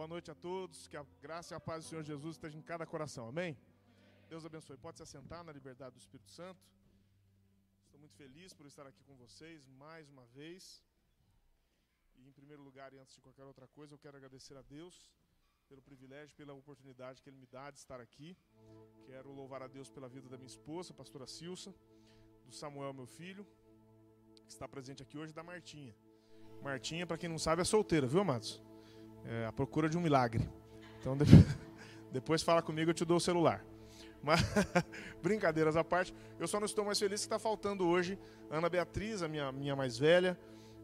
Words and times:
Boa 0.00 0.08
noite 0.08 0.30
a 0.30 0.34
todos. 0.34 0.88
Que 0.88 0.96
a 0.96 1.04
graça 1.20 1.52
e 1.52 1.56
a 1.56 1.60
paz 1.60 1.84
do 1.84 1.88
Senhor 1.90 2.02
Jesus 2.02 2.36
esteja 2.36 2.56
em 2.58 2.62
cada 2.62 2.86
coração. 2.86 3.28
Amém? 3.28 3.54
Deus 4.30 4.46
abençoe. 4.46 4.78
Pode 4.78 4.96
se 4.96 5.02
assentar 5.02 5.44
na 5.44 5.52
liberdade 5.52 5.94
do 5.96 5.98
Espírito 5.98 6.30
Santo. 6.30 6.62
Estou 7.84 8.00
muito 8.00 8.14
feliz 8.14 8.54
por 8.54 8.64
estar 8.64 8.86
aqui 8.86 9.02
com 9.04 9.14
vocês 9.16 9.66
mais 9.82 10.08
uma 10.08 10.24
vez. 10.38 10.82
E 12.16 12.26
em 12.26 12.32
primeiro 12.32 12.62
lugar, 12.62 12.94
e 12.94 12.98
antes 12.98 13.14
de 13.14 13.20
qualquer 13.20 13.44
outra 13.44 13.68
coisa, 13.68 13.92
eu 13.92 13.98
quero 13.98 14.16
agradecer 14.16 14.56
a 14.56 14.62
Deus 14.62 15.12
pelo 15.68 15.82
privilégio, 15.82 16.34
pela 16.34 16.54
oportunidade 16.54 17.20
que 17.20 17.28
Ele 17.28 17.36
me 17.36 17.46
dá 17.46 17.70
de 17.70 17.78
estar 17.78 18.00
aqui. 18.00 18.34
Quero 19.04 19.30
louvar 19.30 19.62
a 19.62 19.68
Deus 19.68 19.90
pela 19.90 20.08
vida 20.08 20.30
da 20.30 20.38
minha 20.38 20.52
esposa, 20.56 20.94
pastora 20.94 21.26
Silsa, 21.26 21.74
do 22.46 22.52
Samuel, 22.52 22.94
meu 22.94 23.06
filho, 23.06 23.46
que 24.46 24.50
está 24.50 24.66
presente 24.66 25.02
aqui 25.02 25.18
hoje, 25.18 25.34
da 25.34 25.42
Martinha. 25.42 25.94
Martinha, 26.62 27.06
para 27.06 27.18
quem 27.18 27.28
não 27.28 27.38
sabe, 27.38 27.60
é 27.60 27.66
solteira, 27.66 28.06
viu, 28.06 28.22
amados? 28.22 28.62
É 29.26 29.46
a 29.46 29.52
procura 29.52 29.88
de 29.88 29.96
um 29.96 30.00
milagre. 30.00 30.48
Então, 31.00 31.16
depois 32.12 32.42
fala 32.42 32.62
comigo, 32.62 32.90
eu 32.90 32.94
te 32.94 33.04
dou 33.04 33.16
o 33.16 33.20
celular. 33.20 33.64
Mas, 34.22 34.40
brincadeiras 35.22 35.76
à 35.76 35.84
parte, 35.84 36.14
eu 36.38 36.46
só 36.46 36.58
não 36.58 36.66
estou 36.66 36.84
mais 36.84 36.98
feliz 36.98 37.20
que 37.20 37.26
está 37.26 37.38
faltando 37.38 37.86
hoje 37.86 38.18
Ana 38.50 38.68
Beatriz, 38.68 39.22
a 39.22 39.28
minha, 39.28 39.52
minha 39.52 39.76
mais 39.76 39.96
velha. 39.96 40.36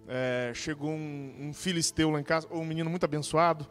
É, 0.09 0.53
chegou 0.55 0.91
um, 0.91 1.49
um 1.49 1.53
filisteu 1.53 2.11
lá 2.11 2.21
em 2.21 2.23
casa, 2.23 2.47
um 2.53 2.65
menino 2.65 2.89
muito 2.89 3.03
abençoado, 3.03 3.67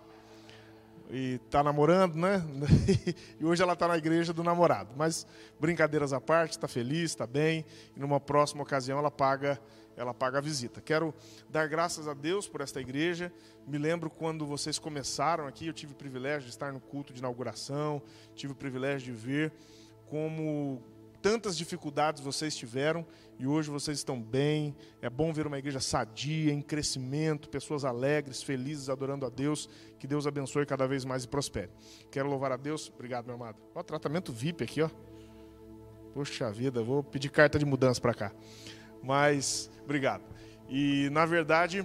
e 1.09 1.39
está 1.45 1.63
namorando, 1.63 2.15
né? 2.15 2.43
e 3.39 3.45
hoje 3.45 3.61
ela 3.61 3.73
está 3.73 3.87
na 3.87 3.97
igreja 3.97 4.33
do 4.33 4.43
namorado. 4.43 4.89
Mas 4.95 5.25
brincadeiras 5.59 6.13
à 6.13 6.19
parte, 6.19 6.53
está 6.53 6.67
feliz, 6.67 7.11
está 7.11 7.27
bem. 7.27 7.65
E 7.95 7.99
numa 7.99 8.19
próxima 8.19 8.63
ocasião 8.63 8.97
ela 8.97 9.11
paga, 9.11 9.59
ela 9.95 10.13
paga 10.13 10.39
a 10.39 10.41
visita. 10.41 10.81
Quero 10.81 11.13
dar 11.49 11.67
graças 11.67 12.07
a 12.07 12.13
Deus 12.13 12.47
por 12.47 12.61
esta 12.61 12.81
igreja. 12.81 13.31
Me 13.67 13.77
lembro 13.77 14.09
quando 14.09 14.45
vocês 14.45 14.79
começaram 14.79 15.47
aqui, 15.47 15.67
eu 15.67 15.73
tive 15.73 15.93
o 15.93 15.95
privilégio 15.95 16.43
de 16.43 16.49
estar 16.49 16.71
no 16.71 16.79
culto 16.79 17.13
de 17.13 17.19
inauguração, 17.19 18.01
tive 18.35 18.53
o 18.53 18.55
privilégio 18.55 19.13
de 19.13 19.19
ver 19.19 19.53
como 20.07 20.81
tantas 21.25 21.57
dificuldades 21.57 22.21
vocês 22.21 22.55
tiveram 22.55 23.03
e 23.39 23.47
hoje 23.47 23.67
vocês 23.71 23.97
estão 23.97 24.21
bem. 24.21 24.75
É 25.01 25.09
bom 25.09 25.33
ver 25.33 25.47
uma 25.47 25.57
igreja 25.57 25.79
sadia, 25.79 26.53
em 26.53 26.61
crescimento, 26.61 27.49
pessoas 27.49 27.83
alegres, 27.83 28.43
felizes, 28.43 28.89
adorando 28.89 29.25
a 29.25 29.29
Deus. 29.29 29.67
Que 29.97 30.05
Deus 30.05 30.27
abençoe 30.27 30.67
cada 30.67 30.87
vez 30.87 31.03
mais 31.03 31.23
e 31.23 31.27
prospere. 31.27 31.71
Quero 32.11 32.29
louvar 32.29 32.51
a 32.51 32.57
Deus. 32.57 32.91
Obrigado, 32.93 33.25
meu 33.25 33.33
amado. 33.33 33.57
Ó, 33.73 33.81
tratamento 33.81 34.31
VIP 34.31 34.65
aqui, 34.65 34.83
ó. 34.83 34.89
Poxa 36.13 36.51
vida, 36.51 36.83
vou 36.83 37.03
pedir 37.03 37.29
carta 37.29 37.57
de 37.57 37.65
mudança 37.65 37.99
para 37.99 38.13
cá. 38.13 38.31
Mas, 39.01 39.67
obrigado. 39.83 40.21
E, 40.69 41.09
na 41.11 41.25
verdade, 41.25 41.83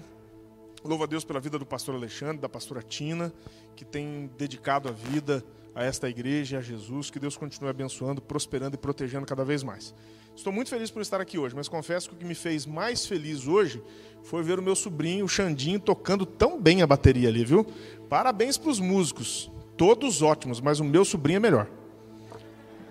louvo 0.84 1.04
a 1.04 1.06
Deus 1.06 1.24
pela 1.24 1.40
vida 1.40 1.58
do 1.58 1.64
pastor 1.64 1.94
Alexandre, 1.94 2.42
da 2.42 2.48
pastora 2.48 2.82
Tina, 2.82 3.32
que 3.74 3.86
tem 3.86 4.30
dedicado 4.36 4.86
a 4.86 4.92
vida 4.92 5.42
a 5.80 5.84
esta 5.84 6.10
igreja 6.10 6.56
e 6.56 6.58
a 6.58 6.62
Jesus. 6.62 7.10
Que 7.10 7.18
Deus 7.18 7.38
continue 7.38 7.70
abençoando, 7.70 8.20
prosperando 8.20 8.74
e 8.74 8.78
protegendo 8.78 9.24
cada 9.24 9.44
vez 9.44 9.62
mais. 9.62 9.94
Estou 10.36 10.52
muito 10.52 10.68
feliz 10.68 10.90
por 10.90 11.00
estar 11.00 11.20
aqui 11.20 11.38
hoje, 11.38 11.56
mas 11.56 11.68
confesso 11.68 12.10
que 12.10 12.14
o 12.14 12.18
que 12.18 12.24
me 12.24 12.34
fez 12.34 12.66
mais 12.66 13.06
feliz 13.06 13.46
hoje 13.46 13.82
foi 14.22 14.42
ver 14.42 14.58
o 14.58 14.62
meu 14.62 14.76
sobrinho, 14.76 15.24
o 15.24 15.28
Xandinho, 15.28 15.80
tocando 15.80 16.26
tão 16.26 16.60
bem 16.60 16.82
a 16.82 16.86
bateria 16.86 17.28
ali, 17.28 17.44
viu? 17.44 17.66
Parabéns 18.10 18.58
para 18.58 18.70
os 18.70 18.78
músicos, 18.78 19.50
todos 19.76 20.20
ótimos, 20.20 20.60
mas 20.60 20.80
o 20.80 20.84
meu 20.84 21.04
sobrinho 21.04 21.38
é 21.38 21.40
melhor. 21.40 21.66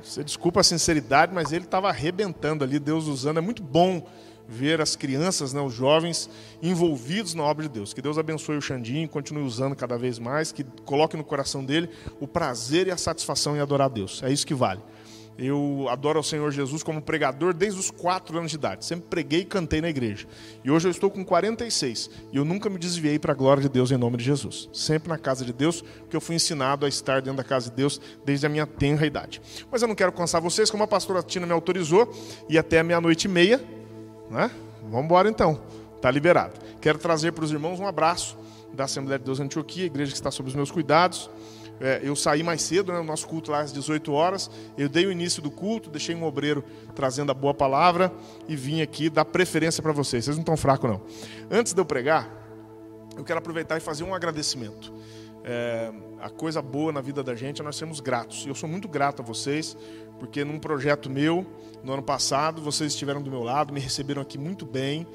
Você 0.03 0.23
desculpa 0.23 0.61
a 0.61 0.63
sinceridade, 0.63 1.33
mas 1.33 1.51
ele 1.51 1.65
estava 1.65 1.89
arrebentando 1.89 2.63
ali, 2.63 2.79
Deus 2.79 3.05
usando. 3.05 3.37
É 3.37 3.41
muito 3.41 3.61
bom 3.61 4.07
ver 4.49 4.81
as 4.81 4.95
crianças, 4.95 5.53
né, 5.53 5.61
os 5.61 5.73
jovens 5.73 6.29
envolvidos 6.61 7.35
na 7.35 7.43
obra 7.43 7.63
de 7.63 7.69
Deus. 7.69 7.93
Que 7.93 8.01
Deus 8.01 8.17
abençoe 8.17 8.57
o 8.57 8.61
Xandinho, 8.61 9.07
continue 9.07 9.43
usando 9.43 9.75
cada 9.75 9.97
vez 9.97 10.17
mais, 10.17 10.51
que 10.51 10.63
coloque 10.83 11.15
no 11.15 11.23
coração 11.23 11.63
dele 11.63 11.89
o 12.19 12.27
prazer 12.27 12.87
e 12.87 12.91
a 12.91 12.97
satisfação 12.97 13.55
em 13.55 13.59
adorar 13.59 13.85
a 13.85 13.89
Deus. 13.89 14.23
É 14.23 14.31
isso 14.31 14.47
que 14.47 14.55
vale. 14.55 14.81
Eu 15.41 15.87
adoro 15.89 16.19
ao 16.19 16.23
Senhor 16.23 16.51
Jesus 16.51 16.83
como 16.83 17.01
pregador 17.01 17.53
desde 17.53 17.79
os 17.79 17.89
quatro 17.89 18.37
anos 18.37 18.51
de 18.51 18.57
idade. 18.57 18.83
Sempre 18.83 19.05
preguei 19.09 19.39
e 19.41 19.45
cantei 19.45 19.79
na 19.79 19.89
igreja. 19.89 20.27
E 20.65 20.69
hoje 20.69 20.85
eu 20.85 20.91
estou 20.91 21.09
com 21.09 21.23
46 21.23 22.09
e 22.33 22.35
eu 22.35 22.43
nunca 22.43 22.69
me 22.69 22.77
desviei 22.77 23.17
para 23.17 23.31
a 23.31 23.35
glória 23.35 23.63
de 23.63 23.69
Deus 23.69 23.89
em 23.89 23.95
nome 23.95 24.17
de 24.17 24.23
Jesus. 24.25 24.67
Sempre 24.73 25.07
na 25.07 25.17
casa 25.17 25.45
de 25.45 25.53
Deus, 25.53 25.81
porque 25.81 26.15
eu 26.17 26.19
fui 26.19 26.35
ensinado 26.35 26.85
a 26.85 26.89
estar 26.89 27.21
dentro 27.21 27.37
da 27.37 27.43
casa 27.43 27.69
de 27.69 27.75
Deus 27.77 28.01
desde 28.25 28.45
a 28.45 28.49
minha 28.49 28.67
tenra 28.67 29.05
idade. 29.05 29.41
Mas 29.71 29.81
eu 29.81 29.87
não 29.87 29.95
quero 29.95 30.11
cansar 30.11 30.41
vocês, 30.41 30.69
como 30.69 30.83
a 30.83 30.87
pastora 30.87 31.23
Tina 31.23 31.45
me 31.45 31.53
autorizou, 31.53 32.13
e 32.49 32.57
até 32.57 32.83
meia-noite 32.83 33.25
e 33.25 33.29
meia 33.29 33.78
né? 34.29 34.51
Vamos 34.83 35.05
embora 35.05 35.29
então. 35.29 35.61
Está 35.95 36.09
liberado. 36.09 36.53
Quero 36.79 36.97
trazer 36.97 37.33
para 37.33 37.43
os 37.43 37.51
irmãos 37.51 37.79
um 37.79 37.87
abraço 37.87 38.37
da 38.73 38.85
Assembleia 38.85 39.19
de 39.19 39.25
Deus 39.25 39.39
Antioquia, 39.39 39.85
igreja 39.85 40.11
que 40.11 40.17
está 40.17 40.31
sob 40.31 40.49
os 40.49 40.55
meus 40.55 40.71
cuidados. 40.71 41.29
É, 41.81 42.01
eu 42.03 42.15
saí 42.15 42.43
mais 42.43 42.61
cedo, 42.61 42.91
né, 42.91 42.99
o 42.99 43.03
nosso 43.03 43.27
culto 43.27 43.51
lá 43.51 43.61
às 43.61 43.71
18 43.71 44.11
horas. 44.11 44.51
Eu 44.77 44.89
dei 44.89 45.05
o 45.05 45.11
início 45.11 45.41
do 45.41 45.49
culto, 45.49 45.89
deixei 45.89 46.13
um 46.13 46.23
obreiro 46.23 46.63
trazendo 46.93 47.31
a 47.31 47.33
boa 47.33 47.53
palavra 47.53 48.11
e 48.47 48.55
vim 48.55 48.81
aqui 48.81 49.09
dar 49.09 49.25
preferência 49.25 49.81
para 49.81 49.93
vocês. 49.93 50.25
Vocês 50.25 50.35
não 50.35 50.41
estão 50.41 50.57
fracos, 50.57 50.89
não. 50.89 51.01
Antes 51.49 51.73
de 51.73 51.79
eu 51.79 51.85
pregar, 51.85 52.29
eu 53.17 53.23
quero 53.23 53.39
aproveitar 53.39 53.77
e 53.77 53.79
fazer 53.79 54.03
um 54.03 54.13
agradecimento. 54.13 54.93
É, 55.43 55.91
a 56.21 56.29
coisa 56.29 56.61
boa 56.61 56.91
na 56.91 57.01
vida 57.01 57.23
da 57.23 57.33
gente 57.33 57.61
é 57.61 57.63
nós 57.63 57.77
sermos 57.77 58.01
gratos. 58.01 58.45
E 58.45 58.49
eu 58.49 58.55
sou 58.55 58.67
muito 58.67 58.87
grato 58.87 59.21
a 59.21 59.25
vocês, 59.25 59.75
porque 60.19 60.43
num 60.43 60.59
projeto 60.59 61.09
meu, 61.09 61.45
no 61.83 61.93
ano 61.93 62.03
passado, 62.03 62.61
vocês 62.61 62.93
estiveram 62.93 63.21
do 63.21 63.29
meu 63.29 63.43
lado, 63.43 63.73
me 63.73 63.79
receberam 63.79 64.21
aqui 64.21 64.37
muito 64.37 64.65
bem. 64.65 65.07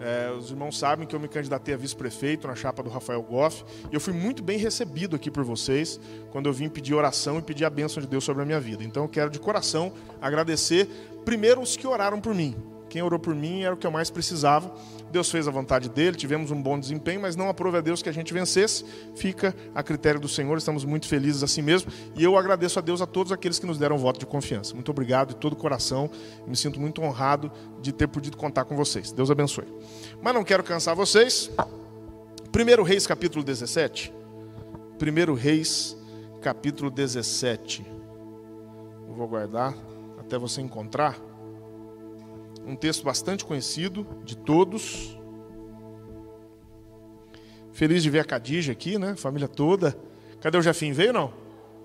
É, 0.00 0.32
os 0.32 0.50
irmãos 0.50 0.76
sabem 0.76 1.06
que 1.06 1.14
eu 1.14 1.20
me 1.20 1.28
candidatei 1.28 1.74
a 1.74 1.76
vice-prefeito 1.76 2.48
na 2.48 2.56
chapa 2.56 2.82
do 2.82 2.90
Rafael 2.90 3.22
Goff. 3.22 3.64
E 3.90 3.94
eu 3.94 4.00
fui 4.00 4.12
muito 4.12 4.42
bem 4.42 4.58
recebido 4.58 5.14
aqui 5.14 5.30
por 5.30 5.44
vocês 5.44 6.00
quando 6.30 6.46
eu 6.46 6.52
vim 6.52 6.68
pedir 6.68 6.94
oração 6.94 7.38
e 7.38 7.42
pedir 7.42 7.64
a 7.64 7.70
bênção 7.70 8.02
de 8.02 8.08
Deus 8.08 8.24
sobre 8.24 8.42
a 8.42 8.46
minha 8.46 8.58
vida. 8.58 8.82
Então 8.82 9.04
eu 9.04 9.08
quero 9.08 9.30
de 9.30 9.38
coração 9.38 9.92
agradecer 10.20 10.88
primeiro 11.24 11.60
os 11.60 11.76
que 11.76 11.86
oraram 11.86 12.20
por 12.20 12.34
mim. 12.34 12.56
Quem 12.88 13.00
orou 13.00 13.18
por 13.18 13.34
mim 13.34 13.62
era 13.62 13.74
o 13.74 13.76
que 13.76 13.86
eu 13.86 13.90
mais 13.90 14.10
precisava. 14.10 14.74
Deus 15.12 15.30
fez 15.30 15.46
a 15.46 15.50
vontade 15.50 15.90
dele, 15.90 16.16
tivemos 16.16 16.50
um 16.50 16.60
bom 16.60 16.80
desempenho, 16.80 17.20
mas 17.20 17.36
não 17.36 17.50
aprove 17.50 17.76
a 17.76 17.80
Deus 17.82 18.02
que 18.02 18.08
a 18.08 18.12
gente 18.12 18.32
vencesse. 18.32 18.82
Fica 19.14 19.54
a 19.74 19.82
critério 19.82 20.18
do 20.18 20.26
Senhor, 20.26 20.56
estamos 20.56 20.86
muito 20.86 21.06
felizes 21.06 21.42
assim 21.42 21.60
mesmo. 21.60 21.92
E 22.16 22.24
eu 22.24 22.36
agradeço 22.36 22.78
a 22.78 22.82
Deus 22.82 23.02
a 23.02 23.06
todos 23.06 23.30
aqueles 23.30 23.58
que 23.58 23.66
nos 23.66 23.76
deram 23.76 23.98
voto 23.98 24.18
de 24.18 24.24
confiança. 24.24 24.74
Muito 24.74 24.90
obrigado 24.90 25.28
de 25.28 25.36
todo 25.36 25.52
o 25.52 25.56
coração. 25.56 26.10
Me 26.46 26.56
sinto 26.56 26.80
muito 26.80 27.02
honrado 27.02 27.52
de 27.82 27.92
ter 27.92 28.08
podido 28.08 28.38
contar 28.38 28.64
com 28.64 28.74
vocês. 28.74 29.12
Deus 29.12 29.30
abençoe. 29.30 29.66
Mas 30.22 30.32
não 30.32 30.42
quero 30.42 30.64
cansar 30.64 30.96
vocês. 30.96 31.50
1 32.54 32.82
Reis 32.82 33.06
capítulo 33.06 33.44
17. 33.44 34.12
1 34.98 35.34
Reis 35.34 35.94
capítulo 36.40 36.90
17. 36.90 37.84
Eu 39.06 39.14
vou 39.14 39.28
guardar 39.28 39.74
até 40.18 40.38
você 40.38 40.62
encontrar 40.62 41.20
um 42.66 42.76
texto 42.76 43.04
bastante 43.04 43.44
conhecido 43.44 44.06
de 44.24 44.36
todos. 44.36 45.16
Feliz 47.72 48.02
de 48.02 48.10
ver 48.10 48.20
a 48.20 48.24
Cadija 48.24 48.72
aqui, 48.72 48.98
né? 48.98 49.16
Família 49.16 49.48
toda. 49.48 49.96
Cadê 50.40 50.58
o 50.58 50.62
Jefim? 50.62 50.92
Veio 50.92 51.12
não? 51.12 51.32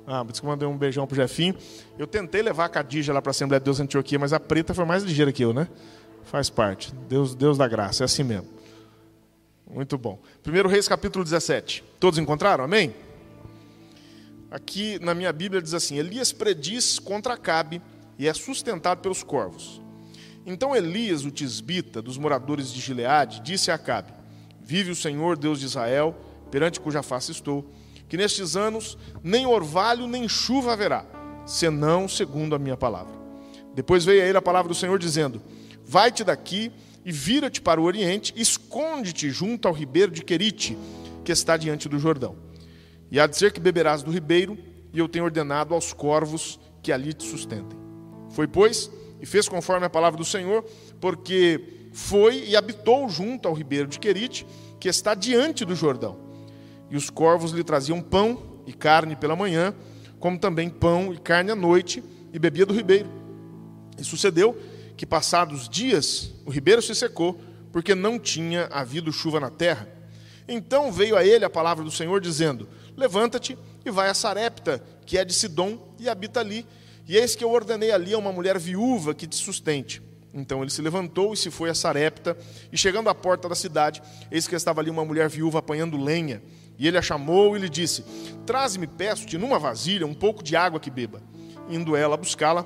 Ah, 0.06 0.24
por 0.24 0.32
isso 0.32 0.42
que 0.42 0.48
eu 0.48 0.50
mandei 0.50 0.68
um 0.68 0.78
beijão 0.78 1.06
pro 1.06 1.16
Jefim. 1.16 1.54
Eu 1.98 2.08
tentei 2.08 2.42
levar 2.42 2.66
a 2.66 2.70
Cadija 2.70 3.12
lá 3.12 3.22
para 3.22 3.30
a 3.30 3.32
Assembleia 3.32 3.60
de 3.60 3.66
Deus 3.66 3.80
Antioquia, 3.80 4.18
mas 4.18 4.34
a 4.34 4.40
preta 4.40 4.74
foi 4.74 4.86
mais 4.86 5.04
ligeira 5.04 5.32
que 5.32 5.44
eu, 5.44 5.54
né? 5.54 5.68
Faz 6.24 6.50
parte. 6.50 6.94
Deus, 7.10 7.36
Deus 7.36 7.58
da 7.58 7.68
graça, 7.68 8.04
é 8.04 8.06
assim 8.06 8.24
mesmo. 8.24 8.48
Muito 9.70 9.98
bom. 9.98 10.20
1 10.46 10.68
Reis 10.68 10.88
capítulo 10.88 11.24
17. 11.24 11.84
Todos 12.00 12.18
encontraram? 12.18 12.64
Amém? 12.64 12.94
Aqui 14.50 14.98
na 15.00 15.14
minha 15.14 15.34
Bíblia 15.34 15.62
diz 15.62 15.74
assim: 15.74 15.98
Elias 15.98 16.32
prediz 16.32 17.00
contra 17.00 17.34
Acabe 17.34 17.82
e 18.18 18.28
é 18.28 18.34
sustentado 18.34 19.02
pelos 19.02 19.24
corvos. 19.24 19.82
Então 20.50 20.74
Elias, 20.74 21.26
o 21.26 21.30
tisbita, 21.30 22.02
dos 22.02 22.18
moradores 22.18 22.72
de 22.72 22.80
Gileade, 22.80 23.42
disse 23.42 23.70
a 23.70 23.74
Acabe: 23.76 24.14
Vive 24.62 24.92
o 24.92 24.96
Senhor, 24.96 25.38
Deus 25.38 25.60
de 25.60 25.66
Israel, 25.66 26.16
perante 26.50 26.80
cuja 26.80 27.04
face 27.04 27.34
estou, 27.34 27.70
que 28.08 28.16
nestes 28.16 28.56
anos 28.56 28.98
nem 29.22 29.46
orvalho 29.46 30.08
nem 30.08 30.26
chuva 30.30 30.72
haverá, 30.72 31.06
senão 31.46 32.08
segundo 32.08 32.56
a 32.56 32.60
minha 32.60 32.78
palavra. 32.78 33.14
Depois 33.76 34.06
veio 34.06 34.24
a 34.24 34.26
ele 34.26 34.38
a 34.38 34.42
palavra 34.42 34.70
do 34.70 34.76
Senhor 34.76 34.98
dizendo: 34.98 35.42
Vai-te 35.86 36.24
daqui 36.24 36.72
e 37.04 37.12
vira-te 37.12 37.60
para 37.60 37.82
o 37.82 37.84
oriente, 37.84 38.34
esconde-te 38.38 39.30
junto 39.30 39.68
ao 39.68 39.74
ribeiro 39.74 40.14
de 40.14 40.24
Querite, 40.24 40.78
que 41.26 41.32
está 41.34 41.58
diante 41.58 41.90
do 41.90 42.00
Jordão. 42.00 42.38
E 43.12 43.20
há 43.20 43.28
de 43.28 43.36
ser 43.36 43.52
que 43.52 43.60
beberás 43.60 44.02
do 44.02 44.12
ribeiro, 44.12 44.58
e 44.94 45.00
eu 45.00 45.10
tenho 45.10 45.26
ordenado 45.26 45.74
aos 45.74 45.92
corvos 45.92 46.58
que 46.82 46.94
ali 46.94 47.14
te 47.14 47.26
sustentem. 47.26 47.78
Foi, 48.30 48.48
pois, 48.48 48.90
e 49.22 49.26
fez 49.26 49.48
conforme 49.48 49.86
a 49.86 49.90
palavra 49.90 50.18
do 50.18 50.26
Senhor, 50.26 50.64
porque 51.00 51.90
foi 51.94 52.46
e 52.46 52.56
habitou 52.56 53.10
junto 53.10 53.48
ao 53.48 53.54
ribeiro 53.54 53.88
de 53.88 54.00
Querite, 54.00 54.46
que 54.80 54.88
está 54.88 55.16
diante 55.16 55.66
do 55.66 55.76
Jordão. 55.76 56.18
E 56.90 56.96
os 56.96 57.10
corvos 57.10 57.52
lhe 57.52 57.64
traziam 57.64 58.02
pão 58.02 58.62
e 58.66 58.74
carne 58.74 59.16
pela 59.16 59.36
manhã, 59.36 59.74
como 60.20 60.38
também 60.38 60.70
pão 60.70 61.14
e 61.14 61.18
carne 61.18 61.52
à 61.52 61.56
noite, 61.56 62.04
e 62.32 62.40
bebia 62.40 62.66
do 62.66 62.74
ribeiro. 62.74 63.10
E 63.98 64.04
sucedeu 64.04 64.58
que, 64.96 65.06
passados 65.06 65.68
dias, 65.68 66.32
o 66.46 66.52
ribeiro 66.52 66.82
se 66.82 66.94
secou, 66.94 67.40
porque 67.72 67.96
não 67.96 68.20
tinha 68.20 68.66
havido 68.72 69.12
chuva 69.12 69.40
na 69.40 69.50
terra. 69.50 69.88
Então 70.48 70.92
veio 70.92 71.18
a 71.18 71.26
ele 71.26 71.44
a 71.44 71.50
palavra 71.50 71.84
do 71.84 71.92
Senhor, 71.92 72.22
dizendo: 72.22 72.68
Levanta-te 72.96 73.58
e 73.86 73.92
vai 73.92 74.10
a 74.10 74.14
Sarepta, 74.14 74.84
que 75.06 75.18
é 75.18 75.26
de 75.26 75.34
Sidom, 75.34 75.78
e 76.00 76.08
habita 76.08 76.40
ali. 76.40 76.66
E 77.08 77.16
eis 77.16 77.36
que 77.36 77.44
eu 77.44 77.52
ordenei 77.52 77.92
ali 77.92 78.14
a 78.14 78.18
uma 78.18 78.32
mulher 78.32 78.60
viúva 78.60 79.14
que 79.14 79.26
te 79.26 79.36
sustente. 79.36 80.02
Então 80.34 80.62
ele 80.62 80.70
se 80.70 80.82
levantou 80.82 81.34
e 81.34 81.38
se 81.38 81.50
foi 81.50 81.70
a 81.70 81.76
Sarepta, 81.76 82.38
e 82.72 82.78
chegando 82.78 83.10
à 83.10 83.16
porta 83.16 83.48
da 83.48 83.56
cidade, 83.56 84.02
eis 84.30 84.48
que 84.48 84.56
estava 84.56 84.82
ali 84.82 84.90
uma 84.90 85.06
mulher 85.06 85.30
viúva 85.30 85.60
apanhando 85.60 85.98
lenha. 85.98 86.44
E 86.78 86.88
ele 86.88 86.98
a 86.98 87.02
chamou 87.02 87.56
e 87.56 87.60
lhe 87.60 87.70
disse: 87.70 88.04
Traze-me, 88.46 88.86
peço-te, 88.86 89.38
numa 89.38 89.58
vasilha, 89.58 90.06
um 90.06 90.14
pouco 90.14 90.44
de 90.44 90.56
água 90.56 90.80
que 90.80 90.92
beba. 90.92 91.22
Indo 91.70 91.96
ela 91.96 92.18
buscá-la, 92.18 92.66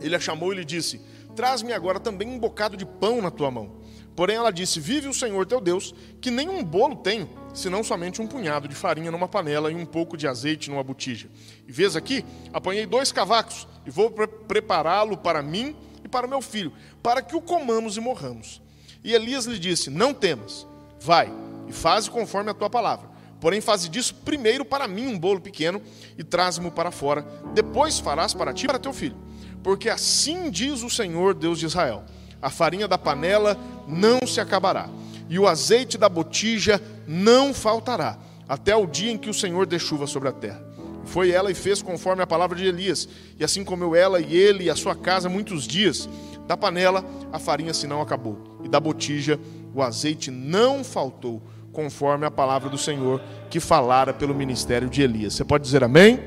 ele 0.00 0.16
a 0.16 0.20
chamou 0.20 0.52
e 0.52 0.56
lhe 0.56 0.64
disse: 0.64 1.00
Traz-me 1.36 1.72
agora 1.72 2.00
também 2.00 2.28
um 2.28 2.38
bocado 2.38 2.76
de 2.76 2.86
pão 2.86 3.22
na 3.22 3.30
tua 3.30 3.50
mão. 3.50 3.76
Porém 4.16 4.36
ela 4.36 4.50
disse: 4.50 4.80
Vive 4.80 5.06
o 5.06 5.14
Senhor 5.14 5.46
teu 5.46 5.60
Deus, 5.60 5.94
que 6.20 6.30
nem 6.30 6.48
um 6.48 6.64
bolo 6.64 6.96
tenho, 6.96 7.28
senão 7.54 7.82
somente 7.82 8.20
um 8.22 8.26
punhado 8.26 8.68
de 8.68 8.74
farinha 8.74 9.10
numa 9.10 9.28
panela 9.28 9.70
e 9.70 9.74
um 9.74 9.86
pouco 9.86 10.16
de 10.16 10.26
azeite 10.26 10.70
numa 10.70 10.82
botija. 10.82 11.28
E 11.66 11.72
vês 11.72 11.96
aqui, 11.96 12.24
apanhei 12.52 12.86
dois 12.86 13.12
cavacos 13.12 13.66
e 13.86 13.90
vou 13.90 14.10
pre 14.10 14.26
prepará-lo 14.26 15.16
para 15.16 15.42
mim 15.42 15.74
e 16.04 16.08
para 16.08 16.26
meu 16.26 16.40
filho, 16.40 16.72
para 17.02 17.22
que 17.22 17.36
o 17.36 17.40
comamos 17.40 17.96
e 17.96 18.00
morramos. 18.00 18.60
E 19.02 19.12
Elias 19.12 19.46
lhe 19.46 19.58
disse: 19.58 19.90
Não 19.90 20.12
temas, 20.12 20.66
vai 21.00 21.32
e 21.68 21.72
faze 21.72 22.10
conforme 22.10 22.50
a 22.50 22.54
tua 22.54 22.70
palavra. 22.70 23.08
Porém, 23.40 23.60
faze 23.60 23.88
disso 23.88 24.14
primeiro 24.16 24.64
para 24.64 24.86
mim 24.86 25.06
um 25.06 25.18
bolo 25.18 25.40
pequeno 25.40 25.80
e 26.18 26.22
traze-mo 26.22 26.70
para 26.70 26.90
fora. 26.90 27.24
Depois 27.54 27.98
farás 27.98 28.34
para 28.34 28.52
ti 28.52 28.64
e 28.64 28.68
para 28.68 28.78
teu 28.78 28.92
filho. 28.92 29.16
Porque 29.62 29.88
assim 29.88 30.50
diz 30.50 30.82
o 30.82 30.90
Senhor 30.90 31.34
Deus 31.34 31.58
de 31.58 31.66
Israel: 31.66 32.04
a 32.40 32.50
farinha 32.50 32.86
da 32.86 32.98
panela 32.98 33.56
não 33.86 34.26
se 34.26 34.40
acabará, 34.40 34.88
e 35.30 35.38
o 35.38 35.46
azeite 35.46 35.96
da 35.96 36.08
botija 36.08 36.82
não 37.06 37.54
faltará, 37.54 38.18
até 38.48 38.74
o 38.74 38.84
dia 38.84 39.12
em 39.12 39.16
que 39.16 39.30
o 39.30 39.34
Senhor 39.34 39.64
dê 39.64 39.78
chuva 39.78 40.08
sobre 40.08 40.28
a 40.28 40.32
terra. 40.32 40.60
Foi 41.04 41.30
ela 41.30 41.52
e 41.52 41.54
fez 41.54 41.80
conforme 41.80 42.20
a 42.20 42.26
palavra 42.26 42.58
de 42.58 42.66
Elias, 42.66 43.08
e 43.38 43.44
assim 43.44 43.64
comeu 43.64 43.94
ela 43.94 44.20
e 44.20 44.36
ele 44.36 44.64
e 44.64 44.70
a 44.70 44.74
sua 44.74 44.94
casa 44.94 45.28
muitos 45.28 45.68
dias. 45.68 46.08
Da 46.48 46.56
panela 46.56 47.04
a 47.32 47.38
farinha 47.38 47.72
se 47.72 47.86
não 47.86 48.02
acabou, 48.02 48.58
e 48.64 48.68
da 48.68 48.80
botija 48.80 49.38
o 49.72 49.80
azeite 49.80 50.32
não 50.32 50.82
faltou, 50.82 51.40
conforme 51.72 52.26
a 52.26 52.30
palavra 52.30 52.68
do 52.68 52.76
Senhor 52.76 53.22
que 53.48 53.60
falara 53.60 54.12
pelo 54.12 54.34
ministério 54.34 54.90
de 54.90 55.00
Elias. 55.00 55.34
Você 55.34 55.44
pode 55.44 55.62
dizer 55.62 55.84
amém? 55.84 56.18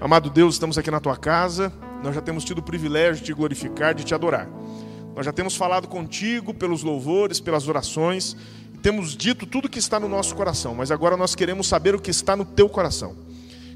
Amado 0.00 0.30
Deus, 0.30 0.56
estamos 0.56 0.76
aqui 0.76 0.90
na 0.90 0.98
tua 0.98 1.16
casa, 1.16 1.72
nós 2.02 2.12
já 2.12 2.20
temos 2.20 2.42
tido 2.42 2.58
o 2.58 2.62
privilégio 2.62 3.20
de 3.20 3.26
te 3.26 3.32
glorificar, 3.32 3.94
de 3.94 4.02
te 4.02 4.14
adorar. 4.16 4.48
Nós 5.18 5.24
já 5.24 5.32
temos 5.32 5.56
falado 5.56 5.88
contigo 5.88 6.54
pelos 6.54 6.84
louvores, 6.84 7.40
pelas 7.40 7.66
orações, 7.66 8.36
temos 8.80 9.16
dito 9.16 9.46
tudo 9.46 9.64
o 9.64 9.68
que 9.68 9.80
está 9.80 9.98
no 9.98 10.08
nosso 10.08 10.32
coração, 10.36 10.76
mas 10.76 10.92
agora 10.92 11.16
nós 11.16 11.34
queremos 11.34 11.66
saber 11.66 11.92
o 11.92 12.00
que 12.00 12.12
está 12.12 12.36
no 12.36 12.44
teu 12.44 12.68
coração. 12.68 13.16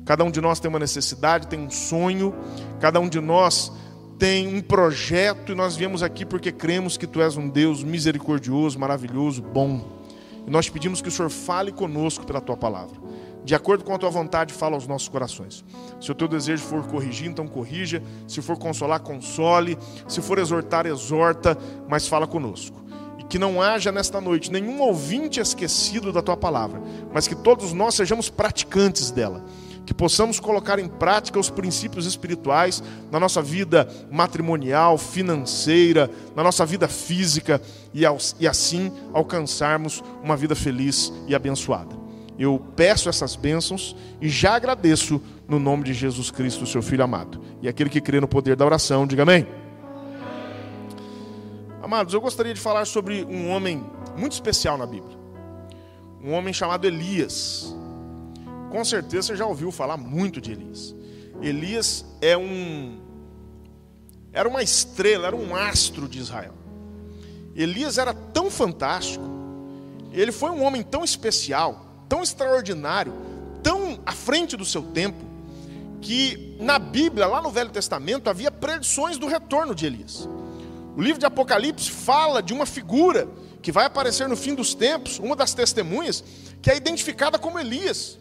Cada 0.04 0.22
um 0.22 0.30
de 0.30 0.40
nós 0.40 0.60
tem 0.60 0.68
uma 0.68 0.78
necessidade, 0.78 1.48
tem 1.48 1.58
um 1.58 1.68
sonho, 1.68 2.32
cada 2.78 3.00
um 3.00 3.08
de 3.08 3.20
nós 3.20 3.72
tem 4.20 4.46
um 4.46 4.60
projeto 4.60 5.50
e 5.50 5.54
nós 5.56 5.74
viemos 5.74 6.00
aqui 6.00 6.24
porque 6.24 6.52
cremos 6.52 6.96
que 6.96 7.08
tu 7.08 7.20
és 7.20 7.36
um 7.36 7.48
Deus 7.48 7.82
misericordioso, 7.82 8.78
maravilhoso, 8.78 9.42
bom. 9.42 9.84
E 10.46 10.48
nós 10.48 10.68
pedimos 10.68 11.02
que 11.02 11.08
o 11.08 11.10
Senhor 11.10 11.28
fale 11.28 11.72
conosco 11.72 12.24
pela 12.24 12.40
tua 12.40 12.56
palavra 12.56 12.96
de 13.44 13.54
acordo 13.54 13.82
com 13.82 13.94
a 13.94 13.98
tua 13.98 14.10
vontade, 14.10 14.54
fala 14.54 14.76
aos 14.76 14.86
nossos 14.86 15.08
corações. 15.08 15.64
Se 16.00 16.10
o 16.12 16.14
teu 16.14 16.28
desejo 16.28 16.62
for 16.62 16.86
corrigir, 16.86 17.28
então 17.28 17.46
corrija. 17.46 18.02
Se 18.28 18.40
for 18.40 18.56
consolar, 18.56 19.00
console. 19.00 19.76
Se 20.06 20.20
for 20.20 20.38
exortar, 20.38 20.86
exorta, 20.86 21.58
mas 21.88 22.06
fala 22.06 22.26
conosco. 22.26 22.80
E 23.18 23.24
que 23.24 23.38
não 23.38 23.60
haja 23.60 23.90
nesta 23.90 24.20
noite 24.20 24.50
nenhum 24.50 24.80
ouvinte 24.80 25.40
esquecido 25.40 26.12
da 26.12 26.22
tua 26.22 26.36
palavra, 26.36 26.80
mas 27.12 27.26
que 27.26 27.34
todos 27.34 27.72
nós 27.72 27.94
sejamos 27.94 28.30
praticantes 28.30 29.10
dela. 29.10 29.44
Que 29.84 29.92
possamos 29.92 30.38
colocar 30.38 30.78
em 30.78 30.86
prática 30.86 31.40
os 31.40 31.50
princípios 31.50 32.06
espirituais 32.06 32.80
na 33.10 33.18
nossa 33.18 33.42
vida 33.42 33.88
matrimonial, 34.12 34.96
financeira, 34.96 36.08
na 36.36 36.44
nossa 36.44 36.64
vida 36.64 36.86
física 36.86 37.60
e 37.92 38.46
assim 38.46 38.92
alcançarmos 39.12 40.00
uma 40.22 40.36
vida 40.36 40.54
feliz 40.54 41.12
e 41.26 41.34
abençoada. 41.34 42.01
Eu 42.38 42.58
peço 42.75 43.08
essas 43.08 43.37
bênçãos 43.37 43.94
e 44.20 44.29
já 44.29 44.55
agradeço 44.55 45.20
no 45.46 45.58
nome 45.58 45.84
de 45.84 45.93
Jesus 45.93 46.31
Cristo, 46.31 46.67
seu 46.67 46.82
Filho 46.82 47.05
amado. 47.05 47.40
E 47.61 47.69
aquele 47.69 47.90
que 47.90 48.00
crê 48.00 48.20
no 48.20 48.29
poder 48.29 48.56
da 48.56 48.64
oração, 48.64 49.06
diga 49.06 49.23
amém. 49.23 49.46
Amados, 51.82 52.14
eu 52.14 52.20
gostaria 52.20 52.55
de 52.55 52.61
falar 52.61 52.87
sobre 52.87 53.25
um 53.25 53.50
homem 53.50 53.84
muito 54.17 54.32
especial 54.32 54.79
na 54.79 54.87
Bíblia. 54.87 55.17
Um 56.23 56.32
homem 56.32 56.55
chamado 56.55 56.87
Elias. 56.87 57.75
Com 58.70 58.84
certeza 58.84 59.29
você 59.29 59.37
já 59.37 59.46
ouviu 59.46 59.70
falar 59.70 59.96
muito 59.96 60.40
de 60.40 60.52
Elias. 60.52 60.94
Elias 61.43 62.05
é 62.20 62.37
um 62.37 62.99
era 64.32 64.49
uma 64.49 64.62
estrela, 64.62 65.26
era 65.26 65.37
um 65.37 65.55
astro 65.55 66.08
de 66.08 66.19
Israel. 66.19 66.55
Elias 67.55 67.99
era 67.99 68.14
tão 68.14 68.50
fantástico, 68.50 69.25
ele 70.11 70.32
foi 70.32 70.50
um 70.50 70.62
homem 70.62 70.82
tão 70.82 71.05
especial, 71.05 71.91
tão 72.12 72.22
extraordinário, 72.22 73.14
tão 73.62 73.98
à 74.04 74.12
frente 74.12 74.54
do 74.54 74.66
seu 74.66 74.82
tempo, 74.82 75.24
que 76.02 76.58
na 76.60 76.78
Bíblia, 76.78 77.26
lá 77.26 77.40
no 77.40 77.50
Velho 77.50 77.70
Testamento, 77.70 78.28
havia 78.28 78.50
predições 78.50 79.16
do 79.16 79.26
retorno 79.26 79.74
de 79.74 79.86
Elias. 79.86 80.28
O 80.94 81.00
livro 81.00 81.18
de 81.18 81.24
Apocalipse 81.24 81.90
fala 81.90 82.42
de 82.42 82.52
uma 82.52 82.66
figura 82.66 83.26
que 83.62 83.72
vai 83.72 83.86
aparecer 83.86 84.28
no 84.28 84.36
fim 84.36 84.54
dos 84.54 84.74
tempos, 84.74 85.18
uma 85.18 85.34
das 85.34 85.54
testemunhas, 85.54 86.22
que 86.60 86.70
é 86.70 86.76
identificada 86.76 87.38
como 87.38 87.58
Elias. 87.58 88.18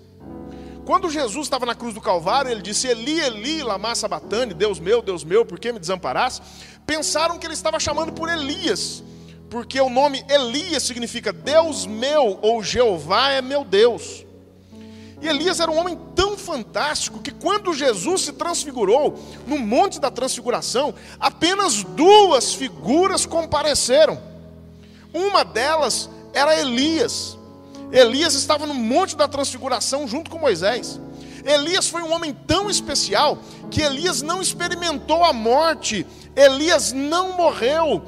Quando 0.86 1.10
Jesus 1.10 1.48
estava 1.48 1.66
na 1.66 1.76
cruz 1.76 1.94
do 1.94 2.00
Calvário, 2.00 2.50
ele 2.50 2.62
disse: 2.62 2.88
Eli, 2.88 3.20
Eli, 3.20 3.62
lama 3.62 3.94
sabatane, 3.94 4.54
Deus 4.54 4.80
meu, 4.80 5.02
Deus 5.02 5.26
meu, 5.26 5.46
por 5.46 5.60
que 5.60 5.74
me 5.74 5.80
desamparaste? 5.80 6.42
Pensaram 6.88 7.38
que 7.38 7.46
ele 7.46 7.56
estava 7.56 7.78
chamando 7.78 8.14
por 8.14 8.30
Elias, 8.30 9.04
porque 9.52 9.82
o 9.82 9.90
nome 9.90 10.24
Elias 10.30 10.84
significa 10.84 11.34
Deus 11.34 11.86
meu 11.86 12.40
ou 12.42 12.64
Jeová 12.64 13.32
é 13.32 13.42
meu 13.42 13.66
Deus. 13.66 14.26
E 15.22 15.28
Elias 15.28 15.60
era 15.60 15.70
um 15.70 15.78
homem 15.78 16.00
tão 16.16 16.38
fantástico 16.38 17.20
que 17.20 17.32
quando 17.32 17.74
Jesus 17.74 18.22
se 18.22 18.32
transfigurou 18.32 19.20
no 19.46 19.60
Monte 19.60 20.00
da 20.00 20.10
Transfiguração, 20.10 20.96
apenas 21.20 21.84
duas 21.84 22.54
figuras 22.54 23.26
compareceram. 23.26 24.20
Uma 25.14 25.44
delas 25.44 26.10
era 26.34 26.58
Elias. 26.58 27.38
Elias 27.92 28.34
estava 28.36 28.66
no 28.66 28.74
Monte 28.74 29.18
da 29.18 29.28
Transfiguração 29.28 30.08
junto 30.08 30.32
com 30.32 30.40
Moisés. 30.40 30.98
Elias 31.46 31.90
foi 31.90 32.02
um 32.02 32.14
homem 32.14 32.34
tão 32.48 32.70
especial 32.70 33.38
que 33.70 33.82
Elias 33.82 34.22
não 34.22 34.42
experimentou 34.42 35.26
a 35.26 35.34
morte, 35.34 36.08
Elias 36.36 36.94
não 36.94 37.36
morreu, 37.36 38.04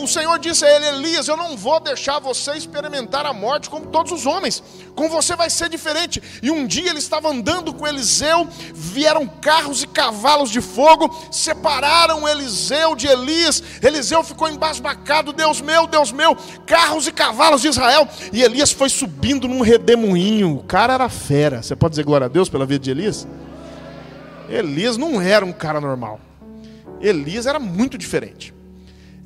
o 0.00 0.08
Senhor 0.08 0.38
disse 0.38 0.64
a 0.64 0.74
ele: 0.74 0.86
Elias, 0.86 1.28
eu 1.28 1.36
não 1.36 1.54
vou 1.54 1.78
deixar 1.78 2.18
você 2.18 2.52
experimentar 2.52 3.26
a 3.26 3.34
morte 3.34 3.68
como 3.68 3.86
todos 3.86 4.10
os 4.10 4.24
homens. 4.24 4.62
Com 4.94 5.06
você 5.06 5.36
vai 5.36 5.50
ser 5.50 5.68
diferente. 5.68 6.22
E 6.42 6.50
um 6.50 6.66
dia 6.66 6.88
ele 6.88 6.98
estava 6.98 7.28
andando 7.28 7.74
com 7.74 7.86
Eliseu, 7.86 8.48
vieram 8.72 9.26
carros 9.26 9.82
e 9.82 9.86
cavalos 9.86 10.50
de 10.50 10.62
fogo, 10.62 11.14
separaram 11.30 12.26
Eliseu 12.26 12.96
de 12.96 13.06
Elias. 13.06 13.62
Eliseu 13.82 14.24
ficou 14.24 14.48
embasbacado: 14.48 15.30
Deus 15.30 15.60
meu, 15.60 15.86
Deus 15.86 16.10
meu, 16.10 16.34
carros 16.64 17.06
e 17.06 17.12
cavalos 17.12 17.60
de 17.60 17.68
Israel. 17.68 18.08
E 18.32 18.42
Elias 18.42 18.72
foi 18.72 18.88
subindo 18.88 19.46
num 19.46 19.60
redemoinho. 19.60 20.56
O 20.56 20.64
cara 20.64 20.94
era 20.94 21.08
fera. 21.10 21.62
Você 21.62 21.76
pode 21.76 21.92
dizer 21.92 22.04
glória 22.04 22.24
a 22.24 22.28
Deus 22.28 22.48
pela 22.48 22.64
vida 22.64 22.82
de 22.82 22.90
Elias? 22.90 23.28
Elias 24.48 24.96
não 24.96 25.20
era 25.20 25.44
um 25.44 25.52
cara 25.52 25.82
normal. 25.82 26.18
Elias 26.98 27.44
era 27.44 27.58
muito 27.58 27.98
diferente. 27.98 28.55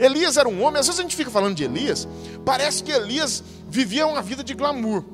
Elias 0.01 0.39
era 0.39 0.49
um 0.49 0.63
homem, 0.63 0.81
às 0.81 0.87
vezes 0.87 0.99
a 0.99 1.03
gente 1.03 1.15
fica 1.15 1.31
falando 1.31 1.55
de 1.55 1.63
Elias, 1.63 2.09
parece 2.45 2.83
que 2.83 2.91
Elias 2.91 3.45
vivia 3.69 4.07
uma 4.07 4.23
vida 4.23 4.43
de 4.43 4.55
glamour. 4.55 5.05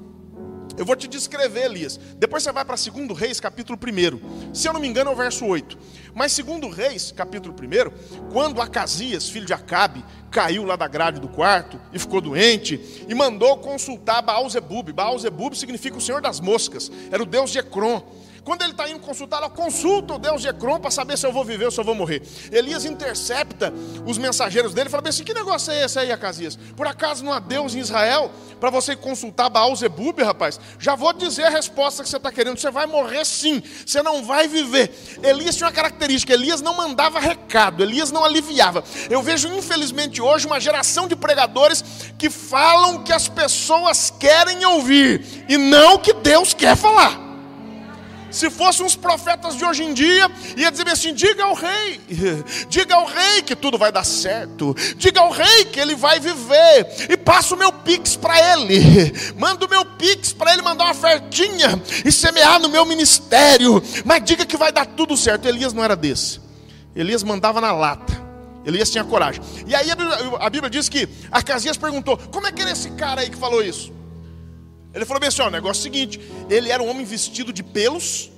Eu 0.79 0.85
vou 0.85 0.95
te 0.95 1.09
descrever 1.09 1.65
Elias. 1.65 1.99
Depois 2.19 2.43
você 2.43 2.53
vai 2.53 2.65
para 2.65 2.77
2 2.77 3.19
Reis, 3.19 3.41
capítulo 3.41 3.79
1. 3.83 4.55
Se 4.55 4.69
eu 4.69 4.75
não 4.75 4.81
me 4.81 4.87
engano, 4.87 5.11
é 5.11 5.13
o 5.13 5.17
verso 5.17 5.47
8. 5.47 5.77
Mas 6.15 6.37
2 6.37 6.75
Reis, 6.75 7.13
capítulo 7.13 7.55
1, 7.55 8.31
quando 8.31 8.61
Acasias, 8.61 9.29
filho 9.29 9.47
de 9.47 9.55
Acabe, 9.55 10.05
caiu 10.31 10.65
lá 10.65 10.77
da 10.77 10.87
grade 10.87 11.19
do 11.19 11.29
quarto 11.29 11.81
e 11.93 11.99
ficou 11.99 12.21
doente, 12.21 13.07
e 13.09 13.15
mandou 13.15 13.57
consultar 13.57 14.21
Baal-Zebub. 14.21 14.93
Baal-Zebub 14.93 15.55
significa 15.55 15.97
o 15.97 16.01
Senhor 16.01 16.21
das 16.21 16.41
Moscas, 16.41 16.93
era 17.11 17.23
o 17.23 17.27
deus 17.27 17.51
de 17.51 17.59
Ecrom. 17.59 18.03
Quando 18.47 18.63
ele 18.63 18.71
está 18.71 18.89
indo 18.89 19.01
consultar, 19.01 19.39
ela 19.39 19.51
consulta 19.51 20.15
o 20.15 20.19
Deus 20.21 20.41
de 20.41 20.47
Ecrom 20.47 20.79
para 20.79 20.93
saber 20.93 21.19
se 21.19 21.27
eu 21.27 21.33
vou 21.33 21.45
viver 21.45 21.65
ou 21.65 21.71
se 21.73 21.81
eu 21.81 21.85
vou 21.85 21.97
morrer. 21.97 22.23
Elias 22.53 22.85
intercepta 22.85 23.75
os 24.07 24.19
mensageiros 24.19 24.73
dele 24.73 24.87
e 24.87 24.91
fala 24.91 25.09
assim: 25.09 25.25
que 25.25 25.35
negócio 25.35 25.73
é 25.73 25.85
esse 25.85 25.99
aí, 25.99 26.13
Acasias? 26.13 26.57
Por 26.77 26.87
acaso 26.87 27.25
não 27.25 27.33
há 27.33 27.41
Deus 27.41 27.75
em 27.75 27.81
Israel 27.81 28.31
para 28.61 28.71
você 28.71 28.95
consultar 28.95 29.51
Baal 29.51 29.75
Zebub, 29.75 30.23
rapaz? 30.23 30.61
Já 30.79 30.95
vou 30.95 31.13
dizer 31.13 31.47
a 31.47 31.49
resposta 31.49 32.05
que 32.05 32.09
você 32.09 32.19
está 32.19 32.31
querendo: 32.31 32.57
você 32.57 32.71
vai 32.71 32.87
morrer 32.87 33.25
sim, 33.25 33.61
você 33.85 34.01
não 34.01 34.25
vai 34.25 34.47
viver. 34.47 34.95
Elias 35.25 35.57
tinha 35.57 35.67
uma 35.67 35.73
característica: 35.73 36.33
Elias 36.33 36.61
não 36.61 36.77
mandava 36.77 37.19
recado, 37.19 37.83
Elias 37.83 38.13
não 38.13 38.25
aliviava. 38.25 38.85
Eu 39.11 39.25
vejo, 39.25 39.49
infelizmente, 39.49 40.23
hoje 40.23 40.47
uma 40.47 40.61
geração 40.61 41.09
de 41.09 41.17
pregadores 41.17 41.83
que 42.17 42.31
falam 42.31 43.03
que 43.03 43.13
as 43.13 43.27
pessoas 43.27 44.09
querem 44.21 44.65
ouvir 44.65 45.45
e 45.49 45.57
não 45.57 45.99
que 45.99 46.13
Deus 46.13 46.55
quer 46.55 46.77
falar. 46.77 47.27
Se 48.31 48.51
fossem 48.51 48.85
uns 48.85 48.97
profetas 48.97 49.57
de 49.57 49.65
hoje 49.65 49.85
em 49.85 49.95
dia, 49.95 50.31
ia 50.57 50.71
dizer 50.71 50.89
assim: 50.89 51.15
diga 51.15 51.45
ao 51.45 51.55
rei, 51.55 52.01
diga 52.69 52.95
ao 52.95 53.07
rei 53.07 53.43
que 53.43 53.55
tudo 53.55 53.79
vai 53.79 53.93
dar 53.93 54.05
certo, 54.05 54.75
diga 54.97 55.21
ao 55.21 55.31
rei 55.31 55.65
que 55.67 55.81
ele 55.81 55.95
vai 55.95 56.19
viver, 56.21 57.09
e 57.09 57.17
passa 57.17 57.55
o 57.55 57.59
meu 57.59 57.73
pix 57.73 58.17
para 58.17 58.53
ele, 58.53 58.81
manda 59.39 59.65
o 59.65 59.69
meu 59.69 59.85
pix 59.85 60.33
para 60.33 60.53
ele 60.53 60.63
mandar 60.63 60.85
uma 60.85 60.93
ofertinha 60.93 61.81
e 62.05 62.11
semear 62.11 62.61
no 62.61 62.69
meu 62.69 62.85
ministério, 62.85 63.83
mas 64.05 64.25
diga 64.25 64.45
que 64.45 64.57
vai 64.57 64.73
dar 64.73 64.87
tudo 64.87 65.17
certo. 65.17 65.47
Elias 65.47 65.73
não 65.73 65.85
era 65.85 65.97
desse, 65.97 66.41
Elias 66.95 67.23
mandava 67.23 67.61
na 67.61 67.73
lata. 67.73 68.27
Elias 68.67 68.91
tinha 68.91 69.05
coragem. 69.05 69.41
E 69.65 69.77
aí 69.77 69.89
a 69.89 69.95
Bíblia, 69.95 70.19
a 70.41 70.51
Bíblia 70.51 70.69
diz 70.69 70.89
que 70.89 71.09
Acasias 71.31 71.77
perguntou: 71.77 72.19
como 72.33 72.49
é 72.49 72.53
que 72.53 72.61
era 72.61 72.73
esse 72.73 72.91
cara 72.91 73.21
aí 73.21 73.31
que 73.31 73.37
falou 73.37 73.63
isso? 73.63 73.96
Ele 74.97 75.05
falou 75.05 75.21
bem 75.21 75.29
assim: 75.29 75.43
ó, 75.43 75.49
o 75.49 75.51
negócio 75.51 75.81
é 75.81 75.83
o 75.83 75.83
seguinte: 75.83 76.21
ele 76.49 76.71
era 76.71 76.83
um 76.83 76.89
homem 76.89 77.05
vestido 77.05 77.53
de 77.53 77.63
pelos, 77.63 78.31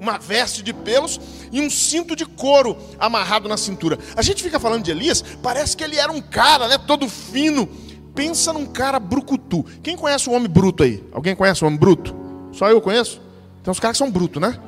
uma 0.00 0.16
veste 0.16 0.62
de 0.62 0.72
pelos 0.72 1.20
e 1.52 1.60
um 1.60 1.68
cinto 1.68 2.16
de 2.16 2.24
couro 2.24 2.76
amarrado 2.98 3.48
na 3.48 3.58
cintura. 3.58 3.98
A 4.16 4.22
gente 4.22 4.42
fica 4.42 4.58
falando 4.58 4.82
de 4.82 4.90
Elias, 4.90 5.22
parece 5.42 5.76
que 5.76 5.84
ele 5.84 5.96
era 5.96 6.10
um 6.10 6.22
cara, 6.22 6.66
né, 6.68 6.78
todo 6.78 7.06
fino. 7.06 7.68
Pensa 8.14 8.52
num 8.52 8.66
cara 8.66 8.98
brucutu. 8.98 9.64
Quem 9.82 9.96
conhece 9.96 10.28
o 10.28 10.32
homem 10.32 10.48
bruto 10.48 10.82
aí? 10.82 11.04
Alguém 11.12 11.36
conhece 11.36 11.62
o 11.62 11.66
homem 11.66 11.78
bruto? 11.78 12.16
Só 12.50 12.68
eu 12.68 12.80
conheço? 12.80 13.20
Tem 13.62 13.70
uns 13.70 13.78
caras 13.78 13.96
que 13.96 13.98
são 13.98 14.10
brutos, 14.10 14.40
né? 14.42 14.58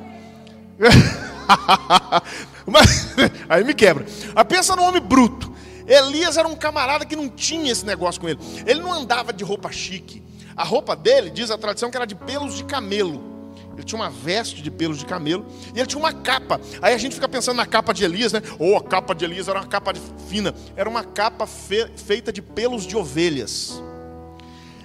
Mas, 2.65 3.15
aí 3.49 3.63
me 3.63 3.73
quebra. 3.73 4.05
Mas 4.33 4.45
pensa 4.45 4.73
no 4.75 4.83
homem 4.83 5.01
bruto. 5.01 5.51
Elias 5.85 6.37
era 6.37 6.47
um 6.47 6.55
camarada 6.55 7.05
que 7.05 7.15
não 7.15 7.27
tinha 7.27 7.71
esse 7.71 7.85
negócio 7.85 8.21
com 8.21 8.29
ele. 8.29 8.39
Ele 8.65 8.79
não 8.79 8.93
andava 8.93 9.33
de 9.33 9.43
roupa 9.43 9.69
chique. 9.69 10.23
A 10.55 10.63
roupa 10.63 10.95
dele, 10.95 11.29
diz 11.29 11.51
a 11.51 11.57
tradição, 11.57 11.89
que 11.89 11.97
era 11.97 12.05
de 12.05 12.15
pelos 12.15 12.55
de 12.55 12.63
camelo. 12.63 13.31
Ele 13.73 13.83
tinha 13.83 13.99
uma 13.99 14.09
veste 14.09 14.61
de 14.61 14.69
pelos 14.69 14.97
de 14.97 15.05
camelo 15.05 15.45
e 15.73 15.79
ele 15.79 15.87
tinha 15.87 15.99
uma 15.99 16.13
capa. 16.13 16.59
Aí 16.81 16.93
a 16.93 16.97
gente 16.97 17.15
fica 17.15 17.27
pensando 17.27 17.57
na 17.57 17.65
capa 17.65 17.93
de 17.93 18.03
Elias, 18.03 18.33
né? 18.33 18.41
Ou 18.59 18.73
oh, 18.73 18.77
a 18.77 18.83
capa 18.83 19.15
de 19.15 19.25
Elias 19.25 19.47
era 19.47 19.59
uma 19.59 19.67
capa 19.67 19.93
fina. 20.27 20.53
Era 20.75 20.89
uma 20.89 21.03
capa 21.03 21.47
fe 21.47 21.87
feita 21.95 22.31
de 22.31 22.41
pelos 22.41 22.85
de 22.85 22.97
ovelhas. 22.97 23.81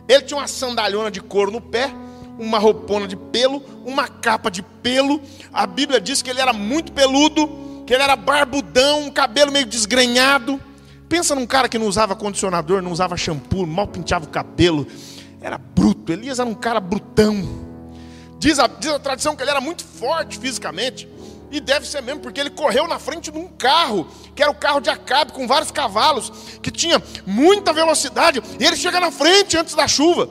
Ele 0.08 0.22
tinha 0.22 0.38
uma 0.38 0.46
sandalhona 0.46 1.10
de 1.10 1.20
couro 1.20 1.50
no 1.50 1.60
pé, 1.60 1.92
uma 2.38 2.58
roupona 2.58 3.08
de 3.08 3.16
pelo, 3.16 3.62
uma 3.84 4.06
capa 4.06 4.50
de 4.50 4.62
pelo. 4.62 5.20
A 5.52 5.66
Bíblia 5.66 6.00
diz 6.00 6.22
que 6.22 6.30
ele 6.30 6.40
era 6.40 6.52
muito 6.52 6.92
peludo, 6.92 7.82
que 7.86 7.92
ele 7.92 8.02
era 8.02 8.14
barbudão, 8.14 9.00
um 9.00 9.10
cabelo 9.10 9.50
meio 9.50 9.66
desgrenhado. 9.66 10.60
Pensa 11.08 11.34
num 11.34 11.46
cara 11.46 11.68
que 11.68 11.78
não 11.78 11.86
usava 11.86 12.14
condicionador, 12.14 12.82
não 12.82 12.92
usava 12.92 13.16
shampoo, 13.16 13.66
mal 13.66 13.88
pintava 13.88 14.24
o 14.24 14.28
cabelo 14.28 14.86
era 15.46 15.58
bruto. 15.58 16.12
Elias 16.12 16.40
era 16.40 16.48
um 16.48 16.54
cara 16.54 16.80
brutão. 16.80 17.64
Diz 18.38 18.58
a, 18.58 18.66
diz 18.66 18.90
a 18.90 18.98
tradição 18.98 19.36
que 19.36 19.42
ele 19.42 19.50
era 19.50 19.60
muito 19.60 19.84
forte 19.84 20.38
fisicamente. 20.38 21.08
E 21.50 21.60
deve 21.60 21.86
ser 21.86 22.02
mesmo, 22.02 22.20
porque 22.20 22.40
ele 22.40 22.50
correu 22.50 22.88
na 22.88 22.98
frente 22.98 23.30
de 23.30 23.38
um 23.38 23.46
carro, 23.46 24.08
que 24.34 24.42
era 24.42 24.50
o 24.50 24.54
carro 24.54 24.80
de 24.80 24.90
Acabe, 24.90 25.32
com 25.32 25.46
vários 25.46 25.70
cavalos, 25.70 26.32
que 26.60 26.72
tinha 26.72 27.00
muita 27.24 27.72
velocidade, 27.72 28.42
e 28.58 28.64
ele 28.64 28.76
chega 28.76 28.98
na 28.98 29.12
frente 29.12 29.56
antes 29.56 29.76
da 29.76 29.86
chuva. 29.86 30.28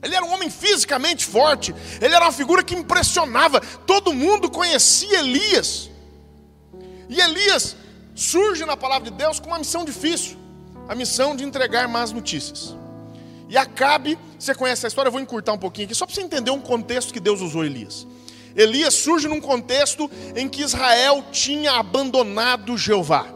Ele 0.00 0.14
era 0.14 0.24
um 0.24 0.32
homem 0.32 0.48
fisicamente 0.48 1.26
forte, 1.26 1.74
ele 2.00 2.14
era 2.14 2.24
uma 2.24 2.30
figura 2.30 2.62
que 2.62 2.76
impressionava, 2.76 3.60
todo 3.84 4.14
mundo 4.14 4.48
conhecia 4.48 5.18
Elias. 5.18 5.90
E 7.08 7.20
Elias 7.20 7.76
surge 8.14 8.64
na 8.64 8.76
palavra 8.76 9.10
de 9.10 9.16
Deus 9.16 9.40
com 9.40 9.48
uma 9.48 9.58
missão 9.58 9.84
difícil 9.84 10.38
a 10.88 10.94
missão 10.94 11.34
de 11.34 11.42
entregar 11.44 11.88
más 11.88 12.12
notícias. 12.12 12.74
E 13.48 13.56
Acabe, 13.56 14.18
você 14.38 14.54
conhece 14.54 14.86
a 14.86 14.88
história, 14.88 15.08
eu 15.08 15.12
vou 15.12 15.20
encurtar 15.20 15.52
um 15.52 15.58
pouquinho 15.58 15.86
aqui, 15.86 15.94
só 15.94 16.04
para 16.04 16.14
você 16.14 16.20
entender 16.20 16.50
um 16.50 16.60
contexto 16.60 17.12
que 17.12 17.20
Deus 17.20 17.40
usou 17.40 17.64
Elias. 17.64 18.06
Elias 18.54 18.94
surge 18.94 19.28
num 19.28 19.40
contexto 19.40 20.10
em 20.36 20.48
que 20.48 20.62
Israel 20.62 21.24
tinha 21.30 21.72
abandonado 21.72 22.76
Jeová. 22.76 23.26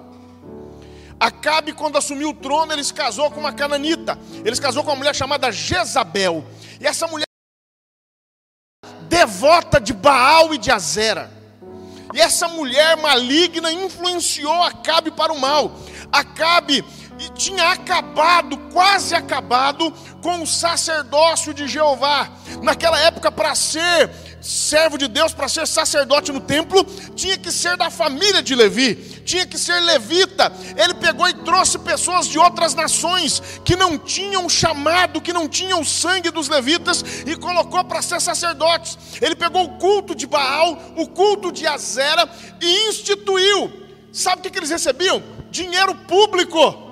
Acabe, 1.19 1.73
quando 1.73 1.97
assumiu 1.97 2.31
o 2.31 2.35
trono, 2.35 2.73
ele 2.73 2.83
se 2.83 2.93
casou 2.93 3.31
com 3.31 3.39
uma 3.39 3.53
cananita. 3.53 4.19
Ele 4.45 4.57
se 4.57 4.61
casou 4.61 4.83
com 4.83 4.91
uma 4.91 4.97
mulher 4.97 5.15
chamada 5.15 5.53
Jezabel. 5.53 6.45
E 6.81 6.87
essa 6.87 7.07
mulher 7.07 7.27
devota 9.09 9.81
de 9.81 9.93
Baal 9.93 10.53
e 10.53 10.59
de 10.59 10.73
Azera. 10.73 11.31
E 12.13 12.21
essa 12.21 12.49
mulher 12.49 12.97
maligna 12.97 13.73
influenciou 13.73 14.65
Acabe 14.65 15.13
para 15.13 15.33
o 15.33 15.39
mal. 15.39 15.79
Acabe 16.13 16.85
e 17.19 17.29
tinha 17.31 17.71
acabado, 17.71 18.57
quase 18.73 19.15
acabado, 19.15 19.93
com 20.21 20.43
o 20.43 20.47
sacerdócio 20.47 21.55
de 21.55 21.69
Jeová. 21.69 22.31
Naquela 22.63 22.99
época, 23.01 23.31
para 23.31 23.55
ser 23.55 24.11
servo 24.41 24.99
de 24.99 25.07
Deus, 25.07 25.33
para 25.33 25.49
ser 25.49 25.67
sacerdote 25.67 26.33
no 26.33 26.41
templo, 26.41 26.85
tinha 27.15 27.39
que 27.39 27.53
ser 27.53 27.77
da 27.77 27.91
família 27.91 28.43
de 28.43 28.55
Levi, 28.55 28.97
tinha 29.25 29.47
que 29.47 29.57
ser 29.57 29.79
levita. 29.81 30.53
Ele 30.77 30.95
pegou 30.95 31.29
e 31.29 31.35
trouxe 31.35 31.79
pessoas 31.79 32.27
de 32.27 32.39
outras 32.39 32.75
nações 32.75 33.41
que 33.65 33.77
não 33.77 33.97
tinham 33.97 34.49
chamado, 34.49 35.21
que 35.21 35.33
não 35.33 35.49
tinham 35.49 35.85
sangue 35.85 36.31
dos 36.31 36.49
levitas 36.49 37.05
e 37.25 37.37
colocou 37.37 37.85
para 37.85 38.03
ser 38.03 38.21
sacerdotes. 38.21 38.99
Ele 39.21 39.37
pegou 39.37 39.65
o 39.65 39.79
culto 39.79 40.15
de 40.15 40.27
Baal, 40.27 40.77
o 40.97 41.07
culto 41.07 41.53
de 41.53 41.67
Azera 41.67 42.29
e 42.61 42.89
instituiu. 42.89 43.83
Sabe 44.13 44.41
o 44.41 44.43
que, 44.43 44.51
que 44.51 44.59
eles 44.59 44.71
recebiam? 44.71 45.23
Dinheiro 45.53 45.95
público. 45.95 46.91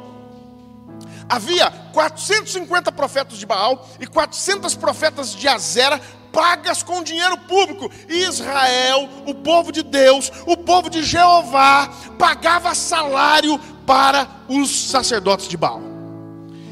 Havia 1.27 1.71
450 1.93 2.93
profetas 2.93 3.39
de 3.39 3.47
Baal 3.47 3.89
e 3.99 4.07
400 4.07 4.75
profetas 4.75 5.35
de 5.35 5.49
Azera 5.49 5.99
pagas 6.31 6.83
com 6.83 7.03
dinheiro 7.03 7.39
público. 7.39 7.91
Israel, 8.09 9.09
o 9.27 9.35
povo 9.35 9.73
de 9.73 9.83
Deus, 9.83 10.31
o 10.47 10.57
povo 10.57 10.91
de 10.91 11.03
Jeová, 11.03 11.89
pagava 12.19 12.75
salário 12.75 13.59
para 13.87 14.29
os 14.47 14.91
sacerdotes 14.91 15.49
de 15.49 15.57
Baal. 15.57 15.81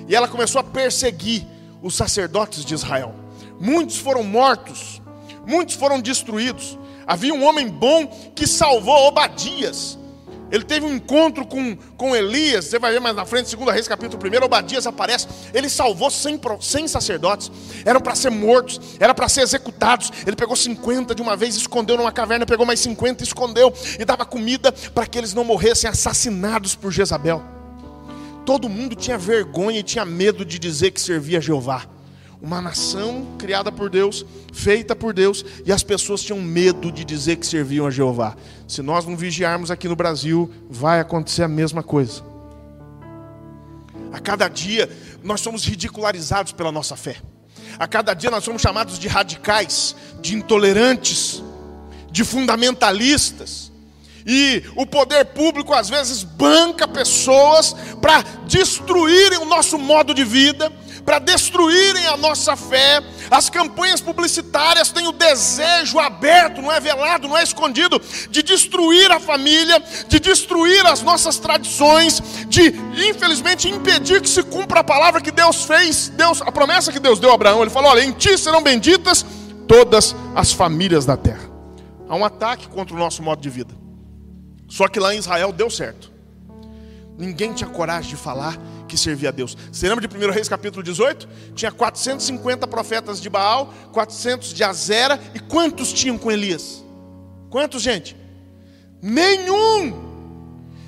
E 0.06 0.14
ela 0.14 0.28
começou 0.28 0.60
a 0.60 0.64
perseguir 0.64 1.46
os 1.82 1.94
sacerdotes 1.94 2.64
de 2.64 2.74
Israel. 2.74 3.14
Muitos 3.58 3.96
foram 3.96 4.22
mortos, 4.22 5.00
muitos 5.46 5.74
foram 5.74 6.00
destruídos. 6.00 6.78
Havia 7.06 7.32
um 7.32 7.44
homem 7.44 7.66
bom 7.66 8.06
que 8.34 8.46
salvou 8.46 9.08
Obadias. 9.08 9.97
Ele 10.50 10.64
teve 10.64 10.86
um 10.86 10.94
encontro 10.94 11.46
com, 11.46 11.76
com 11.96 12.16
Elias, 12.16 12.66
você 12.66 12.78
vai 12.78 12.92
ver 12.92 13.00
mais 13.00 13.14
na 13.14 13.24
frente, 13.24 13.54
2 13.54 13.70
Reis 13.70 13.86
capítulo 13.86 14.22
1, 14.22 14.44
Obadias 14.44 14.86
aparece, 14.86 15.28
ele 15.52 15.68
salvou 15.68 16.10
100, 16.10 16.40
100 16.60 16.88
sacerdotes, 16.88 17.50
eram 17.84 18.00
para 18.00 18.14
ser 18.14 18.30
mortos, 18.30 18.80
era 18.98 19.14
para 19.14 19.28
ser 19.28 19.42
executados, 19.42 20.10
ele 20.26 20.36
pegou 20.36 20.56
50 20.56 21.14
de 21.14 21.20
uma 21.20 21.36
vez, 21.36 21.54
escondeu 21.56 21.96
numa 21.96 22.12
caverna, 22.12 22.46
pegou 22.46 22.64
mais 22.64 22.80
50, 22.80 23.22
escondeu, 23.22 23.72
e 23.98 24.04
dava 24.04 24.24
comida 24.24 24.72
para 24.94 25.06
que 25.06 25.18
eles 25.18 25.34
não 25.34 25.44
morressem 25.44 25.88
assassinados 25.88 26.74
por 26.74 26.90
Jezabel. 26.90 27.42
Todo 28.46 28.68
mundo 28.68 28.96
tinha 28.96 29.18
vergonha 29.18 29.80
e 29.80 29.82
tinha 29.82 30.06
medo 30.06 30.44
de 30.44 30.58
dizer 30.58 30.90
que 30.92 31.00
servia 31.00 31.38
a 31.38 31.40
Jeová 31.40 31.97
uma 32.40 32.60
nação 32.60 33.26
criada 33.38 33.72
por 33.72 33.90
Deus, 33.90 34.24
feita 34.52 34.94
por 34.94 35.12
Deus, 35.12 35.44
e 35.66 35.72
as 35.72 35.82
pessoas 35.82 36.22
tinham 36.22 36.40
medo 36.40 36.92
de 36.92 37.04
dizer 37.04 37.36
que 37.36 37.46
serviam 37.46 37.86
a 37.86 37.90
Jeová. 37.90 38.36
Se 38.66 38.80
nós 38.80 39.04
não 39.04 39.16
vigiarmos 39.16 39.70
aqui 39.70 39.88
no 39.88 39.96
Brasil, 39.96 40.50
vai 40.70 41.00
acontecer 41.00 41.42
a 41.42 41.48
mesma 41.48 41.82
coisa. 41.82 42.22
A 44.12 44.20
cada 44.20 44.48
dia 44.48 44.88
nós 45.22 45.40
somos 45.40 45.64
ridicularizados 45.64 46.52
pela 46.52 46.70
nossa 46.70 46.96
fé. 46.96 47.16
A 47.78 47.86
cada 47.86 48.14
dia 48.14 48.30
nós 48.30 48.44
somos 48.44 48.62
chamados 48.62 48.98
de 48.98 49.08
radicais, 49.08 49.94
de 50.20 50.34
intolerantes, 50.34 51.42
de 52.10 52.24
fundamentalistas. 52.24 53.70
E 54.26 54.62
o 54.76 54.86
poder 54.86 55.24
público 55.26 55.72
às 55.72 55.88
vezes 55.88 56.22
banca 56.22 56.86
pessoas 56.86 57.74
para 58.00 58.22
destruírem 58.46 59.38
o 59.38 59.44
nosso 59.44 59.78
modo 59.78 60.14
de 60.14 60.24
vida 60.24 60.72
para 61.04 61.18
destruírem 61.18 62.06
a 62.06 62.16
nossa 62.16 62.56
fé. 62.56 63.02
As 63.30 63.48
campanhas 63.50 64.00
publicitárias 64.00 64.90
têm 64.90 65.06
o 65.06 65.12
desejo 65.12 65.98
aberto, 65.98 66.62
não 66.62 66.72
é 66.72 66.80
velado, 66.80 67.28
não 67.28 67.36
é 67.36 67.42
escondido, 67.42 68.00
de 68.30 68.42
destruir 68.42 69.10
a 69.10 69.20
família, 69.20 69.82
de 70.08 70.18
destruir 70.18 70.86
as 70.86 71.02
nossas 71.02 71.38
tradições, 71.38 72.22
de 72.48 72.74
infelizmente 73.08 73.68
impedir 73.68 74.20
que 74.20 74.28
se 74.28 74.42
cumpra 74.42 74.80
a 74.80 74.84
palavra 74.84 75.20
que 75.20 75.30
Deus 75.30 75.64
fez, 75.64 76.08
Deus, 76.08 76.42
a 76.42 76.50
promessa 76.52 76.92
que 76.92 77.00
Deus 77.00 77.18
deu 77.18 77.30
a 77.30 77.34
Abraão. 77.34 77.62
Ele 77.62 77.70
falou: 77.70 77.90
"Olha, 77.90 78.04
em 78.04 78.12
ti 78.12 78.36
serão 78.38 78.62
benditas 78.62 79.24
todas 79.66 80.14
as 80.34 80.52
famílias 80.52 81.04
da 81.04 81.16
terra". 81.16 81.48
Há 82.08 82.16
um 82.16 82.24
ataque 82.24 82.68
contra 82.68 82.94
o 82.94 82.98
nosso 82.98 83.22
modo 83.22 83.42
de 83.42 83.50
vida. 83.50 83.74
Só 84.66 84.88
que 84.88 84.98
lá 84.98 85.14
em 85.14 85.18
Israel 85.18 85.52
deu 85.52 85.70
certo. 85.70 86.10
Ninguém 87.18 87.52
tinha 87.52 87.68
coragem 87.68 88.10
de 88.10 88.16
falar 88.16 88.56
que 88.88 88.98
servia 88.98 89.28
a 89.28 89.32
Deus. 89.32 89.56
Você 89.70 89.88
lembra 89.88 90.06
de 90.06 90.16
1 90.16 90.30
Reis 90.32 90.48
capítulo 90.48 90.82
18? 90.82 91.28
Tinha 91.54 91.70
450 91.70 92.66
profetas 92.66 93.20
de 93.20 93.30
Baal, 93.30 93.72
400 93.92 94.52
de 94.52 94.64
Azera, 94.64 95.20
e 95.34 95.38
quantos 95.38 95.92
tinham 95.92 96.18
com 96.18 96.32
Elias? 96.32 96.82
Quantos, 97.50 97.82
gente? 97.82 98.16
Nenhum! 99.00 100.08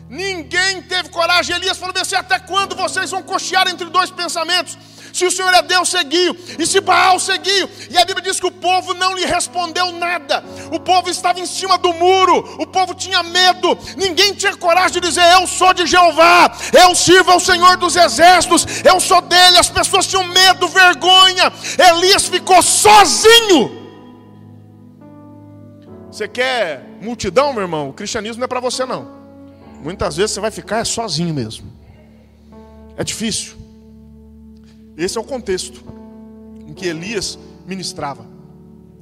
Ninguém 0.09 0.83
teve 0.83 1.09
coragem. 1.11 1.55
Elias 1.55 1.79
falou 1.79 1.95
assim: 1.97 2.17
até 2.17 2.39
quando 2.41 2.75
vocês 2.75 3.11
vão 3.13 3.23
cochear 3.23 3.69
entre 3.69 3.89
dois 3.89 4.11
pensamentos? 4.11 4.77
Se 5.13 5.25
o 5.25 5.31
Senhor 5.31 5.53
é 5.55 5.63
Deus, 5.63 5.89
seguiu. 5.89 6.37
E 6.59 6.67
se 6.67 6.81
Baal 6.81 7.19
seguiu. 7.19 7.69
E 7.91 7.99
a 7.99 8.05
Bíblia 8.05 8.25
diz 8.25 8.39
que 8.39 8.47
o 8.47 8.51
povo 8.51 8.95
não 8.95 9.15
lhe 9.15 9.25
respondeu 9.25 9.93
nada. 9.93 10.45
O 10.73 10.81
povo 10.81 11.11
estava 11.11 11.41
em 11.41 11.47
cima 11.47 11.77
do 11.79 11.93
muro. 11.93 12.57
O 12.61 12.67
povo 12.67 12.95
tinha 12.95 13.23
medo. 13.23 13.77
Ninguém 13.97 14.35
tinha 14.35 14.57
coragem 14.57 15.01
de 15.01 15.09
dizer: 15.09 15.25
Eu 15.33 15.47
sou 15.47 15.73
de 15.73 15.87
Jeová. 15.87 16.51
Eu 16.73 16.95
sirvo 16.95 17.31
ao 17.31 17.41
Senhor 17.41 17.77
dos 17.77 17.97
exércitos. 17.97 18.67
Eu 18.85 19.01
sou 19.01 19.21
dele. 19.21 19.59
As 19.59 19.69
pessoas 19.69 20.07
tinham 20.07 20.25
medo, 20.25 20.69
vergonha. 20.69 21.53
Elias 21.79 22.27
ficou 22.27 22.63
sozinho. 22.63 23.79
Você 26.11 26.27
quer 26.27 26.85
multidão, 27.01 27.53
meu 27.53 27.63
irmão? 27.63 27.89
O 27.91 27.93
cristianismo 27.93 28.41
não 28.41 28.45
é 28.45 28.49
para 28.49 28.61
você, 28.61 28.85
não. 28.85 29.21
Muitas 29.83 30.17
vezes 30.17 30.33
você 30.33 30.41
vai 30.41 30.51
ficar 30.51 30.85
sozinho 30.85 31.33
mesmo. 31.33 31.73
É 32.97 33.05
difícil. 33.05 33.57
Esse 35.01 35.17
é 35.17 35.21
o 35.21 35.25
contexto 35.25 35.83
em 36.67 36.75
que 36.75 36.87
Elias 36.87 37.39
ministrava. 37.67 38.27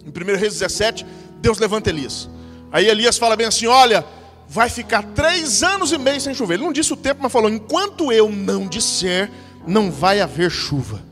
Em 0.07 0.11
1 0.11 0.39
Reis 0.39 0.53
17, 0.53 1.05
Deus 1.41 1.59
levanta 1.59 1.91
Elias. 1.91 2.31
Aí 2.71 2.87
Elias 2.87 3.19
fala 3.19 3.35
bem 3.35 3.49
assim: 3.49 3.67
Olha, 3.67 4.07
vai 4.49 4.69
ficar 4.69 5.03
três 5.03 5.65
anos 5.65 5.91
e 5.91 5.99
meio 5.99 6.21
sem 6.21 6.33
chover. 6.33 6.55
Ele 6.55 6.63
não 6.63 6.73
disse 6.73 6.93
o 6.93 6.97
tempo, 6.97 7.21
mas 7.21 7.33
falou: 7.33 7.51
Enquanto 7.51 8.13
eu 8.13 8.31
não 8.31 8.69
disser, 8.69 9.29
não 9.67 9.91
vai 9.91 10.21
haver 10.21 10.53
chuva. 10.53 11.03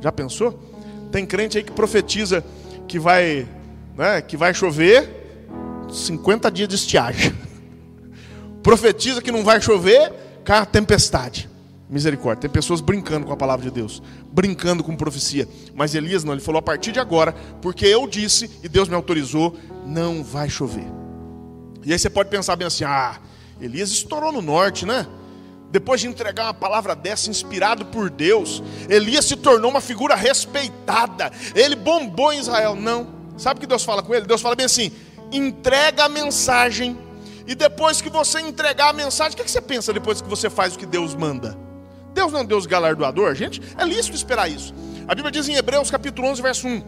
Já 0.00 0.10
pensou? 0.10 0.58
Tem 1.12 1.26
crente 1.26 1.58
aí 1.58 1.64
que 1.64 1.72
profetiza 1.72 2.42
que 2.88 2.98
vai, 2.98 3.46
né, 3.94 4.22
que 4.22 4.36
vai 4.36 4.54
chover 4.54 5.84
50 5.92 6.50
dias 6.50 6.70
de 6.70 6.76
estiagem. 6.76 7.34
Profetiza 8.62 9.20
que 9.20 9.30
não 9.30 9.44
vai 9.44 9.60
chover, 9.60 10.10
cai 10.42 10.60
a 10.60 10.64
tempestade. 10.64 11.51
Misericórdia. 11.92 12.40
Tem 12.40 12.50
pessoas 12.50 12.80
brincando 12.80 13.26
com 13.26 13.34
a 13.34 13.36
palavra 13.36 13.66
de 13.66 13.70
Deus, 13.70 14.02
brincando 14.32 14.82
com 14.82 14.96
profecia. 14.96 15.46
Mas 15.74 15.94
Elias 15.94 16.24
não, 16.24 16.32
ele 16.32 16.40
falou 16.40 16.58
a 16.58 16.62
partir 16.62 16.90
de 16.90 16.98
agora, 16.98 17.34
porque 17.60 17.84
eu 17.84 18.08
disse 18.08 18.50
e 18.64 18.68
Deus 18.68 18.88
me 18.88 18.94
autorizou, 18.94 19.58
não 19.84 20.24
vai 20.24 20.48
chover. 20.48 20.86
E 21.84 21.92
aí 21.92 21.98
você 21.98 22.08
pode 22.08 22.30
pensar 22.30 22.56
bem 22.56 22.66
assim: 22.66 22.84
ah, 22.84 23.20
Elias 23.60 23.90
estourou 23.90 24.32
no 24.32 24.40
norte, 24.40 24.86
né? 24.86 25.06
Depois 25.70 26.00
de 26.00 26.06
entregar 26.06 26.44
uma 26.44 26.54
palavra 26.54 26.96
dessa, 26.96 27.28
inspirado 27.28 27.84
por 27.84 28.08
Deus, 28.08 28.62
Elias 28.88 29.26
se 29.26 29.36
tornou 29.36 29.70
uma 29.70 29.80
figura 29.82 30.14
respeitada. 30.14 31.30
Ele 31.54 31.76
bombou 31.76 32.32
em 32.32 32.38
Israel. 32.38 32.74
Não. 32.74 33.06
Sabe 33.36 33.58
o 33.58 33.60
que 33.60 33.66
Deus 33.66 33.84
fala 33.84 34.02
com 34.02 34.14
ele? 34.14 34.24
Deus 34.24 34.40
fala 34.40 34.56
bem 34.56 34.64
assim: 34.64 34.90
entrega 35.30 36.04
a 36.04 36.08
mensagem. 36.08 36.96
E 37.46 37.54
depois 37.54 38.00
que 38.00 38.08
você 38.08 38.40
entregar 38.40 38.88
a 38.88 38.92
mensagem, 38.94 39.38
o 39.38 39.42
que 39.42 39.50
você 39.50 39.60
pensa 39.60 39.92
depois 39.92 40.22
que 40.22 40.28
você 40.28 40.48
faz 40.48 40.74
o 40.74 40.78
que 40.78 40.86
Deus 40.86 41.14
manda? 41.14 41.70
Deus 42.14 42.32
não 42.32 42.40
é 42.40 42.42
um 42.42 42.46
Deus 42.46 42.66
galardoador, 42.66 43.34
gente? 43.34 43.60
É 43.76 43.84
lícito 43.84 44.16
esperar 44.16 44.50
isso. 44.50 44.74
A 45.06 45.14
Bíblia 45.14 45.32
diz 45.32 45.48
em 45.48 45.54
Hebreus 45.54 45.90
capítulo 45.90 46.28
11, 46.28 46.42
verso 46.42 46.68
1, 46.68 46.82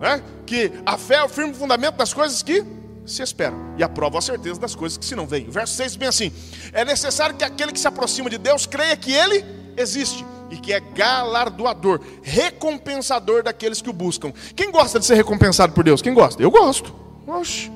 né, 0.00 0.22
que 0.46 0.72
a 0.86 0.96
fé 0.96 1.16
é 1.16 1.24
o 1.24 1.28
firme 1.28 1.52
fundamento 1.54 1.96
das 1.96 2.14
coisas 2.14 2.42
que 2.42 2.64
se 3.04 3.22
esperam 3.22 3.74
e 3.76 3.82
a 3.82 3.88
prova 3.88 4.18
a 4.18 4.20
certeza 4.20 4.60
das 4.60 4.74
coisas 4.74 4.96
que 4.96 5.04
se 5.04 5.16
não 5.16 5.26
veem. 5.26 5.48
O 5.48 5.52
verso 5.52 5.74
6 5.74 5.96
bem 5.96 6.08
assim: 6.08 6.32
é 6.72 6.84
necessário 6.84 7.36
que 7.36 7.44
aquele 7.44 7.72
que 7.72 7.80
se 7.80 7.88
aproxima 7.88 8.30
de 8.30 8.38
Deus 8.38 8.66
creia 8.66 8.96
que 8.96 9.12
ele 9.12 9.44
existe 9.76 10.24
e 10.50 10.56
que 10.56 10.72
é 10.72 10.80
galardoador, 10.80 12.00
recompensador 12.22 13.42
daqueles 13.42 13.80
que 13.80 13.90
o 13.90 13.92
buscam. 13.92 14.32
Quem 14.54 14.70
gosta 14.70 14.98
de 14.98 15.06
ser 15.06 15.14
recompensado 15.14 15.72
por 15.72 15.84
Deus? 15.84 16.02
Quem 16.02 16.12
gosta? 16.12 16.42
Eu 16.42 16.50
gosto. 16.50 16.94
Oxe, 17.26 17.70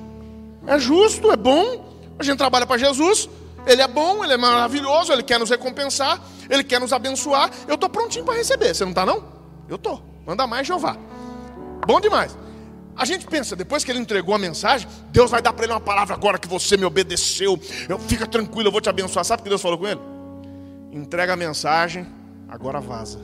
é 0.67 0.79
justo, 0.79 1.31
é 1.31 1.37
bom. 1.37 1.93
A 2.19 2.23
gente 2.23 2.39
trabalha 2.39 2.67
para 2.67 2.79
Jesus, 2.79 3.29
ele 3.67 3.83
é 3.83 3.89
bom, 3.89 4.23
ele 4.25 4.35
é 4.35 4.37
maravilhoso, 4.37 5.13
ele 5.13 5.23
quer 5.23 5.39
nos 5.39 5.51
recompensar, 5.51 6.21
ele 6.49 6.63
quer 6.63 6.81
nos 6.81 6.93
abençoar. 6.93 7.51
Eu 7.67 7.75
estou 7.75 7.89
prontinho 7.89 8.25
para 8.25 8.35
receber. 8.35 8.75
Você 8.75 8.85
não 8.85 8.91
está, 8.91 9.07
não? 9.07 9.25
Eu 9.69 9.77
estou. 9.77 10.03
Manda 10.27 10.47
mais, 10.47 10.67
Jeová. 10.67 10.97
Bom 11.87 12.01
demais. 12.01 12.37
A 12.97 13.05
gente 13.05 13.27
pensa, 13.27 13.57
depois 13.57 13.85
que 13.85 13.91
ele 13.91 13.99
entregou 13.99 14.35
a 14.35 14.39
mensagem, 14.39 14.89
Deus 15.11 15.31
vai 15.31 15.43
dar 15.43 15.53
para 15.53 15.65
ele 15.65 15.73
uma 15.73 15.81
palavra 15.81 16.15
agora 16.15 16.39
que 16.39 16.47
você 16.47 16.77
me 16.77 16.85
obedeceu. 16.85 17.59
Eu, 17.89 17.99
fica 17.99 18.27
tranquilo, 18.27 18.69
eu 18.69 18.73
vou 18.73 18.81
te 18.81 18.89
abençoar. 18.89 19.25
Sabe 19.25 19.41
o 19.41 19.43
que 19.43 19.49
Deus 19.49 19.61
falou 19.61 19.79
com 19.79 19.89
ele? 19.89 20.01
Entrega 20.93 21.33
a 21.33 21.37
mensagem, 21.37 22.07
agora 22.49 22.81
vaza. 22.81 23.19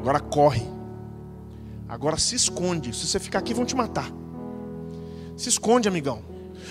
Agora 0.00 0.20
corre. 0.20 0.66
Agora 1.88 2.18
se 2.18 2.36
esconde. 2.36 2.94
Se 2.94 3.06
você 3.06 3.18
ficar 3.18 3.38
aqui, 3.38 3.54
vão 3.54 3.64
te 3.64 3.74
matar. 3.74 4.10
Se 5.36 5.48
esconde, 5.48 5.88
amigão. 5.88 6.22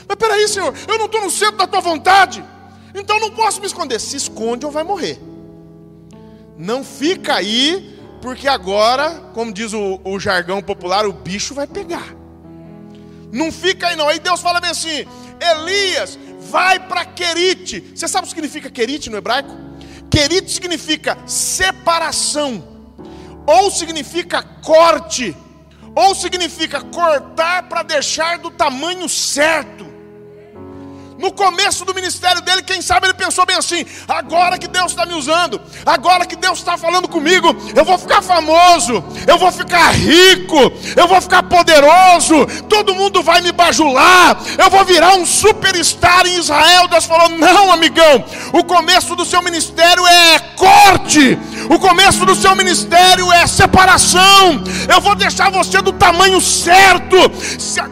Mas 0.07 0.17
peraí, 0.17 0.47
Senhor, 0.47 0.73
eu 0.87 0.97
não 0.97 1.05
estou 1.05 1.21
no 1.21 1.31
centro 1.31 1.57
da 1.57 1.67
tua 1.67 1.79
vontade. 1.79 2.43
Então 2.93 3.19
não 3.19 3.31
posso 3.31 3.61
me 3.61 3.67
esconder. 3.67 3.99
Se 3.99 4.17
esconde 4.17 4.65
ou 4.65 4.71
vai 4.71 4.83
morrer. 4.83 5.19
Não 6.57 6.83
fica 6.83 7.35
aí, 7.35 7.99
porque 8.21 8.47
agora, 8.47 9.31
como 9.33 9.53
diz 9.53 9.73
o, 9.73 10.01
o 10.03 10.19
jargão 10.19 10.61
popular, 10.61 11.05
o 11.05 11.13
bicho 11.13 11.53
vai 11.53 11.67
pegar. 11.67 12.15
Não 13.31 13.51
fica 13.51 13.87
aí 13.87 13.95
não. 13.95 14.09
Aí 14.09 14.19
Deus 14.19 14.41
fala 14.41 14.59
bem 14.59 14.71
assim: 14.71 15.05
Elias, 15.39 16.17
vai 16.49 16.79
para 16.79 17.05
Querite. 17.05 17.91
Você 17.95 18.07
sabe 18.07 18.25
o 18.25 18.27
que 18.27 18.35
significa 18.35 18.69
Querite 18.69 19.09
no 19.09 19.17
hebraico? 19.17 19.55
Querite 20.09 20.51
significa 20.51 21.17
separação, 21.25 22.63
ou 23.45 23.69
significa 23.69 24.41
corte, 24.41 25.35
ou 25.93 26.15
significa 26.15 26.81
cortar 26.81 27.69
para 27.69 27.83
deixar 27.83 28.37
do 28.39 28.49
tamanho 28.49 29.07
certo. 29.09 29.86
No 31.17 31.31
começo 31.31 31.83
do 31.83 31.95
ministério 31.95 32.41
dele, 32.41 32.61
quem 32.61 32.79
sabe 32.79 33.07
ele 33.07 33.13
pensou 33.15 33.43
bem 33.43 33.55
assim: 33.55 33.83
agora 34.07 34.57
que 34.57 34.67
Deus 34.67 34.91
está 34.91 35.03
me 35.03 35.15
usando, 35.15 35.59
agora 35.83 36.27
que 36.27 36.35
Deus 36.35 36.59
está 36.59 36.77
falando 36.77 37.07
comigo, 37.07 37.55
eu 37.75 37.83
vou 37.83 37.97
ficar 37.97 38.21
famoso, 38.21 39.03
eu 39.25 39.37
vou 39.37 39.51
ficar 39.51 39.89
rico, 39.89 40.71
eu 40.95 41.07
vou 41.07 41.19
ficar 41.19 41.41
poderoso, 41.43 42.45
todo 42.69 42.93
mundo 42.93 43.23
vai 43.23 43.41
me 43.41 43.51
bajular, 43.51 44.37
eu 44.59 44.69
vou 44.69 44.85
virar 44.85 45.15
um 45.15 45.25
superstar 45.25 46.27
em 46.27 46.37
Israel. 46.37 46.87
Deus 46.87 47.05
falou: 47.05 47.29
não, 47.29 47.71
amigão, 47.71 48.23
o 48.53 48.63
começo 48.63 49.15
do 49.15 49.25
seu 49.25 49.41
ministério 49.41 50.05
é 50.05 50.39
corte, 50.55 51.37
o 51.67 51.79
começo 51.79 52.25
do 52.27 52.35
seu 52.35 52.55
ministério 52.55 53.31
é 53.31 53.47
separação. 53.47 54.63
Eu 54.87 55.01
vou 55.01 55.15
deixar 55.15 55.49
você 55.49 55.81
do 55.81 55.93
tamanho 55.93 56.39
certo, 56.39 57.17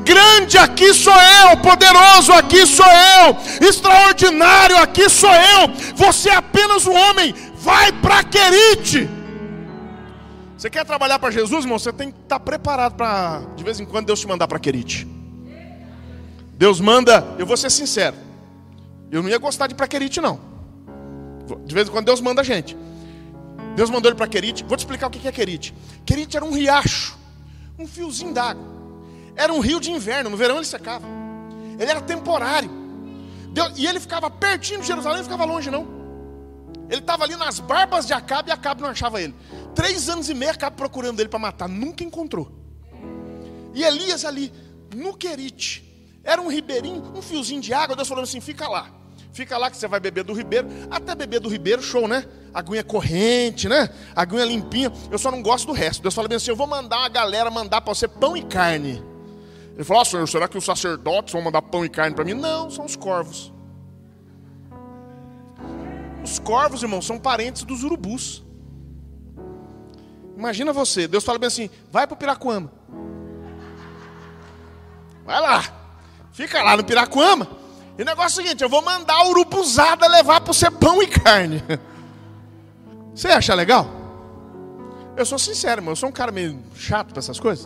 grande 0.03 0.59
aqui 0.59 0.93
sou 0.93 1.15
eu, 1.41 1.57
poderoso 1.57 2.31
aqui 2.31 2.67
sou 2.67 2.85
eu 2.85 3.14
extraordinário 3.61 4.77
aqui 4.77 5.09
sou 5.09 5.33
eu, 5.33 5.67
você 5.95 6.29
é 6.29 6.35
apenas 6.35 6.85
um 6.85 6.93
homem, 6.93 7.33
vai 7.55 7.91
para 7.91 8.23
Querite. 8.23 9.09
Você 10.57 10.69
quer 10.69 10.85
trabalhar 10.85 11.19
para 11.19 11.31
Jesus, 11.31 11.63
irmão? 11.63 11.77
Você 11.77 11.91
tem 11.91 12.11
que 12.11 12.19
estar 12.19 12.39
preparado 12.39 12.95
para, 12.95 13.41
de 13.55 13.63
vez 13.63 13.79
em 13.79 13.85
quando, 13.85 14.07
Deus 14.07 14.19
te 14.19 14.27
mandar 14.27 14.47
para 14.47 14.59
Querite. 14.59 15.07
Deus 16.53 16.79
manda, 16.79 17.25
eu 17.37 17.45
vou 17.45 17.57
ser 17.57 17.69
sincero, 17.69 18.15
eu 19.11 19.21
não 19.21 19.29
ia 19.29 19.37
gostar 19.37 19.67
de 19.67 19.75
para 19.75 19.87
Querite, 19.87 20.21
não. 20.21 20.39
De 21.65 21.75
vez 21.75 21.87
em 21.87 21.91
quando 21.91 22.05
Deus 22.05 22.21
manda 22.21 22.41
a 22.41 22.43
gente. 22.43 22.75
Deus 23.75 23.89
mandou 23.89 24.09
ele 24.09 24.17
para 24.17 24.27
Querite. 24.27 24.63
Vou 24.63 24.77
te 24.77 24.81
explicar 24.81 25.07
o 25.07 25.09
que 25.09 25.27
é 25.27 25.31
Querite. 25.31 25.73
Querite 26.05 26.37
era 26.37 26.45
um 26.45 26.51
riacho, 26.51 27.17
um 27.77 27.85
fiozinho 27.85 28.33
d'água. 28.33 28.63
Era 29.35 29.53
um 29.53 29.59
rio 29.59 29.79
de 29.79 29.91
inverno, 29.91 30.29
no 30.29 30.37
verão 30.37 30.55
ele 30.55 30.65
secava. 30.65 31.05
Ele 31.77 31.91
era 31.91 32.01
temporário. 32.01 32.84
Deus, 33.55 33.71
e 33.77 33.87
ele 33.87 34.01
ficava 34.01 34.29
pertinho 34.29 34.81
de 34.81 34.87
Jerusalém, 34.87 35.19
não 35.19 35.23
ficava 35.23 35.45
longe 35.45 35.71
não. 35.71 35.87
Ele 36.89 36.99
estava 36.99 37.23
ali 37.23 37.37
nas 37.37 37.57
barbas 37.57 38.05
de 38.05 38.11
Acabe 38.11 38.49
e 38.49 38.51
Acabe 38.51 38.81
não 38.81 38.89
achava 38.89 39.21
ele. 39.21 39.33
Três 39.73 40.09
anos 40.09 40.29
e 40.29 40.33
meio 40.33 40.51
Acabe 40.51 40.75
procurando 40.75 41.21
ele 41.21 41.29
para 41.29 41.39
matar, 41.39 41.69
nunca 41.69 42.03
encontrou. 42.03 42.51
E 43.73 43.81
Elias 43.81 44.25
ali, 44.25 44.51
no 44.93 45.15
Querite, 45.15 45.83
era 46.21 46.41
um 46.41 46.49
ribeirinho, 46.49 47.13
um 47.15 47.21
fiozinho 47.21 47.61
de 47.61 47.73
água, 47.73 47.95
Deus 47.95 48.09
falando 48.09 48.25
assim, 48.25 48.41
fica 48.41 48.67
lá. 48.67 48.89
Fica 49.31 49.57
lá 49.57 49.71
que 49.71 49.77
você 49.77 49.87
vai 49.87 50.01
beber 50.01 50.25
do 50.25 50.33
ribeiro. 50.33 50.67
Até 50.91 51.15
beber 51.15 51.39
do 51.39 51.47
ribeiro, 51.47 51.81
show, 51.81 52.09
né? 52.09 52.25
Aguinha 52.53 52.83
corrente, 52.83 53.69
né? 53.69 53.89
Aguinha 54.13 54.43
limpinha. 54.45 54.91
Eu 55.09 55.17
só 55.17 55.31
não 55.31 55.41
gosto 55.41 55.67
do 55.67 55.73
resto. 55.73 56.01
Deus 56.01 56.13
fala 56.13 56.27
bem 56.27 56.37
assim: 56.37 56.51
eu 56.51 56.55
vou 56.55 56.67
mandar 56.67 56.99
uma 56.99 57.09
galera 57.09 57.49
mandar 57.49 57.81
para 57.81 57.93
você 57.93 58.07
pão 58.07 58.35
e 58.35 58.43
carne. 58.43 59.03
Ele 59.75 59.83
falou: 59.83 60.01
ah, 60.01 60.05
Senhor, 60.05 60.27
será 60.27 60.47
que 60.47 60.57
os 60.57 60.63
sacerdotes 60.63 61.33
vão 61.33 61.41
mandar 61.41 61.61
pão 61.61 61.85
e 61.85 61.89
carne 61.89 62.15
para 62.15 62.23
mim? 62.23 62.33
Não, 62.33 62.69
são 62.69 62.85
os 62.85 62.95
corvos. 62.95 63.53
Os 66.23 66.39
corvos, 66.39 66.81
irmão, 66.81 67.01
são 67.01 67.19
parentes 67.19 67.63
dos 67.63 67.83
urubus. 67.83 68.43
Imagina 70.35 70.73
você, 70.73 71.07
Deus 71.07 71.23
fala 71.23 71.37
bem 71.37 71.47
assim: 71.47 71.69
vai 71.91 72.07
para 72.07 72.15
o 72.15 72.17
Piracuama. 72.17 72.71
Vai 75.25 75.41
lá, 75.41 75.63
fica 76.31 76.63
lá 76.63 76.77
no 76.77 76.83
Piracuama. 76.83 77.47
E 77.97 78.01
o 78.01 78.05
negócio 78.05 78.39
é 78.39 78.43
o 78.43 78.45
seguinte: 78.45 78.63
eu 78.63 78.69
vou 78.69 78.81
mandar 78.81 79.15
a 79.15 79.27
urubuzada 79.27 80.07
levar 80.07 80.41
para 80.41 80.53
você 80.53 80.71
pão 80.71 81.03
e 81.03 81.07
carne. 81.07 81.61
Você 83.13 83.29
acha 83.29 83.53
legal? 83.53 83.87
Eu 85.15 85.25
sou 85.25 85.39
sincero, 85.39 85.79
irmão, 85.79 85.93
eu 85.93 85.95
sou 85.95 86.09
um 86.09 86.11
cara 86.11 86.33
meio 86.33 86.61
chato 86.75 87.11
para 87.11 87.19
essas 87.19 87.39
coisas, 87.39 87.65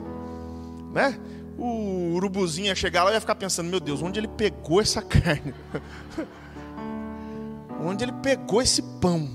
né? 0.94 1.20
O 1.60 2.14
urubuzinho 2.16 2.68
ia 2.68 2.76
chegar 2.76 3.04
lá 3.04 3.12
e 3.12 3.14
ia 3.16 3.22
ficar 3.22 3.36
pensando: 3.36 3.70
meu 3.70 3.80
Deus, 3.80 4.02
onde 4.02 4.20
ele 4.20 4.28
pegou 4.28 4.82
essa 4.82 5.02
carne? 5.04 5.54
onde 7.84 8.04
ele 8.04 8.14
pegou 8.14 8.62
esse 8.62 8.82
pão? 9.02 9.30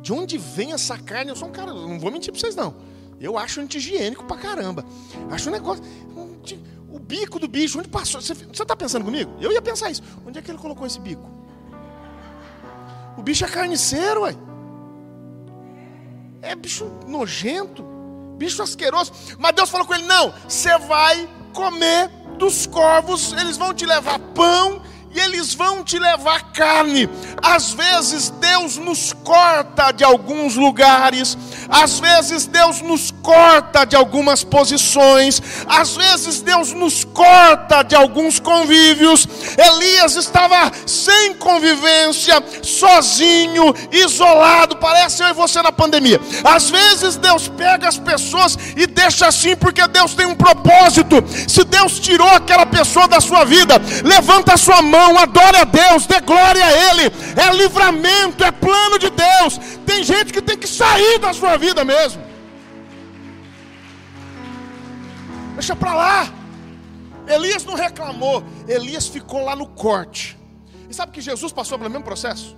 De 0.00 0.12
onde 0.12 0.36
vem 0.38 0.72
essa 0.72 0.98
carne? 0.98 1.30
Eu 1.30 1.36
sou 1.36 1.48
um 1.48 1.52
cara, 1.52 1.72
não 1.72 1.98
vou 1.98 2.10
mentir 2.10 2.32
para 2.32 2.40
vocês 2.40 2.54
não. 2.54 2.74
Eu 3.20 3.38
acho 3.38 3.60
anti-higiênico 3.60 4.24
pra 4.24 4.36
caramba. 4.36 4.84
Acho 5.30 5.48
um 5.48 5.52
negócio. 5.52 5.82
O 6.90 6.98
bico 6.98 7.38
do 7.38 7.48
bicho, 7.48 7.78
onde 7.78 7.88
passou? 7.88 8.20
Você 8.20 8.32
está 8.32 8.76
pensando 8.76 9.04
comigo? 9.04 9.32
Eu 9.40 9.50
ia 9.50 9.62
pensar 9.62 9.90
isso. 9.90 10.02
Onde 10.26 10.38
é 10.38 10.42
que 10.42 10.50
ele 10.50 10.58
colocou 10.58 10.86
esse 10.86 11.00
bico? 11.00 11.28
O 13.16 13.22
bicho 13.22 13.44
é 13.44 13.48
carniceiro, 13.48 14.22
ué. 14.22 14.36
É 16.42 16.54
bicho 16.54 16.84
nojento, 17.06 17.82
bicho 18.36 18.62
asqueroso. 18.62 19.12
Mas 19.38 19.54
Deus 19.54 19.70
falou 19.70 19.86
com 19.86 19.94
ele: 19.94 20.04
não, 20.04 20.32
você 20.48 20.76
vai 20.78 21.28
comer 21.52 22.08
dos 22.38 22.66
corvos, 22.66 23.32
eles 23.32 23.56
vão 23.56 23.72
te 23.72 23.86
levar 23.86 24.18
pão 24.18 24.82
e 25.14 25.20
eles 25.20 25.54
vão 25.54 25.84
te 25.84 25.98
levar 25.98 26.52
carne. 26.52 27.08
Às 27.40 27.72
vezes 27.72 28.30
Deus 28.30 28.76
nos 28.76 29.12
corta 29.12 29.92
de 29.92 30.02
alguns 30.02 30.56
lugares, 30.56 31.38
às 31.68 32.00
vezes 32.00 32.46
Deus 32.46 32.80
nos 32.80 33.12
corta 33.22 33.84
de 33.84 33.94
algumas 33.94 34.42
posições, 34.42 35.40
às 35.68 35.96
vezes 35.96 36.42
Deus 36.42 36.72
nos 36.72 37.04
corta 37.04 37.82
de 37.82 37.94
alguns 37.94 38.40
convívios. 38.40 39.28
Elias 39.56 40.16
estava 40.16 40.72
sem 40.86 41.34
convivência, 41.34 42.42
sozinho, 42.62 43.72
isolado, 43.92 44.76
parece 44.76 45.22
eu 45.22 45.28
e 45.28 45.32
você 45.32 45.62
na 45.62 45.70
pandemia. 45.70 46.20
Às 46.42 46.70
vezes 46.70 47.16
Deus 47.16 47.46
pega 47.46 47.88
as 47.88 47.98
pessoas 47.98 48.58
e 48.76 48.86
deixa 48.86 49.28
assim 49.28 49.54
porque 49.54 49.86
Deus 49.86 50.14
tem 50.14 50.26
um 50.26 50.34
propósito. 50.34 51.22
Se 51.46 51.62
Deus 51.62 52.00
tirou 52.00 52.28
aquela 52.28 52.66
pessoa 52.66 53.06
da 53.06 53.20
sua 53.20 53.44
vida, 53.44 53.80
levanta 54.02 54.54
a 54.54 54.56
sua 54.56 54.82
mão 54.82 55.03
adore 55.18 55.56
a 55.56 55.64
Deus, 55.64 56.06
dê 56.06 56.20
glória 56.20 56.64
a 56.64 56.90
Ele, 56.90 57.12
é 57.36 57.56
livramento, 57.56 58.44
é 58.44 58.50
plano 58.50 58.98
de 58.98 59.10
Deus. 59.10 59.58
Tem 59.86 60.02
gente 60.02 60.32
que 60.32 60.42
tem 60.42 60.56
que 60.56 60.66
sair 60.66 61.18
da 61.18 61.32
sua 61.32 61.56
vida 61.56 61.84
mesmo. 61.84 62.22
Deixa 65.54 65.76
para 65.76 65.94
lá. 65.94 66.32
Elias 67.26 67.64
não 67.64 67.74
reclamou, 67.74 68.44
Elias 68.68 69.08
ficou 69.08 69.44
lá 69.44 69.56
no 69.56 69.66
corte. 69.66 70.38
E 70.90 70.94
sabe 70.94 71.12
que 71.12 71.20
Jesus 71.20 71.52
passou 71.52 71.78
pelo 71.78 71.90
mesmo 71.90 72.04
processo? 72.04 72.56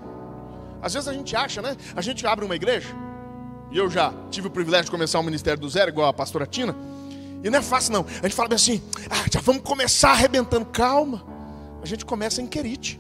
Às 0.82 0.94
vezes 0.94 1.08
a 1.08 1.12
gente 1.12 1.34
acha, 1.36 1.62
né? 1.62 1.76
A 1.94 2.00
gente 2.00 2.26
abre 2.26 2.44
uma 2.44 2.56
igreja, 2.56 2.88
e 3.70 3.78
eu 3.78 3.88
já 3.90 4.12
tive 4.30 4.48
o 4.48 4.50
privilégio 4.50 4.86
de 4.86 4.90
começar 4.90 5.18
o 5.18 5.22
ministério 5.22 5.60
do 5.60 5.68
zero, 5.68 5.90
igual 5.90 6.08
a 6.08 6.12
pastora 6.12 6.46
Tina. 6.46 6.74
E 7.42 7.50
não 7.50 7.58
é 7.58 7.62
fácil, 7.62 7.92
não. 7.92 8.06
A 8.20 8.26
gente 8.26 8.34
fala 8.34 8.48
bem 8.48 8.56
assim: 8.56 8.82
ah, 9.10 9.24
já 9.32 9.40
vamos 9.40 9.62
começar 9.62 10.10
arrebentando. 10.10 10.64
Calma. 10.66 11.35
A 11.86 11.88
gente 11.88 12.04
começa 12.04 12.42
em 12.42 12.48
Querite. 12.48 12.98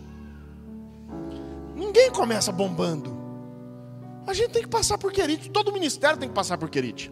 Ninguém 1.74 2.08
começa 2.08 2.52
bombando. 2.52 3.12
A 4.24 4.32
gente 4.32 4.50
tem 4.50 4.62
que 4.62 4.68
passar 4.68 4.96
por 4.96 5.12
Querite. 5.12 5.50
Todo 5.50 5.72
ministério 5.72 6.16
tem 6.16 6.28
que 6.28 6.34
passar 6.36 6.56
por 6.56 6.70
Querite. 6.70 7.10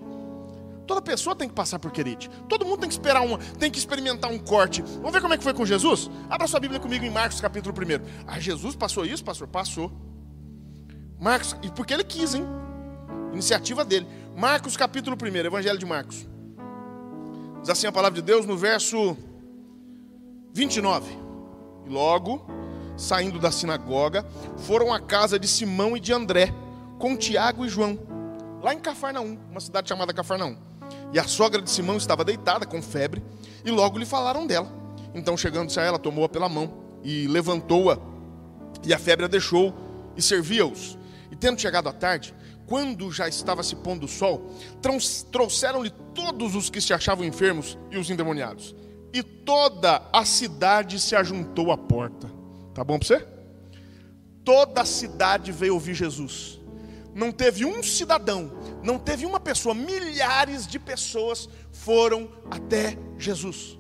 Toda 0.87 1.03
pessoa 1.03 1.35
tem 1.35 1.49
que 1.49 1.55
passar 1.55 1.81
por 1.81 1.91
Querite. 1.91 2.31
Todo 2.49 2.65
mundo 2.65 2.79
tem 2.79 2.89
que 2.89 2.95
esperar 2.95 3.23
uma, 3.23 3.39
tem 3.39 3.73
que 3.73 3.79
experimentar 3.81 4.31
um 4.31 4.39
corte. 4.39 4.83
Vamos 4.83 5.11
ver 5.11 5.21
como 5.21 5.35
é 5.35 5.37
que 5.37 5.43
foi 5.43 5.53
com 5.53 5.67
Jesus? 5.67 6.09
Abra 6.31 6.47
sua 6.47 6.61
Bíblia 6.61 6.79
comigo 6.79 7.05
em 7.05 7.11
Marcos 7.11 7.41
capítulo 7.41 7.75
1. 7.77 8.25
Ah, 8.25 8.39
Jesus 8.39 8.77
passou 8.77 9.05
isso, 9.05 9.25
pastor? 9.25 9.49
Passou. 9.49 9.91
Marcos, 11.19 11.57
e 11.61 11.73
porque 11.73 11.93
ele 11.93 12.05
quis, 12.05 12.37
hein? 12.37 12.47
Iniciativa 13.33 13.85
dele. 13.85 14.07
Marcos 14.37 14.77
capítulo 14.77 15.17
1, 15.21 15.39
Evangelho 15.39 15.79
de 15.79 15.87
Marcos. 15.87 16.25
Diz 17.63 17.71
assim 17.71 17.89
a 17.89 17.93
palavra 17.93 18.15
de 18.15 18.23
Deus 18.23 18.47
no 18.47 18.57
verso 18.57 19.17
29. 20.53 21.24
E 21.87 21.91
logo, 21.91 22.45
saindo 22.97 23.39
da 23.39 23.51
sinagoga, 23.51 24.25
foram 24.57 24.93
à 24.93 25.01
casa 25.01 25.39
de 25.39 25.47
Simão 25.47 25.97
e 25.97 26.01
de 26.01 26.13
André, 26.13 26.53
com 26.99 27.17
Tiago 27.17 27.65
e 27.65 27.69
João, 27.69 27.99
lá 28.63 28.73
em 28.73 28.79
Cafarnaum, 28.79 29.39
uma 29.51 29.61
cidade 29.61 29.89
chamada 29.89 30.13
Cafarnaum. 30.13 30.57
E 31.13 31.19
a 31.19 31.25
sogra 31.25 31.61
de 31.61 31.71
Simão 31.71 31.97
estava 31.97 32.25
deitada 32.25 32.65
com 32.65 32.81
febre, 32.81 33.23
e 33.65 33.71
logo 33.71 33.99
lhe 33.99 34.07
falaram 34.07 34.47
dela. 34.47 34.69
Então, 35.15 35.37
chegando-se 35.37 35.79
a 35.79 35.83
ela, 35.83 35.99
tomou-a 35.99 36.29
pela 36.29 36.49
mão 36.49 36.73
e 37.03 37.27
levantou-a, 37.27 37.99
e 38.85 38.93
a 38.95 38.99
febre 38.99 39.27
a 39.27 39.29
deixou, 39.29 39.75
e 40.17 40.23
servia-os. 40.23 40.99
E 41.31 41.37
tendo 41.37 41.61
chegado 41.61 41.89
à 41.89 41.93
tarde, 41.93 42.35
quando 42.67 43.13
já 43.13 43.29
estava 43.29 43.63
se 43.63 43.77
pondo 43.77 44.05
o 44.05 44.09
sol, 44.09 44.51
trouxeram-lhe 45.31 45.91
todos 46.15 46.55
os 46.55 46.71
que 46.71 46.81
se 46.81 46.95
achavam 46.95 47.25
enfermos 47.25 47.77
e 47.91 47.99
os 47.99 48.09
endemoniados 48.09 48.75
e 49.15 49.23
toda 49.23 50.03
a 50.13 50.25
cidade 50.25 50.99
se 50.99 51.15
ajuntou 51.15 51.71
à 51.71 51.79
porta. 51.79 52.29
Tá 52.75 52.83
bom 52.83 52.99
para 52.99 53.07
você? 53.07 53.27
Toda 54.45 54.81
a 54.81 54.85
cidade 54.85 55.53
veio 55.53 55.75
ouvir 55.75 55.95
Jesus. 55.95 56.59
Não 57.15 57.31
teve 57.31 57.65
um 57.65 57.81
cidadão, 57.81 58.51
não 58.83 58.99
teve 58.99 59.25
uma 59.25 59.39
pessoa, 59.39 59.73
milhares 59.73 60.67
de 60.67 60.81
pessoas 60.81 61.49
foram 61.71 62.29
até 62.51 62.99
Jesus. 63.17 63.79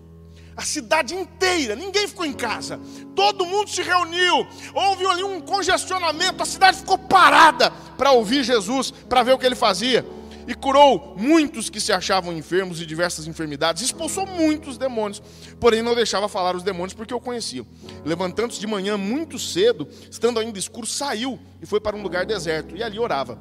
A 0.57 0.63
cidade 0.63 1.17
inteira, 1.17 1.75
ninguém 1.75 2.07
ficou 2.07 2.25
em 2.25 2.33
casa, 2.33 2.79
todo 3.17 3.45
mundo 3.45 3.69
se 3.69 3.83
reuniu, 3.83 4.47
houve 4.73 5.05
ali 5.05 5.25
um 5.25 5.41
congestionamento, 5.41 6.45
a 6.45 6.47
cidade 6.47 6.79
ficou 6.79 6.97
parada 6.97 7.73
para 7.99 8.13
ouvir 8.13 8.45
Jesus, 8.45 8.93
para 8.93 9.25
ver 9.25 9.33
o 9.33 9.39
que 9.39 9.45
ele 9.45 9.57
fazia 9.57 10.07
e 10.47 10.55
curou 10.55 11.15
muitos 11.19 11.71
que 11.71 11.81
se 11.81 11.93
achavam 11.93 12.33
enfermos 12.33 12.79
de 12.79 12.87
diversas 12.87 13.27
enfermidades, 13.27 13.83
expulsou 13.83 14.27
muitos 14.27 14.77
demônios, 14.77 15.23
porém 15.59 15.83
não 15.83 15.95
deixava 15.95 16.29
falar 16.29 16.55
os 16.55 16.63
demônios 16.63 16.95
porque 16.95 17.15
o 17.15 17.21
conheciam. 17.21 17.67
Levantando-se 18.05 18.61
de 18.61 18.67
manhã 18.67 18.97
muito 18.97 19.39
cedo, 19.39 19.89
estando 20.11 20.39
ainda 20.39 20.59
escuro, 20.59 20.87
saiu 20.87 21.39
e 21.61 21.67
foi 21.67 21.81
para 21.81 21.97
um 21.97 22.03
lugar 22.03 22.27
deserto 22.27 22.77
e 22.77 22.83
ali 22.83 22.99
orava. 22.99 23.39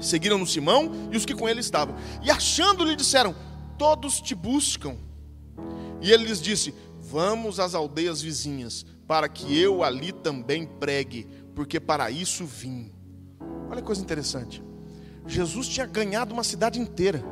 Seguiram-no 0.00 0.46
Simão 0.46 0.90
e 1.12 1.16
os 1.16 1.26
que 1.26 1.34
com 1.34 1.48
ele 1.48 1.60
estavam, 1.60 1.94
e 2.22 2.30
achando-lhe 2.30 2.96
disseram: 2.96 3.34
Todos 3.78 4.20
te 4.20 4.34
buscam. 4.34 4.96
E 6.00 6.10
ele 6.10 6.24
lhes 6.24 6.40
disse: 6.40 6.74
Vamos 6.98 7.60
às 7.60 7.74
aldeias 7.74 8.22
vizinhas, 8.22 8.84
para 9.06 9.28
que 9.28 9.58
eu 9.58 9.84
ali 9.84 10.10
também 10.10 10.66
pregue, 10.66 11.28
porque 11.54 11.78
para 11.78 12.10
isso 12.10 12.46
vim. 12.46 12.90
Olha 13.68 13.80
que 13.80 13.86
coisa 13.86 14.00
interessante. 14.00 14.62
Jesus 15.26 15.68
tinha 15.68 15.86
ganhado 15.86 16.32
uma 16.32 16.44
cidade 16.44 16.78
inteira. 16.78 17.22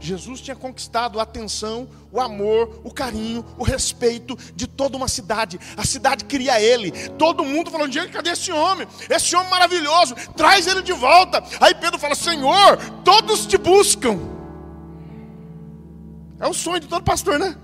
Jesus 0.00 0.40
tinha 0.40 0.56
conquistado 0.56 1.18
a 1.18 1.22
atenção, 1.22 1.88
o 2.12 2.20
amor, 2.20 2.80
o 2.84 2.92
carinho, 2.92 3.44
o 3.56 3.64
respeito 3.64 4.36
de 4.54 4.66
toda 4.66 4.96
uma 4.96 5.08
cidade. 5.08 5.58
A 5.76 5.84
cidade 5.84 6.24
queria 6.24 6.60
ele. 6.60 6.90
Todo 7.10 7.44
mundo 7.44 7.70
falando: 7.70 7.90
Diego, 7.90 8.12
cadê 8.12 8.30
esse 8.30 8.52
homem? 8.52 8.86
Esse 9.08 9.34
homem 9.34 9.50
maravilhoso, 9.50 10.14
traz 10.36 10.66
ele 10.66 10.82
de 10.82 10.92
volta. 10.92 11.42
Aí 11.60 11.74
Pedro 11.74 11.98
fala: 11.98 12.14
Senhor, 12.14 12.76
todos 13.02 13.46
te 13.46 13.56
buscam. 13.56 14.18
É 16.38 16.46
o 16.46 16.52
sonho 16.52 16.80
de 16.80 16.88
todo 16.88 17.02
pastor, 17.02 17.38
né? 17.38 17.56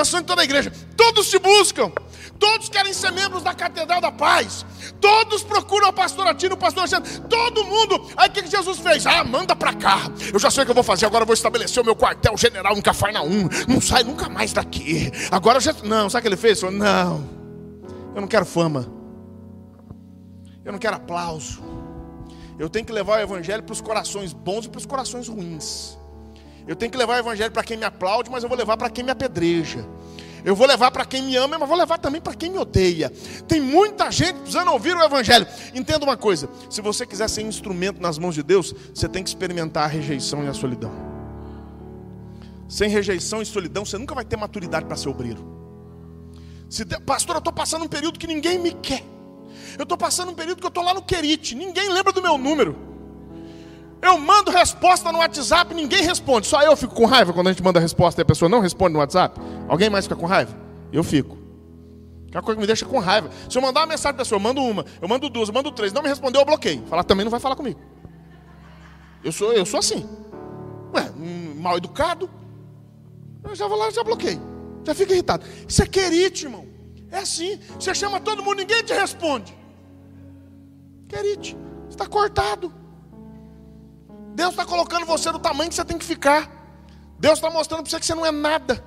O 0.00 0.04
sonho 0.04 0.22
de 0.22 0.26
toda 0.26 0.42
a 0.42 0.44
igreja. 0.44 0.70
Todos 0.96 1.30
te 1.30 1.38
buscam. 1.38 1.90
Todos 2.38 2.68
querem 2.68 2.92
ser 2.92 3.10
membros 3.12 3.42
da 3.42 3.54
Catedral 3.54 4.00
da 4.00 4.12
Paz. 4.12 4.66
Todos 5.00 5.42
procuram 5.42 5.88
o 5.88 5.92
pastor 5.92 6.26
Atino, 6.26 6.54
o 6.54 6.58
pastor 6.58 6.80
Alexandre. 6.80 7.10
Todo 7.30 7.64
mundo. 7.64 8.10
Aí 8.16 8.28
o 8.28 8.32
que 8.32 8.46
Jesus 8.46 8.78
fez? 8.78 9.06
Ah, 9.06 9.24
manda 9.24 9.56
para 9.56 9.72
cá. 9.72 10.10
Eu 10.32 10.38
já 10.38 10.50
sei 10.50 10.62
o 10.62 10.66
que 10.66 10.70
eu 10.70 10.74
vou 10.74 10.84
fazer. 10.84 11.06
Agora 11.06 11.22
eu 11.22 11.26
vou 11.26 11.34
estabelecer 11.34 11.82
o 11.82 11.86
meu 11.86 11.96
quartel 11.96 12.36
general 12.36 12.76
em 12.76 12.82
Cafarnaum. 12.82 13.48
Não 13.66 13.80
sai 13.80 14.04
nunca 14.04 14.28
mais 14.28 14.52
daqui. 14.52 15.10
Agora 15.30 15.56
eu 15.56 15.62
já. 15.62 15.74
Não, 15.82 16.10
sabe 16.10 16.20
o 16.20 16.22
que 16.22 16.28
ele 16.28 16.36
fez? 16.36 16.60
Falou, 16.60 16.76
não. 16.76 17.28
Eu 18.14 18.20
não 18.20 18.28
quero 18.28 18.44
fama. 18.44 18.86
Eu 20.64 20.72
não 20.72 20.78
quero 20.78 20.96
aplauso. 20.96 21.62
Eu 22.58 22.68
tenho 22.68 22.84
que 22.84 22.92
levar 22.92 23.18
o 23.18 23.22
evangelho 23.22 23.62
para 23.62 23.72
os 23.72 23.80
corações 23.80 24.32
bons 24.32 24.66
e 24.66 24.68
para 24.68 24.78
os 24.78 24.86
corações 24.86 25.28
ruins. 25.28 25.96
Eu 26.66 26.74
tenho 26.74 26.90
que 26.90 26.98
levar 26.98 27.16
o 27.16 27.18
evangelho 27.18 27.52
para 27.52 27.62
quem 27.62 27.76
me 27.76 27.84
aplaude, 27.84 28.30
mas 28.30 28.42
eu 28.42 28.48
vou 28.48 28.58
levar 28.58 28.76
para 28.76 28.90
quem 28.90 29.04
me 29.04 29.10
apedreja. 29.10 29.86
Eu 30.44 30.54
vou 30.54 30.66
levar 30.66 30.92
para 30.92 31.04
quem 31.04 31.22
me 31.22 31.34
ama, 31.34 31.58
mas 31.58 31.68
vou 31.68 31.76
levar 31.76 31.98
também 31.98 32.20
para 32.20 32.32
quem 32.32 32.50
me 32.50 32.58
odeia. 32.58 33.10
Tem 33.48 33.60
muita 33.60 34.12
gente 34.12 34.34
precisando 34.34 34.70
ouvir 34.70 34.96
o 34.96 35.02
Evangelho. 35.02 35.44
Entenda 35.74 36.04
uma 36.04 36.16
coisa: 36.16 36.48
se 36.70 36.80
você 36.80 37.04
quiser 37.04 37.28
ser 37.28 37.42
instrumento 37.42 38.00
nas 38.00 38.16
mãos 38.16 38.34
de 38.34 38.44
Deus, 38.44 38.72
você 38.94 39.08
tem 39.08 39.24
que 39.24 39.28
experimentar 39.28 39.82
a 39.82 39.86
rejeição 39.88 40.44
e 40.44 40.46
a 40.46 40.54
solidão. 40.54 40.92
Sem 42.68 42.88
rejeição 42.88 43.42
e 43.42 43.46
solidão, 43.46 43.84
você 43.84 43.98
nunca 43.98 44.14
vai 44.14 44.24
ter 44.24 44.36
maturidade 44.36 44.86
para 44.86 44.96
ser 44.96 45.08
obreiro. 45.08 45.44
Se, 46.68 46.84
pastor, 47.00 47.36
eu 47.36 47.38
estou 47.38 47.52
passando 47.52 47.84
um 47.84 47.88
período 47.88 48.16
que 48.16 48.26
ninguém 48.28 48.56
me 48.56 48.72
quer. 48.72 49.02
Eu 49.76 49.82
estou 49.82 49.98
passando 49.98 50.30
um 50.30 50.34
período 50.34 50.58
que 50.60 50.66
eu 50.66 50.68
estou 50.68 50.84
lá 50.84 50.94
no 50.94 51.02
Querite, 51.02 51.56
ninguém 51.56 51.92
lembra 51.92 52.12
do 52.12 52.22
meu 52.22 52.38
número. 52.38 52.95
Eu 54.06 54.16
mando 54.18 54.52
resposta 54.52 55.10
no 55.10 55.18
WhatsApp, 55.18 55.74
ninguém 55.74 56.04
responde. 56.04 56.46
Só 56.46 56.62
eu 56.62 56.76
fico 56.76 56.94
com 56.94 57.06
raiva 57.06 57.32
quando 57.32 57.48
a 57.48 57.50
gente 57.50 57.60
manda 57.60 57.80
resposta 57.80 58.20
e 58.20 58.22
a 58.22 58.24
pessoa 58.24 58.48
não 58.48 58.60
responde 58.60 58.92
no 58.92 59.00
WhatsApp. 59.00 59.40
Alguém 59.66 59.90
mais 59.90 60.04
fica 60.04 60.14
com 60.14 60.26
raiva? 60.26 60.56
Eu 60.92 61.02
fico. 61.02 61.36
É 62.32 62.36
uma 62.36 62.42
coisa 62.42 62.56
que 62.56 62.60
me 62.60 62.68
deixa 62.68 62.86
com 62.86 63.00
raiva. 63.00 63.28
Se 63.50 63.58
eu 63.58 63.62
mandar 63.62 63.80
uma 63.80 63.86
mensagem 63.86 64.14
para 64.14 64.22
a 64.22 64.24
pessoa, 64.24 64.36
eu 64.36 64.42
mando 64.42 64.62
uma, 64.62 64.86
eu 65.02 65.08
mando 65.08 65.28
duas, 65.28 65.48
eu 65.48 65.54
mando 65.54 65.72
três, 65.72 65.92
não 65.92 66.02
me 66.02 66.08
respondeu, 66.08 66.40
eu 66.40 66.44
bloqueio. 66.44 66.86
Falar 66.86 67.02
também 67.02 67.24
não 67.24 67.30
vai 67.32 67.40
falar 67.40 67.56
comigo. 67.56 67.80
Eu 69.24 69.32
sou, 69.32 69.52
eu 69.52 69.66
sou 69.66 69.80
assim. 69.80 70.08
Ué, 70.94 71.10
um 71.18 71.60
mal 71.60 71.76
educado. 71.76 72.30
Eu 73.42 73.56
já 73.56 73.66
vou 73.66 73.76
lá, 73.76 73.90
já 73.90 74.04
bloqueio. 74.04 74.40
Já 74.84 74.94
fica 74.94 75.14
irritado. 75.14 75.44
Isso 75.66 75.82
é 75.82 75.86
querite, 75.86 76.44
irmão. 76.44 76.64
É 77.10 77.18
assim. 77.18 77.58
Você 77.76 77.92
chama 77.92 78.20
todo 78.20 78.40
mundo, 78.40 78.58
ninguém 78.58 78.84
te 78.84 78.92
responde. 78.92 79.52
Querite. 81.08 81.56
Está 81.90 82.06
cortado. 82.06 82.85
Deus 84.36 84.50
está 84.50 84.66
colocando 84.66 85.06
você 85.06 85.32
no 85.32 85.38
tamanho 85.38 85.70
que 85.70 85.74
você 85.74 85.84
tem 85.84 85.96
que 85.96 86.04
ficar. 86.04 86.50
Deus 87.18 87.38
está 87.38 87.48
mostrando 87.48 87.82
para 87.82 87.90
você 87.90 87.98
que 87.98 88.04
você 88.04 88.14
não 88.14 88.26
é 88.26 88.30
nada. 88.30 88.84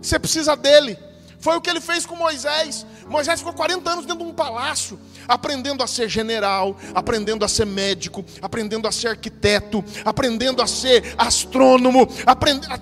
Você 0.00 0.16
precisa 0.16 0.54
dele. 0.54 0.96
Foi 1.40 1.56
o 1.56 1.60
que 1.60 1.68
ele 1.68 1.80
fez 1.80 2.06
com 2.06 2.14
Moisés. 2.14 2.86
Moisés 3.10 3.40
ficou 3.40 3.52
40 3.52 3.90
anos 3.90 4.06
dentro 4.06 4.24
de 4.24 4.30
um 4.30 4.32
palácio, 4.32 4.98
aprendendo 5.26 5.82
a 5.82 5.86
ser 5.88 6.08
general, 6.08 6.76
aprendendo 6.94 7.44
a 7.44 7.48
ser 7.48 7.66
médico, 7.66 8.24
aprendendo 8.40 8.86
a 8.86 8.92
ser 8.92 9.08
arquiteto, 9.08 9.84
aprendendo 10.04 10.62
a 10.62 10.66
ser 10.68 11.16
astrônomo, 11.18 12.08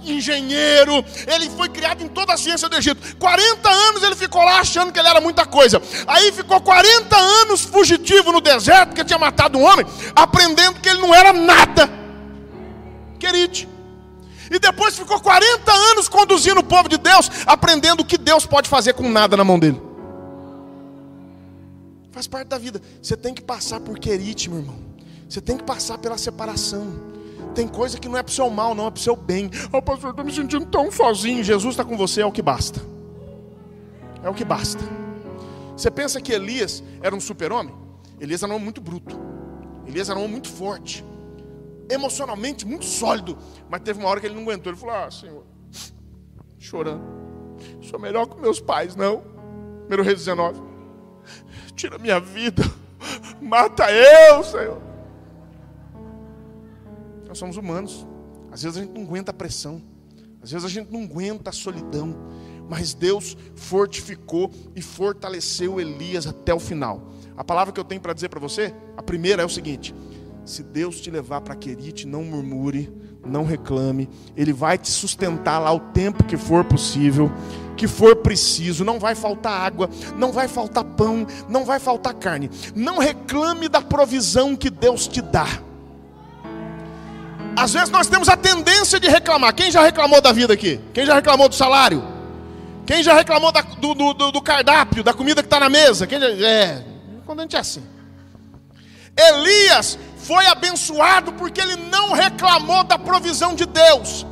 engenheiro. 0.05 1.03
Ele 1.27 1.49
foi 1.49 1.71
criado 1.71 2.05
em 2.05 2.09
toda 2.09 2.35
a 2.35 2.37
ciência 2.37 2.69
do 2.69 2.77
Egito. 2.77 3.17
40 3.17 3.71
anos 3.71 4.03
ele 4.03 4.15
ficou 4.15 4.45
lá 4.45 4.61
achando 4.61 4.93
que 4.93 4.99
ele 4.99 5.09
era 5.09 5.19
muita 5.19 5.47
coisa. 5.47 5.81
Aí 6.07 6.31
ficou 6.31 6.61
40 6.61 7.17
anos 7.17 7.63
fugitivo 7.63 8.31
no 8.31 8.43
deserto, 8.43 8.95
que 8.95 9.03
tinha 9.03 9.19
matado 9.19 9.57
um 9.57 9.65
homem, 9.65 9.87
aprendendo 10.15 10.79
que 10.79 10.91
ele 10.91 11.01
não 11.01 11.15
era 11.15 11.33
nada. 11.33 11.89
Querido. 13.19 13.67
E 14.51 14.59
depois 14.59 14.95
ficou 14.95 15.19
40 15.21 15.73
anos 15.73 16.07
conduzindo 16.07 16.61
o 16.61 16.65
povo 16.65 16.87
de 16.87 16.99
Deus, 16.99 17.31
aprendendo 17.47 18.01
o 18.01 18.05
que 18.05 18.19
Deus 18.19 18.45
pode 18.45 18.69
fazer 18.69 18.93
com 18.93 19.09
nada 19.09 19.35
na 19.35 19.43
mão 19.43 19.59
dele. 19.59 19.88
Faz 22.11 22.27
parte 22.27 22.49
da 22.49 22.59
vida. 22.59 22.81
Você 23.03 23.17
tem 23.17 23.35
que 23.35 23.43
passar 23.43 23.81
por 23.81 23.99
querite, 23.99 24.49
meu 24.49 24.61
irmão. 24.61 24.77
Você 25.29 25.41
tem 25.41 25.57
que 25.57 25.65
passar 25.65 25.99
pela 25.99 26.17
separação. 26.17 26.87
Tem 27.55 27.67
coisa 27.67 27.99
que 27.99 28.09
não 28.09 28.17
é 28.17 28.23
para 28.23 28.31
o 28.31 28.35
seu 28.35 28.49
mal, 28.51 28.75
não 28.75 28.87
é 28.87 28.91
para 28.91 28.99
o 28.99 29.03
seu 29.03 29.17
bem. 29.17 29.51
Oh, 29.73 29.83
pastor, 29.83 30.11
estou 30.11 30.25
me 30.25 30.33
sentindo 30.33 30.67
tão 30.67 30.91
sozinho. 30.91 31.43
Jesus 31.43 31.75
está 31.75 31.85
com 31.85 31.97
você, 31.97 32.23
é 32.23 32.27
o 32.27 32.33
que 32.33 32.43
basta. 32.43 32.81
É 34.23 34.29
o 34.29 34.35
que 34.35 34.45
basta. 34.45 34.83
Você 35.77 35.91
pensa 35.91 36.21
que 36.21 36.33
Elias 36.33 36.83
era 37.03 37.15
um 37.15 37.21
super-homem? 37.21 37.75
Elias 38.21 38.43
era 38.43 38.53
um 38.53 38.57
homem 38.57 38.65
muito 38.65 38.81
bruto. 38.81 39.19
Elias 39.87 40.09
era 40.09 40.19
um 40.19 40.23
homem 40.23 40.33
muito 40.33 40.49
forte 40.49 41.05
emocionalmente 41.89 42.67
muito 42.67 42.85
sólido. 42.85 43.37
Mas 43.69 43.81
teve 43.81 43.99
uma 43.99 44.09
hora 44.09 44.21
que 44.21 44.27
ele 44.27 44.35
não 44.35 44.43
aguentou. 44.43 44.71
Ele 44.71 44.79
falou: 44.79 44.95
Ah, 44.95 45.11
Senhor, 45.11 45.45
chorando. 46.59 47.03
Sou 47.81 47.99
melhor 47.99 48.27
que 48.27 48.41
meus 48.41 48.61
pais, 48.61 48.95
não. 48.95 49.23
Reis 49.89 50.19
19. 50.19 50.61
Tira 51.79 51.97
minha 51.97 52.19
vida. 52.19 52.65
Mata 53.41 53.85
eu, 53.93 54.43
Senhor. 54.43 54.83
Nós 57.29 57.39
somos 57.39 57.57
humanos. 57.57 58.05
Às 58.51 58.65
vezes 58.65 58.77
a 58.77 58.81
gente 58.83 58.93
não 58.93 59.03
aguenta 59.03 59.31
a 59.31 59.35
pressão. 59.35 59.81
Às 60.43 60.51
vezes 60.51 60.65
a 60.65 60.69
gente 60.69 60.93
não 60.93 61.05
aguenta 61.05 61.51
a 61.51 61.53
solidão. 61.53 62.17
Mas 62.69 62.95
Deus 62.95 63.37
fortificou 63.55 64.51
e 64.75 64.83
fortaleceu 64.83 65.81
Elias 65.81 66.27
até 66.27 66.53
o 66.53 66.59
final. 66.59 67.13
A 67.37 67.45
palavra 67.45 67.73
que 67.73 67.79
eu 67.79 67.85
tenho 67.85 68.01
para 68.01 68.13
dizer 68.13 68.29
para 68.29 68.41
você, 68.41 68.75
a 68.97 69.03
primeira 69.03 69.43
é 69.43 69.47
o 69.47 69.49
seguinte: 69.49 69.95
se 70.45 70.65
Deus 70.65 71.01
te 71.01 71.13
levar 71.13 71.43
para 71.43 71.55
Querite, 71.55 72.09
não 72.09 72.25
murmure, 72.25 72.93
não 73.29 73.45
reclame. 73.45 74.09
Ele 74.37 74.53
vai 74.53 74.79
te 74.79 74.91
sustentar 74.91 75.59
lá 75.59 75.73
o 75.73 75.81
tempo 75.81 76.25
que 76.25 76.37
for 76.37 76.65
possível, 76.65 77.31
que 77.77 77.87
for 77.87 78.17
preciso. 78.17 78.85
Não 78.85 78.99
vai 78.99 79.15
faltar 79.15 79.61
água, 79.61 79.89
não 80.17 80.33
vai 80.33 80.49
faltar 80.49 80.85
pão, 80.85 81.27
não 81.49 81.65
vai 81.65 81.79
faltar 81.79 82.15
carne. 82.15 82.51
Não 82.75 82.99
reclame 82.99 83.69
da 83.69 83.81
provisão 83.81 84.57
que 84.57 84.71
Deus 84.71 85.07
te 85.07 85.21
dá. 85.21 85.47
Às 87.57 87.73
vezes 87.73 87.91
nós 87.91 88.07
temos 88.07 88.29
a 88.29 88.37
tendência 88.37 89.01
de 89.01 89.09
reclamar. 89.09 89.55
Quem 89.55 89.71
já 89.71 89.83
reclamou 89.83 90.21
da 90.21 90.33
vida 90.33 90.55
aqui? 90.55 90.81
Quem 90.95 91.05
já 91.05 91.15
reclamou 91.15 91.49
do 91.49 91.55
salário? 91.55 92.03
Quem 92.87 93.03
já 93.03 93.13
reclamou 93.13 93.53
da, 93.53 93.61
do, 93.61 93.95
do, 93.95 94.33
do, 94.33 94.41
cardápio, 94.41 95.03
da 95.03 95.13
comida 95.13 95.43
que 95.43 95.47
está 95.47 95.61
na 95.61 95.69
mesa? 95.69 96.07
Quem 96.07 96.19
já, 96.19 96.29
é, 96.29 96.85
quando 97.27 97.41
a 97.41 97.43
gente 97.43 97.57
é 97.57 97.59
assim. 97.59 97.83
Elias 99.15 99.99
foi 100.29 100.47
abençoado 100.47 101.33
porque 101.33 101.59
ele 101.59 101.77
não 101.77 102.13
reclamou 102.13 102.85
da 102.85 102.99
provisão 102.99 103.55
de 103.55 103.65
Deus. 103.65 104.27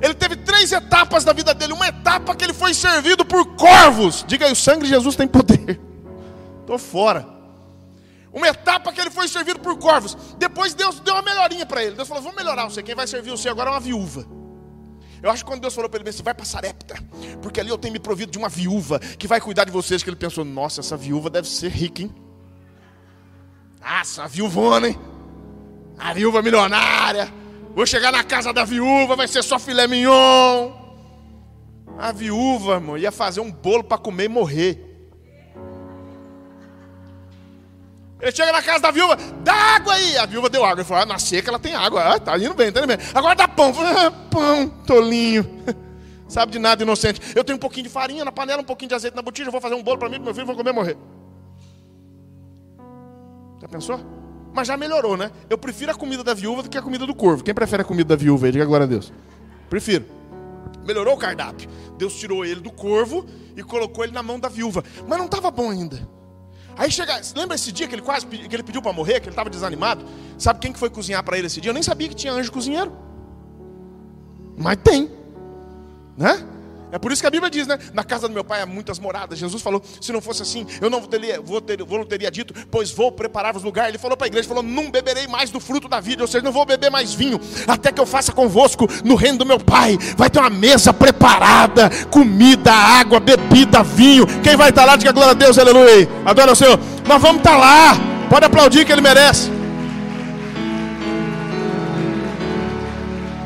Ele 0.00 0.14
teve 0.14 0.34
três 0.34 0.72
etapas 0.72 1.24
da 1.24 1.34
vida 1.34 1.52
dele. 1.52 1.74
Uma 1.74 1.88
etapa 1.88 2.34
que 2.34 2.42
ele 2.42 2.54
foi 2.54 2.72
servido 2.72 3.22
por 3.22 3.44
corvos. 3.54 4.24
Diga 4.26 4.46
aí, 4.46 4.52
o 4.52 4.56
sangue 4.56 4.84
de 4.84 4.88
Jesus 4.88 5.14
tem 5.14 5.28
poder. 5.28 5.78
Estou 6.62 6.78
fora. 6.78 7.28
Uma 8.32 8.48
etapa 8.48 8.90
que 8.94 9.00
ele 9.02 9.10
foi 9.10 9.28
servido 9.28 9.60
por 9.60 9.76
corvos. 9.76 10.16
Depois 10.38 10.72
Deus 10.72 10.98
deu 11.00 11.12
uma 11.12 11.22
melhorinha 11.22 11.66
para 11.66 11.84
ele. 11.84 11.96
Deus 11.96 12.08
falou: 12.08 12.22
Vamos 12.22 12.38
melhorar 12.38 12.64
você. 12.64 12.82
Quem 12.82 12.94
vai 12.94 13.06
servir 13.06 13.30
você 13.30 13.50
agora 13.50 13.68
é 13.68 13.74
uma 13.74 13.80
viúva. 13.80 14.24
Eu 15.22 15.30
acho 15.30 15.44
que 15.44 15.50
quando 15.50 15.60
Deus 15.60 15.74
falou 15.74 15.90
para 15.90 16.00
ele 16.00 16.08
assim, 16.08 16.22
vai 16.22 16.34
para 16.34 16.46
Sarepta, 16.46 16.96
porque 17.42 17.60
ali 17.60 17.68
eu 17.68 17.78
tenho 17.78 17.92
me 17.92 18.00
provido 18.00 18.32
de 18.32 18.38
uma 18.38 18.48
viúva 18.48 18.98
que 18.98 19.28
vai 19.28 19.40
cuidar 19.40 19.64
de 19.64 19.70
vocês. 19.70 20.02
Que 20.02 20.08
ele 20.08 20.16
pensou: 20.16 20.46
Nossa, 20.46 20.80
essa 20.80 20.96
viúva 20.96 21.28
deve 21.28 21.46
ser 21.46 21.70
rica, 21.70 22.00
hein? 22.00 22.12
Nossa, 23.82 24.24
a 24.24 24.26
viúvona, 24.26 24.88
hein? 24.88 25.11
A 26.02 26.12
viúva 26.12 26.42
milionária. 26.42 27.32
Vou 27.76 27.86
chegar 27.86 28.10
na 28.10 28.24
casa 28.24 28.52
da 28.52 28.64
viúva, 28.64 29.14
vai 29.14 29.28
ser 29.28 29.42
só 29.44 29.56
filé 29.56 29.86
mignon. 29.86 30.72
A 31.96 32.10
viúva, 32.10 32.74
irmão, 32.74 32.98
ia 32.98 33.12
fazer 33.12 33.40
um 33.40 33.50
bolo 33.52 33.84
para 33.84 33.98
comer 33.98 34.24
e 34.24 34.28
morrer. 34.28 34.88
Ele 38.20 38.32
chega 38.32 38.52
na 38.52 38.62
casa 38.62 38.80
da 38.80 38.90
viúva, 38.90 39.16
dá 39.44 39.52
água 39.52 39.94
aí. 39.94 40.18
A 40.18 40.26
viúva 40.26 40.50
deu 40.50 40.64
água. 40.64 40.80
Ele 40.80 40.84
falou: 40.84 41.04
ah, 41.04 41.06
na 41.06 41.18
seca 41.20 41.50
ela 41.50 41.58
tem 41.58 41.74
água. 41.74 42.02
Ah, 42.02 42.18
tá 42.18 42.36
indo 42.36 42.54
bem, 42.54 42.72
tá 42.72 42.80
indo 42.80 42.88
bem. 42.88 42.98
Agora 43.14 43.36
dá 43.36 43.46
pão. 43.46 43.72
Ah, 43.78 44.10
pão, 44.28 44.68
tolinho. 44.84 45.48
Sabe 46.26 46.50
de 46.50 46.58
nada, 46.58 46.82
inocente. 46.82 47.20
Eu 47.34 47.44
tenho 47.44 47.56
um 47.56 47.60
pouquinho 47.60 47.84
de 47.84 47.90
farinha 47.90 48.24
na 48.24 48.32
panela, 48.32 48.60
um 48.60 48.64
pouquinho 48.64 48.88
de 48.88 48.94
azeite 48.94 49.14
na 49.14 49.22
botija. 49.22 49.50
Vou 49.50 49.60
fazer 49.60 49.74
um 49.76 49.82
bolo 49.82 49.98
para 49.98 50.08
mim 50.08 50.16
e 50.16 50.18
meu 50.18 50.34
filho 50.34 50.46
vão 50.46 50.56
comer 50.56 50.70
e 50.70 50.74
morrer. 50.74 50.96
Já 53.60 53.68
pensou? 53.68 54.21
Mas 54.52 54.68
já 54.68 54.76
melhorou, 54.76 55.16
né? 55.16 55.30
Eu 55.48 55.56
prefiro 55.56 55.90
a 55.90 55.94
comida 55.94 56.22
da 56.22 56.34
viúva 56.34 56.62
do 56.62 56.68
que 56.68 56.76
a 56.76 56.82
comida 56.82 57.06
do 57.06 57.14
corvo. 57.14 57.42
Quem 57.42 57.54
prefere 57.54 57.82
a 57.82 57.84
comida 57.84 58.10
da 58.10 58.16
viúva 58.16 58.46
aí? 58.46 58.52
Diga 58.52 58.64
glória 58.64 58.84
a 58.84 58.88
Deus. 58.88 59.12
Prefiro. 59.70 60.04
Melhorou 60.84 61.14
o 61.14 61.16
cardápio. 61.16 61.68
Deus 61.96 62.14
tirou 62.14 62.44
ele 62.44 62.60
do 62.60 62.70
corvo 62.70 63.24
e 63.56 63.62
colocou 63.62 64.04
ele 64.04 64.12
na 64.12 64.22
mão 64.22 64.38
da 64.38 64.48
viúva. 64.48 64.84
Mas 65.06 65.18
não 65.18 65.26
estava 65.26 65.50
bom 65.50 65.70
ainda. 65.70 66.06
Aí 66.76 66.90
chega, 66.90 67.20
lembra 67.36 67.54
esse 67.54 67.70
dia 67.70 67.86
que 67.86 67.94
ele 67.94 68.02
quase 68.02 68.26
que 68.26 68.54
ele 68.54 68.62
pediu 68.62 68.82
para 68.82 68.92
morrer, 68.92 69.20
que 69.20 69.26
ele 69.26 69.32
estava 69.32 69.50
desanimado? 69.50 70.04
Sabe 70.38 70.58
quem 70.58 70.72
que 70.72 70.78
foi 70.78 70.90
cozinhar 70.90 71.22
para 71.22 71.36
ele 71.36 71.46
esse 71.46 71.60
dia? 71.60 71.70
Eu 71.70 71.74
nem 71.74 71.82
sabia 71.82 72.08
que 72.08 72.14
tinha 72.14 72.32
anjo 72.32 72.50
cozinheiro. 72.50 72.92
Mas 74.56 74.76
tem, 74.82 75.10
né? 76.16 76.46
É 76.92 76.98
por 76.98 77.10
isso 77.10 77.22
que 77.22 77.26
a 77.26 77.30
Bíblia 77.30 77.50
diz, 77.50 77.66
né? 77.66 77.78
Na 77.94 78.04
casa 78.04 78.28
do 78.28 78.34
meu 78.34 78.44
pai 78.44 78.60
há 78.60 78.66
muitas 78.66 78.98
moradas. 78.98 79.38
Jesus 79.38 79.62
falou: 79.62 79.82
se 79.98 80.12
não 80.12 80.20
fosse 80.20 80.42
assim, 80.42 80.66
eu 80.78 80.90
não 80.90 81.00
teria, 81.00 81.40
vou 81.40 81.58
ter, 81.58 81.82
vou, 81.82 82.04
teria 82.04 82.30
dito, 82.30 82.52
pois 82.70 82.90
vou 82.90 83.10
preparar-vos 83.10 83.62
lugar. 83.62 83.88
Ele 83.88 83.96
falou 83.96 84.14
para 84.14 84.26
a 84.26 84.28
igreja: 84.28 84.46
falou, 84.46 84.62
não 84.62 84.90
beberei 84.90 85.26
mais 85.26 85.48
do 85.48 85.58
fruto 85.58 85.88
da 85.88 86.00
vida, 86.00 86.22
ou 86.22 86.28
seja, 86.28 86.44
não 86.44 86.52
vou 86.52 86.66
beber 86.66 86.90
mais 86.90 87.14
vinho, 87.14 87.40
até 87.66 87.90
que 87.90 87.98
eu 87.98 88.04
faça 88.04 88.30
convosco 88.30 88.86
no 89.02 89.14
reino 89.14 89.38
do 89.38 89.46
meu 89.46 89.58
pai. 89.58 89.96
Vai 90.18 90.28
ter 90.28 90.38
uma 90.38 90.50
mesa 90.50 90.92
preparada, 90.92 91.88
comida, 92.10 92.70
água, 92.70 93.18
bebida, 93.18 93.82
vinho. 93.82 94.26
Quem 94.42 94.54
vai 94.54 94.68
estar 94.68 94.84
lá, 94.84 94.94
diga 94.94 95.12
glória 95.12 95.30
a 95.30 95.34
Deus, 95.34 95.58
aleluia. 95.58 96.06
Adora 96.26 96.52
o 96.52 96.56
Senhor. 96.56 96.78
Nós 97.06 97.22
vamos 97.22 97.38
estar 97.38 97.56
lá. 97.56 97.96
Pode 98.28 98.44
aplaudir 98.44 98.84
que 98.84 98.92
ele 98.92 99.00
merece. 99.00 99.50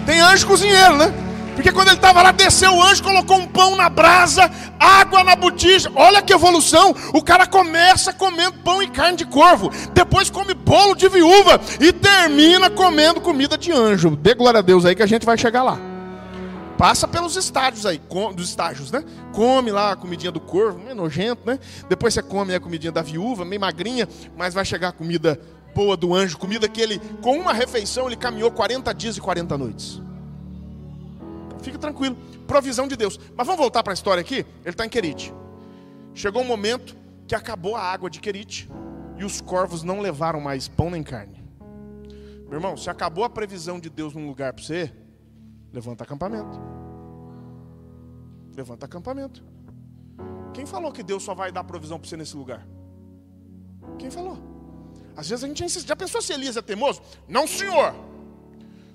Tem 0.04 0.20
anjo 0.20 0.46
cozinheiro, 0.48 0.96
né? 0.96 1.25
Porque 1.56 1.72
quando 1.72 1.88
ele 1.88 1.96
estava 1.96 2.22
lá, 2.22 2.32
desceu 2.32 2.74
o 2.74 2.82
anjo, 2.82 3.02
colocou 3.02 3.38
um 3.38 3.46
pão 3.46 3.74
na 3.74 3.88
brasa, 3.88 4.50
água 4.78 5.24
na 5.24 5.34
botija. 5.34 5.90
Olha 5.94 6.20
que 6.20 6.32
evolução! 6.32 6.94
O 7.14 7.22
cara 7.22 7.46
começa 7.46 8.12
comendo 8.12 8.58
pão 8.58 8.82
e 8.82 8.88
carne 8.88 9.16
de 9.16 9.24
corvo, 9.24 9.70
depois 9.94 10.28
come 10.28 10.52
bolo 10.52 10.94
de 10.94 11.08
viúva 11.08 11.58
e 11.80 11.92
termina 11.94 12.68
comendo 12.68 13.22
comida 13.22 13.56
de 13.56 13.72
anjo. 13.72 14.14
Dê 14.14 14.34
glória 14.34 14.58
a 14.58 14.62
Deus 14.62 14.84
aí 14.84 14.94
que 14.94 15.02
a 15.02 15.06
gente 15.06 15.24
vai 15.24 15.38
chegar 15.38 15.62
lá. 15.62 15.78
Passa 16.76 17.08
pelos 17.08 17.36
estágios 17.36 17.86
aí, 17.86 17.98
dos 18.34 18.50
estágios, 18.50 18.90
né? 18.90 19.02
Come 19.32 19.70
lá 19.70 19.92
a 19.92 19.96
comidinha 19.96 20.30
do 20.30 20.40
corvo, 20.40 20.78
meio 20.78 20.94
nojento, 20.94 21.40
né? 21.46 21.58
Depois 21.88 22.12
você 22.12 22.22
come 22.22 22.54
a 22.54 22.60
comidinha 22.60 22.92
da 22.92 23.00
viúva, 23.00 23.46
meio 23.46 23.60
magrinha, 23.60 24.06
mas 24.36 24.52
vai 24.52 24.64
chegar 24.64 24.88
a 24.88 24.92
comida 24.92 25.40
boa 25.74 25.96
do 25.96 26.14
anjo, 26.14 26.36
comida 26.36 26.68
que 26.68 26.82
ele, 26.82 27.00
com 27.22 27.38
uma 27.38 27.54
refeição, 27.54 28.06
ele 28.06 28.16
caminhou 28.16 28.50
40 28.50 28.92
dias 28.92 29.16
e 29.16 29.20
40 29.22 29.56
noites. 29.56 30.05
Fique 31.66 31.78
tranquilo. 31.78 32.14
Provisão 32.46 32.86
de 32.86 32.94
Deus. 32.94 33.18
Mas 33.34 33.44
vamos 33.44 33.60
voltar 33.60 33.82
para 33.82 33.92
a 33.92 33.94
história 33.94 34.20
aqui? 34.20 34.36
Ele 34.36 34.70
está 34.70 34.86
em 34.86 34.88
Querite. 34.88 35.34
Chegou 36.14 36.42
um 36.42 36.46
momento 36.46 36.96
que 37.26 37.34
acabou 37.34 37.74
a 37.74 37.82
água 37.82 38.08
de 38.08 38.20
Querite 38.20 38.70
e 39.16 39.24
os 39.24 39.40
corvos 39.40 39.82
não 39.82 39.98
levaram 39.98 40.40
mais 40.40 40.68
pão 40.68 40.90
nem 40.90 41.02
carne. 41.02 41.44
Meu 42.44 42.52
irmão, 42.52 42.76
se 42.76 42.88
acabou 42.88 43.24
a 43.24 43.28
previsão 43.28 43.80
de 43.80 43.90
Deus 43.90 44.14
num 44.14 44.28
lugar 44.28 44.52
para 44.52 44.62
você, 44.62 44.92
levanta 45.72 46.04
acampamento. 46.04 46.56
Levanta 48.56 48.86
acampamento. 48.86 49.42
Quem 50.54 50.66
falou 50.66 50.92
que 50.92 51.02
Deus 51.02 51.24
só 51.24 51.34
vai 51.34 51.50
dar 51.50 51.64
provisão 51.64 51.98
para 51.98 52.08
você 52.08 52.16
nesse 52.16 52.36
lugar? 52.36 52.64
Quem 53.98 54.08
falou? 54.08 54.38
Às 55.16 55.28
vezes 55.28 55.42
a 55.42 55.48
gente 55.48 55.64
insiste. 55.64 55.88
Já 55.88 55.96
pensou 55.96 56.22
se 56.22 56.32
Elias 56.32 56.56
é 56.56 56.62
teimoso? 56.62 57.02
Não, 57.26 57.44
senhor. 57.44 57.92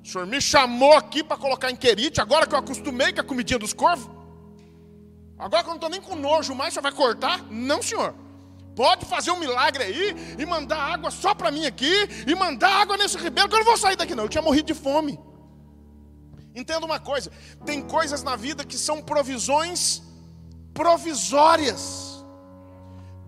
O 0.03 0.07
senhor 0.07 0.25
me 0.25 0.41
chamou 0.41 0.93
aqui 0.93 1.23
para 1.23 1.37
colocar 1.37 1.69
em 1.69 1.75
querite, 1.75 2.19
agora 2.19 2.47
que 2.47 2.55
eu 2.55 2.59
acostumei 2.59 3.13
com 3.13 3.21
a 3.21 3.23
comidinha 3.23 3.59
dos 3.59 3.73
corvos? 3.73 4.09
Agora 5.37 5.63
que 5.63 5.69
eu 5.69 5.71
não 5.71 5.75
estou 5.75 5.89
nem 5.89 6.01
com 6.01 6.15
nojo 6.15 6.55
mais, 6.55 6.71
o 6.71 6.73
senhor 6.73 6.83
vai 6.83 6.91
cortar? 6.91 7.43
Não, 7.49 7.81
senhor. 7.81 8.13
Pode 8.75 9.05
fazer 9.05 9.31
um 9.31 9.39
milagre 9.39 9.83
aí 9.83 10.35
e 10.39 10.45
mandar 10.45 10.77
água 10.77 11.11
só 11.11 11.35
para 11.35 11.51
mim 11.51 11.65
aqui 11.65 11.93
e 12.25 12.33
mandar 12.33 12.81
água 12.81 12.97
nesse 12.97 13.17
ribeiro, 13.17 13.49
que 13.49 13.55
eu 13.55 13.59
não 13.59 13.65
vou 13.65 13.77
sair 13.77 13.95
daqui 13.95 14.15
não. 14.15 14.23
Eu 14.23 14.29
tinha 14.29 14.41
morrido 14.41 14.67
de 14.67 14.73
fome. 14.73 15.19
Entenda 16.55 16.85
uma 16.85 16.99
coisa: 16.99 17.31
tem 17.65 17.81
coisas 17.81 18.23
na 18.23 18.35
vida 18.35 18.63
que 18.63 18.77
são 18.77 19.01
provisões 19.01 20.01
provisórias, 20.73 22.23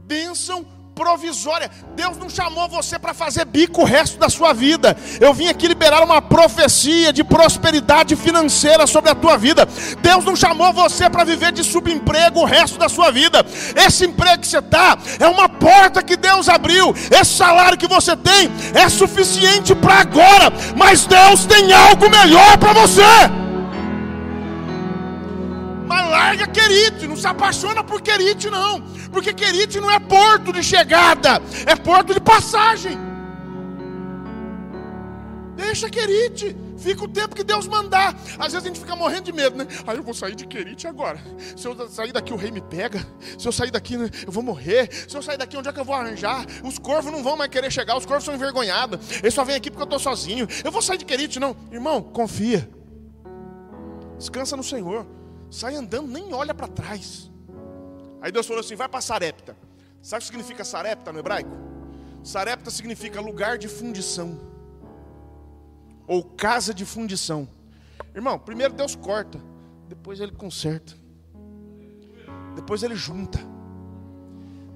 bênção 0.05 0.65
provisória. 0.95 1.69
Deus 1.95 2.17
não 2.17 2.29
chamou 2.29 2.67
você 2.67 2.97
para 2.97 3.13
fazer 3.13 3.45
bico 3.45 3.82
o 3.82 3.86
resto 3.86 4.17
da 4.17 4.29
sua 4.29 4.53
vida. 4.53 4.95
Eu 5.19 5.34
vim 5.34 5.47
aqui 5.47 5.67
liberar 5.67 6.03
uma 6.03 6.21
profecia 6.21 7.12
de 7.12 7.23
prosperidade 7.23 8.15
financeira 8.15 8.88
sobre 8.88 9.10
a 9.10 9.15
tua 9.15 9.38
vida. 9.38 9.67
Deus 10.01 10.23
não 10.23 10.36
chamou 10.36 10.71
você 10.73 11.10
para 11.10 11.23
viver 11.23 11.51
de 11.51 11.63
subemprego 11.63 12.41
o 12.41 12.45
resto 12.45 12.77
da 12.77 12.88
sua 12.88 13.12
vida. 13.12 13.45
Esse 13.75 14.06
emprego 14.06 14.41
que 14.41 14.47
você 14.47 14.60
está 14.60 14.97
é 15.19 15.27
uma 15.27 15.49
porta 15.49 16.03
que 16.03 16.15
Deus 16.15 16.47
abriu. 16.47 16.93
Esse 17.12 17.34
salário 17.34 17.77
que 17.77 17.88
você 17.88 18.15
tem 18.15 18.51
é 18.73 18.88
suficiente 18.89 19.75
para 19.75 19.95
agora, 19.95 20.51
mas 20.75 21.06
Deus 21.06 21.45
tem 21.45 21.73
algo 21.73 22.10
melhor 22.10 22.58
para 22.58 22.73
você. 22.73 23.42
Mas 25.93 26.10
larga 26.10 26.47
querite, 26.47 27.08
não 27.08 27.15
se 27.15 27.27
apaixona 27.27 27.84
por 27.84 28.01
querite 28.01 28.49
não 28.49 28.82
porque 29.13 29.32
Querite 29.32 29.79
não 29.79 29.89
é 29.89 29.99
porto 29.99 30.51
de 30.51 30.63
chegada, 30.63 31.41
é 31.67 31.75
porto 31.75 32.13
de 32.13 32.19
passagem. 32.19 32.97
Deixa 35.56 35.88
Querite, 35.89 36.56
fica 36.77 37.03
o 37.03 37.08
tempo 37.08 37.36
que 37.36 37.43
Deus 37.43 37.67
mandar. 37.67 38.15
Às 38.39 38.53
vezes 38.53 38.63
a 38.63 38.67
gente 38.67 38.79
fica 38.79 38.95
morrendo 38.95 39.25
de 39.25 39.32
medo, 39.32 39.56
né? 39.56 39.67
Aí 39.86 39.95
eu 39.95 40.03
vou 40.03 40.13
sair 40.13 40.36
de 40.36 40.47
Querite 40.47 40.88
agora. 40.88 41.21
Se 41.56 41.67
eu 41.67 41.88
sair 41.88 42.12
daqui, 42.12 42.34
o 42.34 42.36
rei 42.36 42.51
me 42.51 42.60
pega. 42.60 43.06
Se 43.38 43.47
eu 43.47 43.51
sair 43.51 43.69
daqui, 43.69 43.95
né, 43.95 44.10
eu 44.25 44.32
vou 44.32 44.43
morrer. 44.43 44.89
Se 45.08 45.15
eu 45.15 45.21
sair 45.21 45.38
daqui, 45.38 45.56
onde 45.56 45.69
é 45.69 45.71
que 45.73 45.79
eu 45.79 45.86
vou 45.86 45.95
arranjar? 45.95 46.45
Os 46.63 46.79
corvos 46.79 47.12
não 47.12 47.23
vão 47.23 47.38
mais 47.38 47.51
querer 47.51 47.71
chegar, 47.71 47.95
os 47.95 48.06
corvos 48.06 48.25
são 48.25 48.34
envergonhados. 48.34 48.99
Eles 49.19 49.34
só 49.34 49.45
vêm 49.45 49.56
aqui 49.56 49.69
porque 49.69 49.84
eu 49.84 49.97
estou 49.97 49.99
sozinho. 49.99 50.47
Eu 50.63 50.71
vou 50.71 50.82
sair 50.82 50.97
de 50.97 51.06
Querite, 51.06 51.39
não. 51.39 51.56
Irmão, 51.71 52.01
confia. 52.01 52.67
Descansa 54.17 54.58
no 54.58 54.63
Senhor. 54.63 55.06
Sai 55.54 55.76
andando, 55.76 56.08
nem 56.08 56.34
olha 56.34 56.52
para 56.52 56.68
trás. 56.68 57.30
Aí 58.20 58.32
Deus 58.32 58.48
falou 58.48 58.62
assim: 58.62 58.76
vai 58.76 58.89
para 58.89 59.02
Sarepta. 59.02 59.56
Sabe 60.02 60.18
o 60.18 60.22
que 60.22 60.32
significa 60.32 60.63
Sarepta 60.66 61.13
no 61.13 61.20
hebraico? 61.20 61.56
Sarepta 62.24 62.72
significa 62.72 63.22
lugar 63.22 63.60
de 63.60 63.68
fundição, 63.68 64.39
ou 66.08 66.24
casa 66.24 66.74
de 66.74 66.84
fundição. 66.86 67.48
Irmão, 68.16 68.39
primeiro 68.39 68.74
Deus 68.74 68.96
corta, 68.96 69.39
depois 69.88 70.20
Ele 70.20 70.32
conserta, 70.32 70.96
depois 72.56 72.82
Ele 72.82 72.96
junta. 72.96 73.53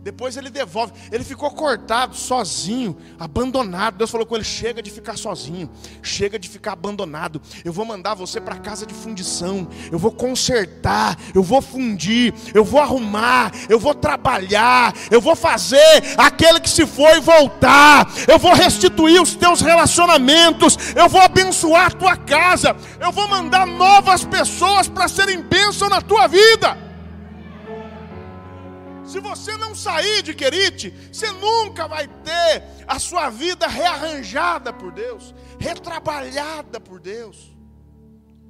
Depois 0.07 0.37
ele 0.37 0.49
devolve. 0.49 0.93
Ele 1.11 1.21
ficou 1.21 1.51
cortado, 1.51 2.15
sozinho, 2.15 2.95
abandonado. 3.19 3.97
Deus 3.97 4.09
falou 4.09 4.25
com 4.25 4.35
ele: 4.35 4.43
chega 4.45 4.81
de 4.81 4.89
ficar 4.89 5.17
sozinho, 5.17 5.69
chega 6.01 6.39
de 6.39 6.47
ficar 6.47 6.71
abandonado. 6.71 7.41
Eu 7.65 7.73
vou 7.73 7.83
mandar 7.83 8.13
você 8.13 8.39
para 8.39 8.55
casa 8.55 8.85
de 8.85 8.93
fundição. 8.93 9.67
Eu 9.91 9.99
vou 9.99 10.13
consertar, 10.13 11.19
eu 11.35 11.43
vou 11.43 11.61
fundir, 11.61 12.33
eu 12.53 12.63
vou 12.63 12.79
arrumar, 12.79 13.51
eu 13.67 13.77
vou 13.77 13.93
trabalhar, 13.93 14.95
eu 15.11 15.19
vou 15.19 15.35
fazer 15.35 16.01
aquele 16.17 16.61
que 16.61 16.69
se 16.69 16.85
foi 16.85 17.19
voltar. 17.19 18.09
Eu 18.29 18.39
vou 18.39 18.53
restituir 18.53 19.21
os 19.21 19.35
teus 19.35 19.59
relacionamentos. 19.59 20.77
Eu 20.95 21.09
vou 21.09 21.19
abençoar 21.19 21.87
a 21.87 21.91
tua 21.91 22.15
casa. 22.15 22.77
Eu 22.97 23.11
vou 23.11 23.27
mandar 23.27 23.67
novas 23.67 24.23
pessoas 24.23 24.87
para 24.87 25.09
serem 25.09 25.41
bênção 25.41 25.89
na 25.89 25.99
tua 25.99 26.27
vida. 26.27 26.86
Se 29.07 29.21
você 29.21 29.55
não 29.55 29.73
sair 29.73 30.21
de 30.21 30.33
Querite, 30.33 30.93
você 31.11 31.31
nunca 31.31 31.87
vai 31.87 32.07
ter 32.07 32.63
a 32.85 32.99
sua 32.99 33.29
vida 33.29 33.65
rearranjada 33.65 34.73
por 34.73 34.91
Deus, 34.91 35.33
retrabalhada 35.57 36.77
por 36.77 36.99
Deus. 36.99 37.55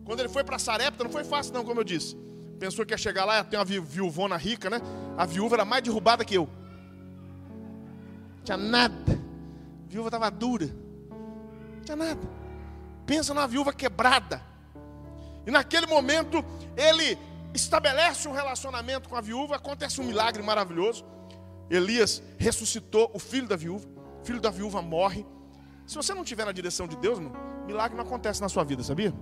Quando 0.03 0.19
ele 0.21 0.29
foi 0.29 0.43
para 0.43 0.57
Sarepta, 0.57 1.03
não 1.03 1.11
foi 1.11 1.23
fácil, 1.23 1.53
não, 1.53 1.63
como 1.63 1.81
eu 1.81 1.83
disse. 1.83 2.17
Pensou 2.59 2.83
que 2.83 2.91
ia 2.93 2.97
chegar 2.97 3.23
lá, 3.23 3.43
ter 3.43 3.55
uma 3.55 3.65
viuvona 3.65 4.35
rica, 4.35 4.67
né? 4.67 4.81
A 5.15 5.27
viúva 5.27 5.57
era 5.57 5.65
mais 5.65 5.83
derrubada 5.83 6.25
que 6.25 6.33
eu. 6.33 6.49
Não 8.37 8.43
tinha 8.43 8.57
nada. 8.57 9.13
A 9.85 9.91
viúva 9.91 10.07
estava 10.07 10.31
dura. 10.31 10.65
Não 10.65 11.81
tinha 11.85 11.95
nada. 11.95 12.21
Pensa 13.05 13.31
numa 13.31 13.47
viúva 13.47 13.71
quebrada. 13.71 14.41
E 15.45 15.51
naquele 15.51 15.85
momento, 15.85 16.43
ele 16.75 17.15
estabelece 17.65 18.27
um 18.27 18.31
relacionamento 18.31 19.09
com 19.09 19.15
a 19.15 19.21
viúva, 19.21 19.55
acontece 19.55 19.99
um 19.99 20.03
milagre 20.03 20.41
maravilhoso. 20.41 21.05
Elias 21.69 22.23
ressuscitou 22.37 23.11
o 23.13 23.19
filho 23.19 23.47
da 23.47 23.55
viúva, 23.55 23.87
o 24.21 24.25
filho 24.25 24.39
da 24.39 24.49
viúva 24.49 24.81
morre. 24.81 25.25
Se 25.85 25.95
você 25.95 26.13
não 26.13 26.23
estiver 26.23 26.45
na 26.45 26.51
direção 26.51 26.87
de 26.87 26.95
Deus, 26.97 27.19
milagre 27.65 27.97
não 27.97 28.05
acontece 28.05 28.41
na 28.41 28.49
sua 28.49 28.63
vida, 28.63 28.83
sabia? 28.83 29.13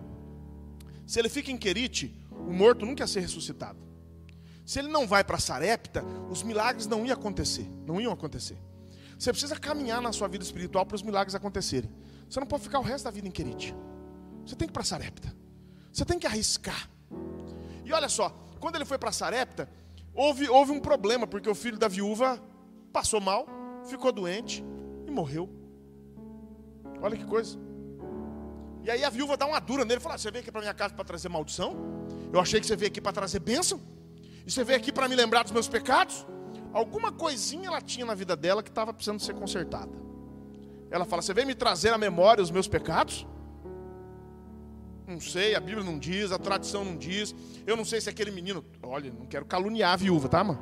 Se 1.05 1.19
ele 1.19 1.29
fica 1.29 1.51
em 1.51 1.57
Querite, 1.57 2.15
o 2.31 2.53
morto 2.53 2.85
nunca 2.85 3.03
ia 3.03 3.07
ser 3.07 3.21
ressuscitado. 3.21 3.79
Se 4.65 4.79
ele 4.79 4.87
não 4.87 5.05
vai 5.05 5.23
para 5.23 5.37
Sarepta, 5.37 6.03
os 6.29 6.41
milagres 6.41 6.87
não 6.87 7.05
iam 7.05 7.13
acontecer, 7.13 7.67
não 7.85 8.01
iam 8.01 8.11
acontecer. 8.11 8.57
Você 9.17 9.31
precisa 9.31 9.55
caminhar 9.55 10.01
na 10.01 10.11
sua 10.11 10.27
vida 10.27 10.43
espiritual 10.43 10.85
para 10.85 10.95
os 10.95 11.03
milagres 11.03 11.35
acontecerem. 11.35 11.89
Você 12.29 12.39
não 12.39 12.47
pode 12.47 12.63
ficar 12.63 12.79
o 12.79 12.83
resto 12.83 13.05
da 13.05 13.11
vida 13.11 13.27
em 13.27 13.31
Querite. 13.31 13.75
Você 14.45 14.55
tem 14.55 14.67
que 14.67 14.71
ir 14.71 14.73
para 14.73 14.83
Sarepta. 14.83 15.33
Você 15.93 16.03
tem 16.03 16.19
que 16.19 16.27
arriscar. 16.27 16.89
E 17.85 17.93
olha 17.93 18.09
só, 18.09 18.35
quando 18.59 18.75
ele 18.75 18.85
foi 18.85 18.97
para 18.97 19.11
Sarepta, 19.11 19.69
houve, 20.13 20.49
houve 20.49 20.71
um 20.71 20.79
problema, 20.79 21.27
porque 21.27 21.49
o 21.49 21.55
filho 21.55 21.77
da 21.77 21.87
viúva 21.87 22.41
passou 22.91 23.21
mal, 23.21 23.47
ficou 23.87 24.11
doente 24.11 24.65
e 25.07 25.11
morreu. 25.11 25.47
Olha 27.01 27.15
que 27.15 27.25
coisa. 27.25 27.57
E 28.83 28.89
aí 28.89 29.03
a 29.03 29.09
viúva 29.09 29.37
dá 29.37 29.45
uma 29.45 29.59
dura 29.59 29.85
nele 29.85 29.99
fala: 29.99 30.15
ah, 30.15 30.17
Você 30.17 30.31
veio 30.31 30.41
aqui 30.41 30.51
para 30.51 30.61
minha 30.61 30.73
casa 30.73 30.93
para 30.93 31.05
trazer 31.05 31.29
maldição? 31.29 31.75
Eu 32.33 32.39
achei 32.39 32.59
que 32.59 32.65
você 32.65 32.75
veio 32.75 32.89
aqui 32.89 32.99
para 32.99 33.11
trazer 33.11 33.39
bênção. 33.39 33.79
E 34.45 34.51
você 34.51 34.63
veio 34.63 34.77
aqui 34.77 34.91
para 34.91 35.07
me 35.07 35.15
lembrar 35.15 35.43
dos 35.43 35.51
meus 35.51 35.67
pecados? 35.67 36.25
Alguma 36.73 37.11
coisinha 37.11 37.67
ela 37.67 37.81
tinha 37.81 38.05
na 38.05 38.13
vida 38.13 38.35
dela 38.35 38.61
que 38.61 38.69
estava 38.69 38.93
precisando 38.93 39.19
ser 39.19 39.33
consertada. 39.33 39.91
Ela 40.89 41.05
fala: 41.05 41.21
Você 41.21 41.33
veio 41.33 41.47
me 41.47 41.55
trazer 41.55 41.93
à 41.93 41.97
memória 41.97 42.43
os 42.43 42.51
meus 42.51 42.67
pecados? 42.67 43.25
Não 45.07 45.19
sei, 45.19 45.53
a 45.53 45.59
Bíblia 45.59 45.83
não 45.83 45.99
diz, 45.99 46.31
a 46.31 46.39
tradição 46.39 46.83
não 46.83 46.97
diz. 46.97 47.35
Eu 47.65 47.77
não 47.77 47.85
sei 47.85 48.01
se 48.01 48.09
aquele 48.09 48.31
menino. 48.31 48.65
Olha, 48.81 49.11
não 49.11 49.25
quero 49.25 49.45
caluniar 49.45 49.93
a 49.93 49.95
viúva, 49.95 50.27
tá, 50.27 50.43
mano? 50.43 50.59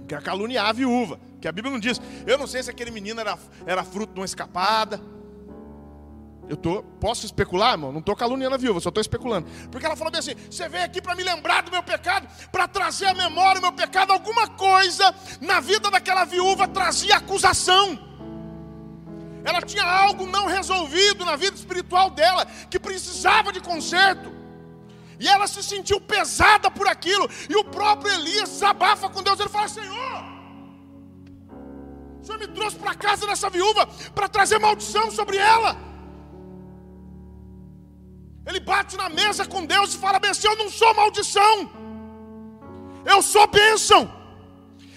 Não 0.00 0.06
quero 0.06 0.22
caluniar 0.22 0.66
a 0.66 0.72
viúva, 0.72 1.20
que 1.40 1.46
a 1.46 1.52
Bíblia 1.52 1.72
não 1.72 1.78
diz. 1.78 2.00
Eu 2.26 2.36
não 2.36 2.46
sei 2.46 2.62
se 2.62 2.70
aquele 2.70 2.90
menino 2.90 3.20
era, 3.20 3.38
era 3.64 3.84
fruto 3.84 4.12
de 4.12 4.20
uma 4.20 4.26
escapada. 4.26 5.00
Eu 6.48 6.56
tô, 6.56 6.82
posso 7.00 7.24
especular, 7.24 7.72
irmão? 7.72 7.92
Não 7.92 8.00
estou 8.00 8.16
caluniando 8.16 8.56
a 8.56 8.58
viúva, 8.58 8.80
só 8.80 8.88
estou 8.88 9.00
especulando. 9.00 9.48
Porque 9.70 9.86
ela 9.86 9.94
falou 9.94 10.10
bem 10.10 10.18
assim: 10.18 10.34
você 10.50 10.68
veio 10.68 10.84
aqui 10.84 11.00
para 11.00 11.14
me 11.14 11.22
lembrar 11.22 11.62
do 11.62 11.70
meu 11.70 11.82
pecado, 11.82 12.28
para 12.50 12.66
trazer 12.66 13.06
à 13.06 13.14
memória 13.14 13.60
o 13.60 13.62
meu 13.62 13.72
pecado. 13.72 14.12
Alguma 14.12 14.48
coisa 14.48 15.14
na 15.40 15.60
vida 15.60 15.90
daquela 15.90 16.24
viúva 16.24 16.66
trazia 16.66 17.16
acusação. 17.16 18.11
Ela 19.44 19.60
tinha 19.60 19.84
algo 19.84 20.26
não 20.26 20.46
resolvido 20.46 21.24
na 21.24 21.36
vida 21.36 21.56
espiritual 21.56 22.10
dela, 22.10 22.46
que 22.70 22.78
precisava 22.78 23.52
de 23.52 23.60
conserto. 23.60 24.30
E 25.18 25.28
ela 25.28 25.46
se 25.46 25.62
sentiu 25.62 26.00
pesada 26.00 26.70
por 26.70 26.86
aquilo. 26.88 27.28
E 27.48 27.56
o 27.56 27.64
próprio 27.64 28.12
Elias 28.12 28.50
desabafa 28.50 29.08
com 29.08 29.22
Deus. 29.22 29.38
Ele 29.38 29.48
fala: 29.48 29.68
Senhor, 29.68 30.24
o 32.20 32.24
Senhor 32.24 32.38
me 32.38 32.48
trouxe 32.48 32.76
para 32.76 32.94
casa 32.94 33.26
dessa 33.26 33.50
viúva 33.50 33.88
para 34.14 34.28
trazer 34.28 34.58
maldição 34.58 35.10
sobre 35.10 35.36
ela. 35.36 35.76
Ele 38.46 38.60
bate 38.60 38.96
na 38.96 39.08
mesa 39.08 39.44
com 39.46 39.64
Deus 39.64 39.94
e 39.94 39.98
fala: 39.98 40.18
Bem, 40.18 40.32
eu 40.44 40.56
não 40.56 40.70
sou 40.70 40.94
maldição, 40.94 41.70
eu 43.04 43.22
sou 43.22 43.46
bênção. 43.46 44.21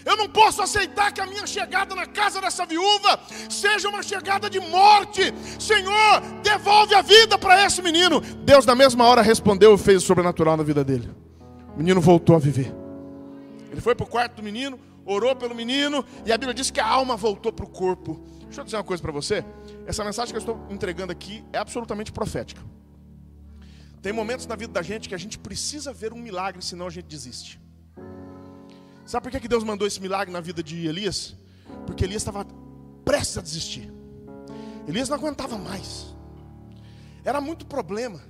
Eu 0.06 0.16
não 0.16 0.30
posso 0.30 0.62
aceitar 0.62 1.12
que 1.12 1.20
a 1.20 1.26
minha 1.26 1.48
chegada 1.48 1.96
na 1.96 2.06
casa 2.06 2.40
dessa 2.40 2.64
viúva 2.64 3.20
seja 3.50 3.90
uma 3.90 4.04
chegada 4.04 4.48
de 4.48 4.60
morte. 4.60 5.34
Senhor, 5.60 6.22
devolve 6.44 6.94
a 6.94 7.02
vida 7.02 7.40
para 7.40 7.66
esse 7.66 7.82
menino. 7.82 8.22
Deus, 8.22 8.68
na 8.68 8.76
mesma 8.76 9.04
hora, 9.06 9.24
respondeu 9.24 9.74
e 9.74 9.78
fez 9.80 10.04
o 10.04 10.06
sobrenatural 10.06 10.56
na 10.56 10.62
vida 10.62 10.84
dele. 10.84 11.10
O 11.74 11.80
menino 11.80 12.00
voltou 12.00 12.36
a 12.36 12.40
viver. 12.40 12.72
Ele 13.72 13.82
foi 13.82 13.96
para 13.96 14.04
o 14.04 14.08
quarto 14.08 14.36
do 14.36 14.44
menino, 14.44 14.80
orou 15.04 15.36
pelo 15.36 15.56
menino, 15.56 16.06
e 16.24 16.32
a 16.32 16.38
Bíblia 16.38 16.54
diz 16.54 16.70
que 16.70 16.80
a 16.80 16.88
alma 16.88 17.18
voltou 17.18 17.52
para 17.52 17.66
o 17.66 17.70
corpo. 17.70 18.24
Deixa 18.44 18.62
eu 18.62 18.66
dizer 18.66 18.78
uma 18.78 18.84
coisa 18.84 19.02
para 19.02 19.12
você. 19.12 19.44
Essa 19.88 20.04
mensagem 20.04 20.32
que 20.32 20.38
eu 20.38 20.40
estou 20.40 20.68
entregando 20.70 21.12
aqui 21.12 21.44
é 21.52 21.58
absolutamente 21.58 22.12
profética. 22.12 22.62
Tem 24.04 24.14
momentos 24.14 24.46
na 24.46 24.56
vida 24.56 24.72
da 24.72 24.84
gente 24.84 25.10
que 25.10 25.16
a 25.16 25.18
gente 25.18 25.40
precisa 25.40 25.92
ver 25.92 26.14
um 26.14 26.20
milagre, 26.20 26.64
senão 26.64 26.86
a 26.86 26.92
gente 26.92 27.06
desiste. 27.06 27.60
Sabe 29.06 29.30
por 29.30 29.40
que, 29.40 29.48
Deus 29.48 29.64
mandou 29.64 29.88
esse 29.88 30.02
milagre 30.02 30.34
na 30.34 30.42
vida 30.42 30.64
de 30.64 30.88
Elias? 30.88 31.36
Porque 31.86 32.04
Elias 32.04 32.24
estava 32.24 32.46
prestes 33.06 33.38
a 33.38 33.42
desistir. 33.42 33.94
Elias 34.88 35.10
não 35.10 35.18
aguentava 35.18 35.58
mais. 35.58 36.16
era 37.24 37.40
muito 37.40 37.66
problema, 37.66 38.22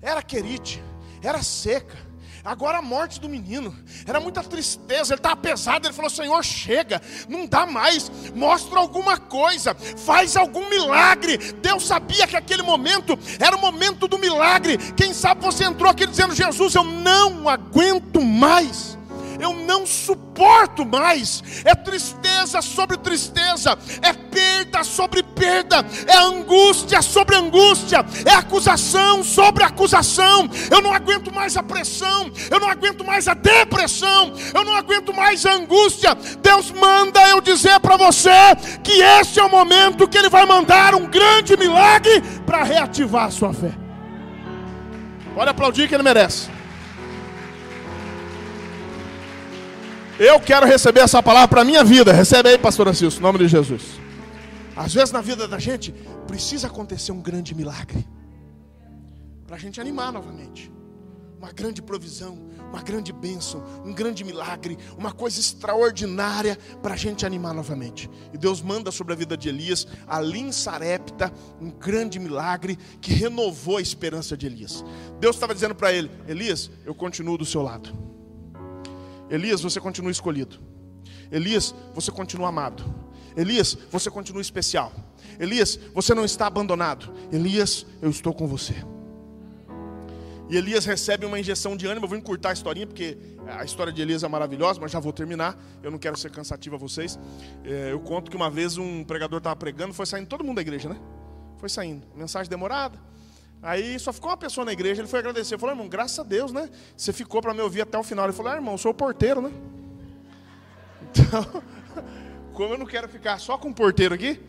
era 0.00 0.22
querite, 0.22 0.82
era 1.22 1.42
seca. 1.42 2.10
Agora 2.42 2.78
a 2.78 2.82
morte 2.82 3.20
do 3.20 3.28
menino, 3.28 3.76
era 4.06 4.18
muita 4.18 4.42
tristeza, 4.42 5.12
ele 5.12 5.18
estava 5.18 5.36
pesado, 5.36 5.86
ele 5.86 5.92
falou: 5.92 6.10
Senhor, 6.10 6.42
chega, 6.42 7.02
não 7.28 7.46
dá 7.46 7.66
mais, 7.66 8.10
mostra 8.34 8.78
alguma 8.78 9.18
coisa, 9.18 9.74
faz 9.74 10.36
algum 10.36 10.70
milagre. 10.70 11.36
Deus 11.54 11.86
sabia 11.86 12.26
que 12.26 12.36
aquele 12.36 12.62
momento 12.62 13.18
era 13.38 13.54
o 13.54 13.60
momento 13.60 14.08
do 14.08 14.18
milagre. 14.18 14.78
Quem 14.96 15.12
sabe 15.12 15.42
você 15.42 15.64
entrou 15.64 15.90
aqui 15.90 16.06
dizendo: 16.06 16.34
Jesus, 16.34 16.74
eu 16.74 16.84
não 16.84 17.48
aguento 17.48 18.22
mais 18.22 18.98
eu 19.40 19.54
não 19.54 19.86
suporto 19.86 20.84
mais. 20.84 21.42
É 21.64 21.74
tristeza 21.74 22.60
sobre 22.62 22.96
tristeza, 22.96 23.78
é 24.02 24.12
perda 24.12 24.84
sobre 24.84 25.22
perda, 25.22 25.84
é 26.06 26.16
angústia 26.18 27.02
sobre 27.02 27.36
angústia, 27.36 28.04
é 28.24 28.32
acusação 28.32 29.22
sobre 29.24 29.64
acusação. 29.64 30.48
Eu 30.70 30.80
não 30.80 30.92
aguento 30.92 31.32
mais 31.32 31.56
a 31.56 31.62
pressão, 31.62 32.30
eu 32.50 32.60
não 32.60 32.68
aguento 32.68 33.04
mais 33.04 33.26
a 33.28 33.34
depressão, 33.34 34.32
eu 34.54 34.64
não 34.64 34.74
aguento 34.74 35.12
mais 35.14 35.44
a 35.46 35.54
angústia. 35.54 36.14
Deus 36.42 36.70
manda 36.70 37.20
eu 37.28 37.40
dizer 37.40 37.80
para 37.80 37.96
você 37.96 38.30
que 38.82 39.00
este 39.00 39.40
é 39.40 39.44
o 39.44 39.50
momento 39.50 40.08
que 40.08 40.18
Ele 40.18 40.28
vai 40.28 40.44
mandar 40.44 40.94
um 40.94 41.06
grande 41.06 41.56
milagre 41.56 42.20
para 42.44 42.62
reativar 42.62 43.24
a 43.24 43.30
sua 43.30 43.52
fé. 43.52 43.72
Pode 45.34 45.50
aplaudir 45.50 45.88
que 45.88 45.94
Ele 45.94 46.02
merece. 46.02 46.59
Eu 50.22 50.38
quero 50.38 50.66
receber 50.66 51.00
essa 51.00 51.22
palavra 51.22 51.48
para 51.48 51.62
a 51.62 51.64
minha 51.64 51.82
vida. 51.82 52.12
Recebe 52.12 52.50
aí, 52.50 52.58
pastor 52.58 52.86
Assis, 52.86 53.16
em 53.16 53.20
nome 53.20 53.38
de 53.38 53.48
Jesus. 53.48 53.98
Às 54.76 54.92
vezes 54.92 55.12
na 55.12 55.22
vida 55.22 55.48
da 55.48 55.58
gente 55.58 55.92
precisa 56.26 56.66
acontecer 56.66 57.10
um 57.10 57.22
grande 57.22 57.54
milagre 57.54 58.06
para 59.46 59.56
a 59.56 59.58
gente 59.58 59.80
animar 59.80 60.12
novamente. 60.12 60.70
Uma 61.38 61.50
grande 61.52 61.80
provisão, 61.80 62.38
uma 62.68 62.82
grande 62.82 63.14
bênção, 63.14 63.64
um 63.82 63.94
grande 63.94 64.22
milagre, 64.22 64.76
uma 64.98 65.10
coisa 65.10 65.40
extraordinária 65.40 66.58
para 66.82 66.92
a 66.92 66.98
gente 66.98 67.24
animar 67.24 67.54
novamente. 67.54 68.10
E 68.30 68.36
Deus 68.36 68.60
manda 68.60 68.90
sobre 68.90 69.14
a 69.14 69.16
vida 69.16 69.38
de 69.38 69.48
Elias, 69.48 69.86
ali 70.06 70.40
em 70.40 70.52
Sarepta, 70.52 71.32
um 71.58 71.70
grande 71.70 72.18
milagre 72.18 72.78
que 73.00 73.14
renovou 73.14 73.78
a 73.78 73.80
esperança 73.80 74.36
de 74.36 74.44
Elias. 74.44 74.84
Deus 75.18 75.36
estava 75.36 75.54
dizendo 75.54 75.74
para 75.74 75.94
ele: 75.94 76.10
Elias, 76.28 76.70
eu 76.84 76.94
continuo 76.94 77.38
do 77.38 77.46
seu 77.46 77.62
lado. 77.62 78.09
Elias, 79.30 79.60
você 79.60 79.80
continua 79.80 80.10
escolhido. 80.10 80.58
Elias, 81.30 81.74
você 81.94 82.10
continua 82.10 82.48
amado. 82.48 82.84
Elias, 83.36 83.78
você 83.90 84.10
continua 84.10 84.42
especial. 84.42 84.92
Elias, 85.38 85.78
você 85.94 86.14
não 86.14 86.24
está 86.24 86.46
abandonado. 86.46 87.14
Elias, 87.32 87.86
eu 88.02 88.10
estou 88.10 88.34
com 88.34 88.46
você. 88.46 88.74
E 90.50 90.56
Elias 90.56 90.84
recebe 90.84 91.24
uma 91.24 91.38
injeção 91.38 91.76
de 91.76 91.86
ânimo. 91.86 92.06
Eu 92.06 92.08
vou 92.08 92.18
encurtar 92.18 92.50
a 92.50 92.52
historinha, 92.52 92.86
porque 92.86 93.16
a 93.46 93.64
história 93.64 93.92
de 93.92 94.02
Elias 94.02 94.24
é 94.24 94.28
maravilhosa, 94.28 94.80
mas 94.80 94.90
já 94.90 94.98
vou 94.98 95.12
terminar. 95.12 95.56
Eu 95.80 95.92
não 95.92 95.98
quero 95.98 96.16
ser 96.18 96.32
cansativo 96.32 96.74
a 96.74 96.78
vocês. 96.78 97.16
É, 97.64 97.92
eu 97.92 98.00
conto 98.00 98.28
que 98.28 98.36
uma 98.36 98.50
vez 98.50 98.76
um 98.76 99.04
pregador 99.04 99.38
estava 99.38 99.54
pregando, 99.54 99.94
foi 99.94 100.06
saindo 100.06 100.26
todo 100.26 100.42
mundo 100.42 100.56
da 100.56 100.62
igreja, 100.62 100.88
né? 100.88 101.00
Foi 101.58 101.68
saindo. 101.68 102.04
Mensagem 102.16 102.50
demorada. 102.50 102.98
Aí 103.62 103.98
só 103.98 104.12
ficou 104.12 104.30
uma 104.30 104.36
pessoa 104.36 104.64
na 104.64 104.72
igreja, 104.72 105.02
ele 105.02 105.08
foi 105.08 105.18
agradecer. 105.18 105.58
Falou, 105.58 105.74
irmão, 105.74 105.88
graças 105.88 106.18
a 106.18 106.22
Deus, 106.22 106.50
né? 106.50 106.70
Você 106.96 107.12
ficou 107.12 107.42
para 107.42 107.52
me 107.52 107.60
ouvir 107.60 107.82
até 107.82 107.98
o 107.98 108.02
final. 108.02 108.24
Ele 108.24 108.32
falou, 108.32 108.52
ah, 108.52 108.56
irmão, 108.56 108.78
sou 108.78 108.90
o 108.92 108.94
porteiro, 108.94 109.40
né? 109.40 109.50
Então, 111.10 111.62
como 112.54 112.74
eu 112.74 112.78
não 112.78 112.86
quero 112.86 113.08
ficar 113.08 113.38
só 113.40 113.58
com 113.58 113.70
o 113.70 113.74
porteiro 113.74 114.14
aqui, 114.14 114.40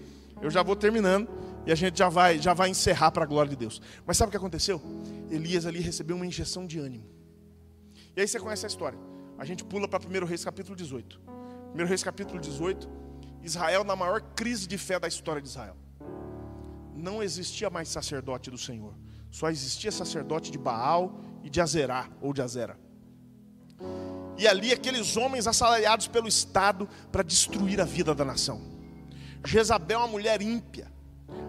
eu 0.42 0.50
já 0.52 0.62
vou 0.62 0.76
terminando 0.76 1.28
e 1.66 1.72
a 1.72 1.76
gente 1.76 1.98
já 1.98 2.08
vai, 2.08 2.38
já 2.38 2.54
vai 2.54 2.70
encerrar 2.70 3.10
para 3.10 3.24
a 3.24 3.26
glória 3.26 3.50
de 3.50 3.56
Deus. 3.56 3.82
Mas 4.06 4.16
sabe 4.18 4.30
o 4.30 4.32
que 4.32 4.38
aconteceu? 4.38 4.80
Elias 5.32 5.66
ali 5.66 5.80
recebeu 5.80 6.16
uma 6.16 6.26
injeção 6.26 6.68
de 6.68 6.78
ânimo. 6.78 7.06
E 8.16 8.22
aí 8.22 8.28
você 8.28 8.40
conhece 8.40 8.66
a 8.66 8.68
história. 8.68 9.00
A 9.40 9.46
gente 9.46 9.64
pula 9.64 9.88
para 9.88 10.00
1 10.00 10.26
Reis 10.26 10.46
capítulo 10.46 10.76
18. 10.76 11.20
1 11.74 11.86
Reis 11.86 12.04
capítulo 12.04 12.40
18, 12.40 12.88
Israel 13.42 13.84
na 13.84 13.96
maior 13.96 14.22
crise 14.22 14.68
de 14.68 14.78
fé 14.78 15.00
da 15.00 15.08
história 15.08 15.42
de 15.42 15.48
Israel 15.48 15.76
não 16.96 17.22
existia 17.22 17.70
mais 17.70 17.90
sacerdote 17.90 18.50
do 18.50 18.58
Senhor. 18.58 18.94
Só 19.30 19.50
existia 19.50 19.92
sacerdote 19.92 20.52
de 20.52 20.58
Baal 20.58 21.20
e 21.44 21.50
de 21.50 21.62
Azerá, 21.62 22.10
ou 22.22 22.34
de 22.34 22.42
Azera. 22.42 22.78
E 24.38 24.48
ali 24.48 24.72
aqueles 24.72 25.16
homens 25.18 25.48
assalariados 25.48 26.08
pelo 26.08 26.28
Estado 26.28 26.88
para 27.12 27.24
destruir 27.24 27.80
a 27.80 27.86
vida 27.86 28.14
da 28.14 28.26
nação. 28.26 28.62
Jezabel 29.46 30.00
uma 30.00 30.08
mulher 30.08 30.42
ímpia. 30.42 30.92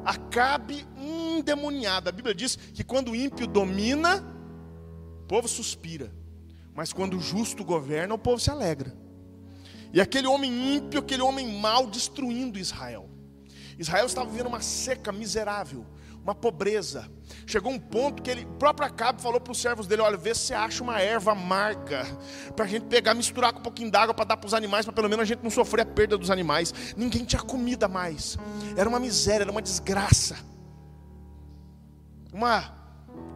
Acabe 0.05 0.86
endemoniada. 0.97 2.11
A 2.11 2.12
Bíblia 2.12 2.34
diz 2.34 2.57
que 2.57 2.84
quando 2.84 3.12
o 3.12 3.16
ímpio 3.16 3.47
domina, 3.47 4.24
o 5.22 5.26
povo 5.26 5.49
suspira. 5.49 6.12
Mas 6.74 6.93
quando 6.93 7.16
o 7.16 7.20
justo 7.20 7.64
governa, 7.64 8.14
o 8.14 8.18
povo 8.18 8.40
se 8.40 8.51
alegra. 8.51 8.97
E 9.93 10.01
aquele 10.01 10.26
homem 10.26 10.76
ímpio, 10.76 11.01
aquele 11.01 11.22
homem 11.22 11.61
mau, 11.61 11.86
destruindo 11.86 12.59
Israel. 12.59 13.09
Israel 13.82 14.06
estava 14.06 14.30
vivendo 14.30 14.46
uma 14.46 14.60
seca 14.60 15.10
miserável, 15.10 15.84
uma 16.22 16.34
pobreza. 16.34 17.10
Chegou 17.44 17.72
um 17.72 17.78
ponto 17.78 18.22
que 18.22 18.30
ele, 18.30 18.44
o 18.44 18.52
próprio 18.52 18.86
Acabe 18.86 19.20
falou 19.20 19.40
para 19.40 19.50
os 19.50 19.60
servos 19.60 19.88
dele: 19.88 20.02
Olha, 20.02 20.16
vê 20.16 20.34
se 20.34 20.54
acha 20.54 20.82
uma 20.82 21.00
erva 21.00 21.32
amarga, 21.32 22.06
para 22.54 22.64
a 22.64 22.68
gente 22.68 22.86
pegar, 22.86 23.12
misturar 23.12 23.52
com 23.52 23.58
um 23.58 23.62
pouquinho 23.62 23.90
d'água 23.90 24.14
para 24.14 24.24
dar 24.24 24.36
para 24.36 24.46
os 24.46 24.54
animais, 24.54 24.84
para 24.84 24.94
pelo 24.94 25.08
menos 25.08 25.24
a 25.24 25.26
gente 25.26 25.42
não 25.42 25.50
sofrer 25.50 25.82
a 25.82 25.86
perda 25.86 26.16
dos 26.16 26.30
animais. 26.30 26.72
Ninguém 26.96 27.24
tinha 27.24 27.42
comida 27.42 27.88
mais, 27.88 28.38
era 28.76 28.88
uma 28.88 29.00
miséria, 29.00 29.42
era 29.42 29.50
uma 29.50 29.62
desgraça, 29.62 30.36
uma, 32.32 32.72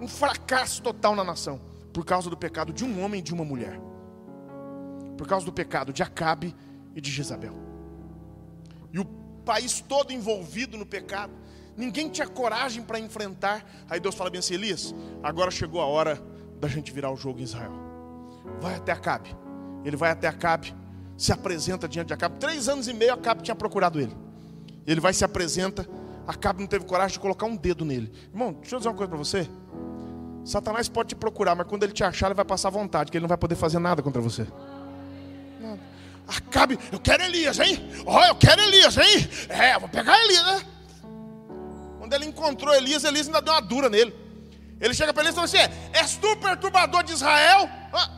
um 0.00 0.06
fracasso 0.06 0.80
total 0.80 1.16
na 1.16 1.24
nação, 1.24 1.60
por 1.92 2.04
causa 2.04 2.30
do 2.30 2.36
pecado 2.36 2.72
de 2.72 2.84
um 2.84 3.02
homem 3.02 3.18
e 3.18 3.22
de 3.22 3.34
uma 3.34 3.44
mulher, 3.44 3.80
por 5.18 5.26
causa 5.26 5.44
do 5.44 5.52
pecado 5.52 5.92
de 5.92 6.04
Acabe 6.04 6.54
e 6.94 7.00
de 7.00 7.10
Jezabel. 7.10 7.54
E 8.92 9.00
o 9.00 9.25
país 9.46 9.80
todo 9.80 10.12
envolvido 10.12 10.76
no 10.76 10.84
pecado. 10.84 11.32
Ninguém 11.76 12.08
tinha 12.08 12.26
coragem 12.26 12.82
para 12.82 12.98
enfrentar. 12.98 13.64
Aí 13.88 14.00
Deus 14.00 14.14
fala 14.14 14.28
bem 14.28 14.40
assim: 14.40 14.54
Elias, 14.54 14.94
agora 15.22 15.50
chegou 15.50 15.80
a 15.80 15.86
hora 15.86 16.20
da 16.60 16.66
gente 16.66 16.92
virar 16.92 17.10
o 17.10 17.16
jogo 17.16 17.38
em 17.38 17.44
Israel. 17.44 17.72
Vai 18.60 18.74
até 18.74 18.92
Acabe. 18.92 19.34
Ele 19.84 19.96
vai 19.96 20.10
até 20.10 20.26
Acabe, 20.26 20.74
se 21.16 21.32
apresenta 21.32 21.88
diante 21.88 22.08
de 22.08 22.14
Acabe. 22.14 22.38
Três 22.40 22.68
anos 22.68 22.88
e 22.88 22.92
meio 22.92 23.14
Acabe 23.14 23.42
tinha 23.42 23.54
procurado 23.54 24.00
ele. 24.00 24.14
Ele 24.84 25.00
vai 25.00 25.14
se 25.14 25.24
apresenta. 25.24 25.88
Acabe 26.26 26.60
não 26.60 26.66
teve 26.66 26.84
coragem 26.84 27.12
de 27.12 27.20
colocar 27.20 27.46
um 27.46 27.54
dedo 27.54 27.84
nele. 27.84 28.12
Irmão, 28.32 28.52
deixa 28.54 28.74
eu 28.74 28.80
dizer 28.80 28.88
uma 28.88 28.96
coisa 28.96 29.08
para 29.08 29.18
você. 29.18 29.48
Satanás 30.44 30.88
pode 30.88 31.10
te 31.10 31.14
procurar, 31.14 31.54
mas 31.54 31.68
quando 31.68 31.84
ele 31.84 31.92
te 31.92 32.02
achar, 32.02 32.26
ele 32.26 32.34
vai 32.34 32.44
passar 32.44 32.70
vontade, 32.70 33.10
que 33.10 33.16
ele 33.16 33.22
não 33.22 33.28
vai 33.28 33.38
poder 33.38 33.54
fazer 33.54 33.78
nada 33.78 34.02
contra 34.02 34.20
você. 34.20 34.46
Acabe, 36.26 36.78
eu 36.90 36.98
quero 36.98 37.22
Elias, 37.22 37.58
hein? 37.60 37.78
Ó, 38.04 38.18
oh, 38.18 38.24
eu 38.24 38.34
quero 38.34 38.60
Elias, 38.62 38.96
hein? 38.96 39.28
É, 39.48 39.78
vou 39.78 39.88
pegar 39.88 40.18
Elias, 40.24 40.46
né? 40.46 40.62
Quando 41.98 42.12
ele 42.14 42.26
encontrou 42.26 42.74
Elias, 42.74 43.04
Elias 43.04 43.26
ainda 43.26 43.40
deu 43.40 43.54
uma 43.54 43.62
dura 43.62 43.88
nele. 43.88 44.14
Ele 44.80 44.92
chega 44.92 45.12
para 45.12 45.22
Elias 45.22 45.34
e 45.34 45.36
fala 45.36 45.64
assim: 45.64 45.74
És 45.92 46.16
tu 46.16 46.36
perturbador 46.36 47.02
de 47.04 47.12
Israel? 47.12 47.68
Ah, 47.92 48.10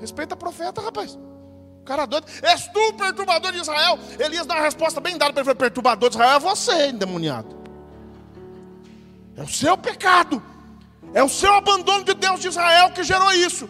respeita 0.00 0.36
profeta, 0.36 0.80
rapaz. 0.80 1.14
O 1.80 1.84
cara 1.84 2.06
doido. 2.06 2.26
És 2.42 2.66
tu 2.68 2.92
perturbador 2.94 3.52
de 3.52 3.58
Israel? 3.58 3.98
Elias 4.18 4.46
dá 4.46 4.54
uma 4.54 4.64
resposta 4.64 5.00
bem 5.00 5.16
dada 5.16 5.32
para 5.32 5.42
ele: 5.42 5.54
Perturbador 5.54 6.10
de 6.10 6.16
Israel 6.16 6.36
é 6.36 6.40
você, 6.40 6.88
endemoniado. 6.88 7.56
É 9.36 9.42
o 9.42 9.48
seu 9.48 9.78
pecado. 9.78 10.42
É 11.14 11.22
o 11.22 11.28
seu 11.28 11.54
abandono 11.54 12.04
de 12.04 12.14
Deus 12.14 12.40
de 12.40 12.48
Israel 12.48 12.90
que 12.90 13.02
gerou 13.04 13.32
isso. 13.32 13.68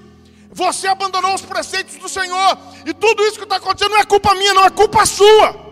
Você 0.50 0.86
abandonou 0.86 1.34
os 1.34 1.42
preceitos 1.42 1.96
do 1.96 2.08
Senhor. 2.08 2.58
E 2.86 2.94
tudo 2.94 3.22
isso 3.24 3.38
que 3.38 3.44
está 3.44 3.56
acontecendo 3.56 3.90
não 3.90 3.98
é 3.98 4.04
culpa 4.04 4.34
minha, 4.34 4.54
não 4.54 4.64
é 4.64 4.70
culpa 4.70 5.04
sua. 5.04 5.68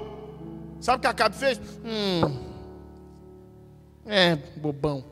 Sabe 0.80 0.98
o 0.98 1.00
que 1.00 1.06
Acabe 1.06 1.36
fez? 1.36 1.60
Hum, 1.84 2.46
é, 4.04 4.36
bobão. 4.36 5.04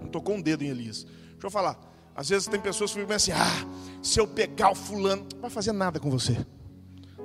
Não 0.00 0.08
tocou 0.08 0.34
um 0.34 0.42
dedo 0.42 0.64
em 0.64 0.68
Elias. 0.68 1.04
Deixa 1.04 1.46
eu 1.46 1.50
falar. 1.50 1.78
Às 2.14 2.28
vezes 2.28 2.48
tem 2.48 2.60
pessoas 2.60 2.92
que 2.92 3.00
ficam 3.00 3.16
assim: 3.16 3.32
ah, 3.32 3.66
se 4.02 4.20
eu 4.20 4.26
pegar 4.26 4.70
o 4.70 4.74
fulano, 4.74 5.26
não 5.32 5.40
vai 5.40 5.50
fazer 5.50 5.72
nada 5.72 5.98
com 5.98 6.10
você. 6.10 6.36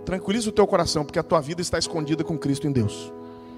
Tranquiliza 0.06 0.50
o 0.50 0.54
teu 0.54 0.66
coração, 0.66 1.04
porque 1.04 1.20
a 1.20 1.24
tua 1.24 1.42
vida 1.42 1.62
está 1.62 1.78
escondida 1.78 2.24
com 2.24 2.38
Cristo 2.38 2.68
em 2.68 2.72
Deus. 2.72 3.12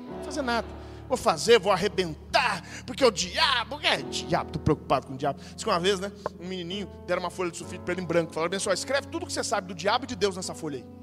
Não 0.07 0.15
vai 0.15 0.23
fazer 0.23 0.41
nada 0.41 0.78
vou 1.09 1.17
fazer, 1.17 1.59
vou 1.59 1.71
arrebentar, 1.71 2.63
porque 2.85 3.03
o 3.03 3.11
diabo, 3.11 3.79
é 3.81 3.97
diabo, 3.97 4.49
estou 4.49 4.61
preocupado 4.61 5.07
com 5.07 5.15
o 5.15 5.17
diabo. 5.17 5.41
Diz 5.55 5.63
que 5.63 5.69
uma 5.69 5.79
vez, 5.79 5.99
né, 5.99 6.11
um 6.39 6.47
menininho 6.47 6.87
deram 7.05 7.21
uma 7.23 7.31
folha 7.31 7.51
de 7.51 7.57
sulfite 7.57 7.83
para 7.83 7.93
ele 7.93 8.01
em 8.01 8.05
branco, 8.05 8.31
falaram 8.31 8.59
só, 8.59 8.71
escreve 8.71 9.07
tudo 9.07 9.25
que 9.25 9.33
você 9.33 9.43
sabe 9.43 9.67
do 9.67 9.73
diabo 9.73 10.05
e 10.05 10.07
de 10.07 10.15
Deus 10.15 10.35
nessa 10.35 10.53
folha 10.53 10.77
aí. 10.77 10.99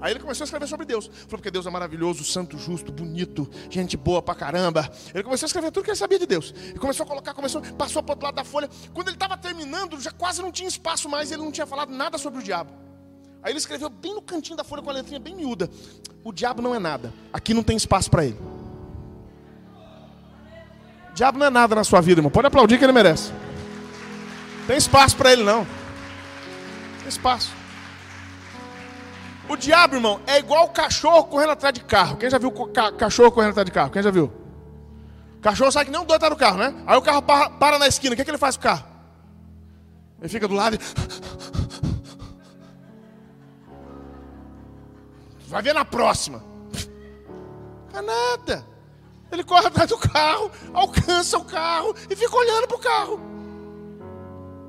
Aí 0.00 0.14
ele 0.14 0.20
começou 0.20 0.44
a 0.44 0.46
escrever 0.46 0.66
sobre 0.66 0.86
Deus. 0.86 1.06
Falou 1.06 1.28
porque 1.28 1.50
Deus 1.50 1.66
é 1.66 1.70
maravilhoso, 1.70 2.24
santo, 2.24 2.56
justo, 2.56 2.90
bonito, 2.90 3.48
gente 3.68 3.96
boa 3.96 4.22
pra 4.22 4.34
caramba. 4.34 4.90
Ele 5.14 5.22
começou 5.22 5.44
a 5.44 5.48
escrever 5.48 5.70
tudo 5.70 5.84
que 5.84 5.90
ele 5.90 5.96
sabia 5.96 6.18
de 6.18 6.26
Deus. 6.26 6.54
E 6.74 6.78
começou 6.78 7.04
a 7.04 7.06
colocar, 7.06 7.34
começou, 7.34 7.60
passou 7.76 8.02
para 8.02 8.14
outro 8.14 8.24
lado 8.24 8.34
da 8.34 8.44
folha. 8.44 8.68
Quando 8.94 9.08
ele 9.08 9.16
estava 9.16 9.36
terminando, 9.36 10.00
já 10.00 10.10
quase 10.10 10.40
não 10.40 10.50
tinha 10.50 10.68
espaço 10.68 11.08
mais, 11.08 11.30
ele 11.30 11.42
não 11.42 11.52
tinha 11.52 11.66
falado 11.66 11.92
nada 11.92 12.16
sobre 12.16 12.40
o 12.40 12.42
diabo. 12.42 12.72
Aí 13.42 13.52
ele 13.52 13.58
escreveu 13.58 13.90
bem 13.90 14.14
no 14.14 14.22
cantinho 14.22 14.56
da 14.56 14.64
folha 14.64 14.82
com 14.82 14.88
a 14.90 14.92
letrinha 14.92 15.20
bem 15.20 15.34
miúda. 15.34 15.68
O 16.24 16.32
diabo 16.32 16.62
não 16.62 16.74
é 16.74 16.78
nada. 16.78 17.12
Aqui 17.32 17.52
não 17.52 17.62
tem 17.62 17.76
espaço 17.76 18.10
para 18.10 18.24
ele. 18.24 18.38
Diabo 21.14 21.38
não 21.38 21.46
é 21.46 21.50
nada 21.50 21.74
na 21.74 21.84
sua 21.84 22.00
vida, 22.00 22.20
irmão. 22.20 22.30
Pode 22.30 22.46
aplaudir 22.46 22.78
que 22.78 22.84
ele 22.84 22.92
merece. 22.92 23.32
Tem 24.66 24.76
espaço 24.76 25.16
para 25.16 25.32
ele 25.32 25.42
não. 25.42 25.66
Tem 27.00 27.08
espaço. 27.08 27.52
O 29.48 29.56
diabo, 29.56 29.96
irmão, 29.96 30.20
é 30.28 30.38
igual 30.38 30.66
o 30.66 30.68
cachorro 30.68 31.24
correndo 31.24 31.50
atrás 31.50 31.74
de 31.74 31.80
carro. 31.80 32.16
Quem 32.16 32.30
já 32.30 32.38
viu 32.38 32.52
ca 32.52 32.92
cachorro 32.92 33.32
correndo 33.32 33.50
atrás 33.50 33.66
de 33.66 33.72
carro? 33.72 33.90
Quem 33.90 34.00
já 34.00 34.10
viu? 34.10 34.32
O 35.38 35.40
cachorro 35.40 35.72
sai 35.72 35.84
que 35.84 35.90
um 35.90 36.04
doido 36.04 36.20
tá 36.20 36.30
no 36.30 36.36
carro, 36.36 36.58
né? 36.58 36.72
Aí 36.86 36.96
o 36.96 37.02
carro 37.02 37.20
para, 37.20 37.50
para 37.50 37.78
na 37.78 37.88
esquina. 37.88 38.12
O 38.12 38.16
que, 38.16 38.22
é 38.22 38.24
que 38.24 38.30
ele 38.30 38.38
faz 38.38 38.56
com 38.56 38.60
o 38.60 38.64
carro? 38.64 38.84
Ele 40.20 40.28
fica 40.28 40.46
do 40.46 40.54
lado 40.54 40.76
e. 40.76 40.78
Vai 45.48 45.62
ver 45.62 45.74
na 45.74 45.84
próxima. 45.84 46.44
Não 47.92 47.98
é 47.98 48.02
nada. 48.02 48.69
Ele 49.32 49.44
corre 49.44 49.66
atrás 49.66 49.88
do 49.88 49.98
carro, 49.98 50.50
alcança 50.74 51.38
o 51.38 51.44
carro 51.44 51.94
e 52.08 52.16
fica 52.16 52.36
olhando 52.36 52.66
para 52.66 52.76
o 52.76 52.80
carro. 52.80 53.20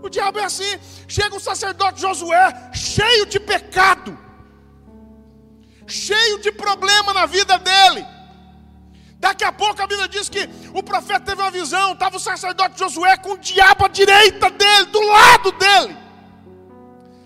O 0.04 0.10
diabo 0.10 0.40
é 0.40 0.44
assim. 0.44 0.80
Chega 1.08 1.36
o 1.36 1.40
sacerdote 1.40 2.02
Josué, 2.02 2.72
cheio 2.74 3.26
de 3.26 3.40
pecado, 3.40 4.18
cheio 5.88 6.40
de 6.40 6.52
problema 6.52 7.14
na 7.14 7.26
vida 7.26 7.58
dele. 7.58 8.06
Daqui 9.20 9.44
a 9.44 9.52
pouco 9.52 9.80
a 9.82 9.86
Bíblia 9.86 10.08
diz 10.08 10.28
que 10.30 10.50
o 10.74 10.82
profeta 10.82 11.20
teve 11.20 11.42
uma 11.42 11.52
visão, 11.52 11.94
estava 11.94 12.18
o 12.18 12.20
sacerdote 12.20 12.80
Josué 12.80 13.18
com 13.18 13.34
o 13.34 13.38
diabo 13.38 13.86
à 13.86 13.88
direita 13.88 14.50
dele, 14.50 14.86
do 14.86 15.00
lado 15.00 15.52
dele. 15.52 15.98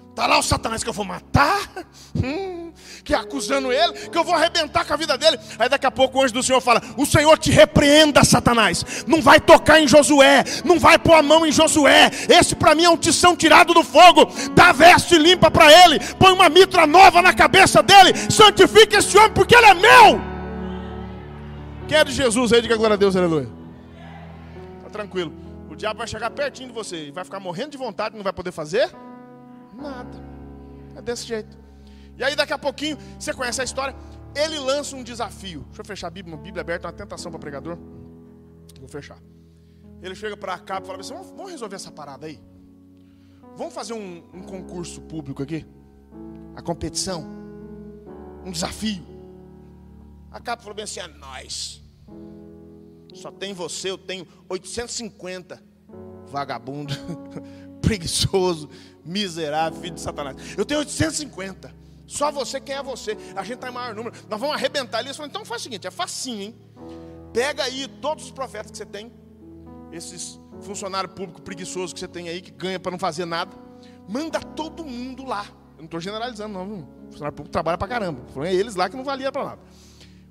Está 0.10 0.28
lá 0.28 0.38
o 0.38 0.44
Satanás 0.44 0.84
que 0.84 0.90
eu 0.90 0.94
vou 0.94 1.06
matar, 1.06 1.70
hum, 2.16 2.65
que 3.06 3.14
é 3.14 3.18
acusando 3.18 3.72
ele, 3.72 3.94
que 4.10 4.18
eu 4.18 4.24
vou 4.24 4.34
arrebentar 4.34 4.84
com 4.84 4.92
a 4.92 4.98
vida 4.98 5.16
dele. 5.16 5.40
Aí 5.60 5.70
daqui 5.70 5.86
a 5.86 5.92
pouco 5.92 6.18
o 6.18 6.24
anjo 6.24 6.34
do 6.34 6.42
Senhor 6.42 6.60
fala: 6.60 6.82
O 6.98 7.06
Senhor 7.06 7.38
te 7.38 7.52
repreenda, 7.52 8.24
Satanás. 8.24 9.06
Não 9.06 9.22
vai 9.22 9.40
tocar 9.40 9.80
em 9.80 9.88
Josué, 9.88 10.44
não 10.66 10.80
vai 10.80 10.98
pôr 10.98 11.14
a 11.14 11.22
mão 11.22 11.46
em 11.46 11.52
Josué. 11.52 12.10
Esse 12.28 12.56
para 12.56 12.74
mim 12.74 12.84
é 12.84 12.90
um 12.90 12.98
tição 12.98 13.36
tirado 13.36 13.76
do 13.76 13.84
fogo. 13.84 14.28
Dá 14.56 14.72
veste 14.72 15.18
limpa 15.20 15.52
para 15.52 15.72
ele, 15.72 16.00
põe 16.16 16.34
uma 16.34 16.50
mitra 16.50 16.88
nova 16.88 17.22
na 17.22 17.32
cabeça 17.32 17.84
dele. 17.84 18.14
Santifica 18.30 18.98
esse 18.98 19.16
homem 19.16 19.32
porque 19.34 19.56
ele 19.56 19.68
é 19.68 19.74
meu. 19.76 20.22
Quem 21.88 22.00
é 22.00 22.04
de 22.04 22.12
Jesus 22.12 22.52
aí? 22.52 22.62
Diga 22.64 22.76
glória 22.76 22.96
a 22.96 22.98
Deus, 22.98 23.16
aleluia. 23.16 23.48
Tá 24.84 24.90
tranquilo. 24.90 25.32
O 25.70 25.76
diabo 25.76 26.00
vai 26.00 26.08
chegar 26.08 26.32
pertinho 26.32 26.70
de 26.70 26.74
você 26.74 27.08
e 27.08 27.12
vai 27.12 27.24
ficar 27.24 27.40
morrendo 27.40 27.70
de 27.70 27.78
vontade, 27.78 28.16
não 28.16 28.24
vai 28.24 28.34
poder 28.34 28.52
fazer 28.52 28.90
Nada. 29.76 30.18
É 30.96 31.02
desse 31.02 31.28
jeito. 31.28 31.65
E 32.18 32.24
aí 32.24 32.36
daqui 32.36 32.54
a 32.54 32.58
pouquinho, 32.58 32.98
você 33.20 33.34
conhece 33.34 33.62
a 33.62 33.64
história, 33.64 33.96
ele 34.36 34.60
lança 34.60 34.96
um 34.96 35.04
desafio. 35.04 35.62
Deixa 35.68 35.82
eu 35.82 35.86
fechar 35.86 36.08
a 36.08 36.10
Bíblia, 36.10 36.36
uma 36.36 36.42
Bíblia 36.42 36.62
aberta, 36.62 36.88
uma 36.88 36.94
tentação 36.94 37.32
para 37.32 37.40
pregador. 37.40 37.78
Vou 38.80 38.88
fechar. 38.88 39.18
Ele 40.02 40.14
chega 40.14 40.36
para 40.36 40.58
cá 40.60 40.80
e 40.82 40.86
fala 40.86 41.00
assim: 41.00 41.14
vamos, 41.14 41.52
resolver 41.52 41.76
essa 41.76 41.92
parada 41.92 42.28
aí. 42.28 42.40
Vamos 43.56 43.74
fazer 43.74 43.94
um, 43.94 44.24
um 44.34 44.44
concurso 44.44 45.02
público 45.02 45.42
aqui? 45.42 45.66
A 46.56 46.62
competição? 46.62 47.26
Um 48.46 48.52
desafio? 48.52 49.04
A 50.32 50.40
capa 50.40 50.62
falou 50.62 50.76
bem 50.76 50.84
assim: 50.84 51.00
é 51.00 51.08
nós. 51.08 51.82
Só 53.14 53.32
tem 53.32 53.54
você, 53.54 53.90
eu 53.90 53.98
tenho 53.98 54.28
850. 54.50 55.64
Vagabundo, 56.28 56.94
preguiçoso, 57.82 58.70
miserável, 59.06 59.80
filho 59.80 59.96
de 59.96 60.02
Satanás. 60.02 60.36
Eu 60.58 60.66
tenho 60.66 60.82
850. 60.82 61.85
Só 62.08 62.32
você, 62.32 62.60
quem 62.60 62.76
é 62.76 62.84
você? 62.84 63.18
A 63.36 63.44
gente 63.44 63.56
está 63.56 63.70
em 63.70 63.74
maior 63.74 63.96
número. 63.96 64.16
Nós 64.30 64.40
vamos 64.40 64.56
arrebentar 64.56 65.00
ali. 65.00 65.10
Então 65.10 65.44
faz 65.44 65.62
o 65.62 65.64
seguinte: 65.64 65.88
é 65.88 65.92
facinho, 65.92 66.42
hein? 66.42 66.56
Pega 67.34 67.64
aí 67.64 67.88
todos 67.88 68.26
os 68.26 68.32
profetas 68.32 68.72
que 68.72 68.78
você 68.78 68.86
tem, 68.86 69.12
esses 69.92 70.40
funcionários 70.62 71.14
públicos 71.14 71.42
preguiçosos 71.42 71.94
que 71.94 72.00
você 72.00 72.08
tem 72.08 72.30
aí, 72.30 72.42
que 72.42 72.52
ganha 72.52 72.80
para 72.80 72.92
não 72.92 73.00
fazer 73.00 73.26
nada. 73.26 73.58
Manda 74.08 74.40
todo 74.40 74.86
mundo 74.86 75.26
lá. 75.26 75.46
Eu 75.72 75.80
não 75.80 75.86
estou 75.86 76.00
generalizando, 76.00 76.54
não. 76.54 76.80
O 76.80 77.06
funcionário 77.08 77.36
público 77.36 77.52
trabalha 77.52 77.78
para 77.78 77.88
caramba. 77.88 78.22
Foi 78.34 78.54
eles 78.54 78.76
lá 78.76 78.90
que 78.90 78.96
não 78.96 79.04
valia 79.04 79.32
para 79.32 79.44
nada. 79.44 79.62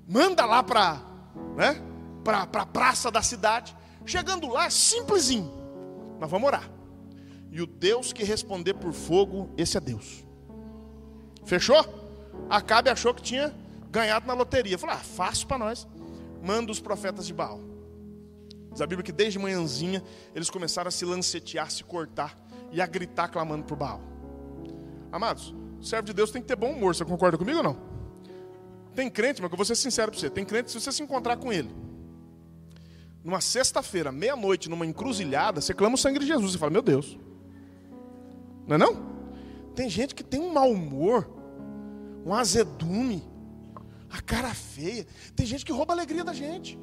Manda 0.07 0.45
lá 0.45 0.63
para 0.63 1.01
né, 1.55 1.81
a 2.25 2.47
pra 2.47 2.65
praça 2.65 3.11
da 3.11 3.21
cidade. 3.21 3.75
Chegando 4.05 4.47
lá, 4.47 4.69
simplesinho. 4.69 5.51
Nós 6.19 6.29
vamos 6.29 6.47
orar. 6.47 6.69
E 7.51 7.61
o 7.61 7.67
Deus 7.67 8.11
que 8.11 8.23
responder 8.23 8.73
por 8.73 8.93
fogo, 8.93 9.49
esse 9.57 9.77
é 9.77 9.79
Deus. 9.79 10.24
Fechou? 11.45 11.83
Acabe 12.49 12.89
achou 12.89 13.13
que 13.13 13.21
tinha 13.21 13.53
ganhado 13.89 14.27
na 14.27 14.33
loteria. 14.33 14.77
Falou, 14.77 14.95
ah, 14.95 14.99
fácil 14.99 15.47
para 15.47 15.57
nós. 15.57 15.87
Manda 16.43 16.71
os 16.71 16.79
profetas 16.79 17.25
de 17.25 17.33
Baal. 17.33 17.59
Diz 18.71 18.81
a 18.81 18.85
Bíblia 18.87 19.03
que 19.03 19.11
desde 19.11 19.39
manhãzinha 19.39 20.03
eles 20.33 20.49
começaram 20.49 20.89
a 20.89 20.91
se 20.91 21.05
lancetear, 21.05 21.71
se 21.71 21.83
cortar 21.83 22.37
e 22.71 22.81
a 22.81 22.85
gritar 22.85 23.29
clamando 23.29 23.63
por 23.63 23.77
Baal. 23.77 24.01
Amados, 25.11 25.55
o 25.79 25.83
servo 25.83 26.07
de 26.07 26.13
Deus 26.13 26.29
tem 26.29 26.41
que 26.41 26.47
ter 26.47 26.57
bom 26.57 26.71
humor. 26.71 26.93
Você 26.93 27.05
concorda 27.05 27.37
comigo 27.37 27.59
ou 27.59 27.63
não? 27.63 27.77
Tem 28.93 29.09
crente, 29.09 29.41
mas 29.41 29.49
eu 29.49 29.57
vou 29.57 29.65
ser 29.65 29.75
sincero 29.75 30.11
para 30.11 30.19
você. 30.19 30.29
Tem 30.29 30.43
crente, 30.43 30.71
se 30.71 30.79
você 30.79 30.91
se 30.91 31.01
encontrar 31.01 31.37
com 31.37 31.53
ele, 31.53 31.73
numa 33.23 33.41
sexta-feira, 33.41 34.11
meia-noite, 34.11 34.69
numa 34.69 34.85
encruzilhada, 34.85 35.61
você 35.61 35.73
clama 35.73 35.95
o 35.95 35.97
sangue 35.97 36.19
de 36.19 36.27
Jesus. 36.27 36.51
Você 36.51 36.57
fala, 36.57 36.71
meu 36.71 36.81
Deus. 36.81 37.17
Não 38.67 38.75
é 38.75 38.77
não? 38.77 39.14
Tem 39.75 39.89
gente 39.89 40.15
que 40.15 40.23
tem 40.23 40.39
um 40.39 40.53
mau 40.53 40.71
humor, 40.71 41.29
um 42.25 42.33
azedume, 42.33 43.23
a 44.09 44.21
cara 44.21 44.53
feia. 44.53 45.05
Tem 45.35 45.45
gente 45.45 45.65
que 45.65 45.71
rouba 45.71 45.93
a 45.93 45.95
alegria 45.95 46.23
da 46.23 46.33
gente. 46.33 46.79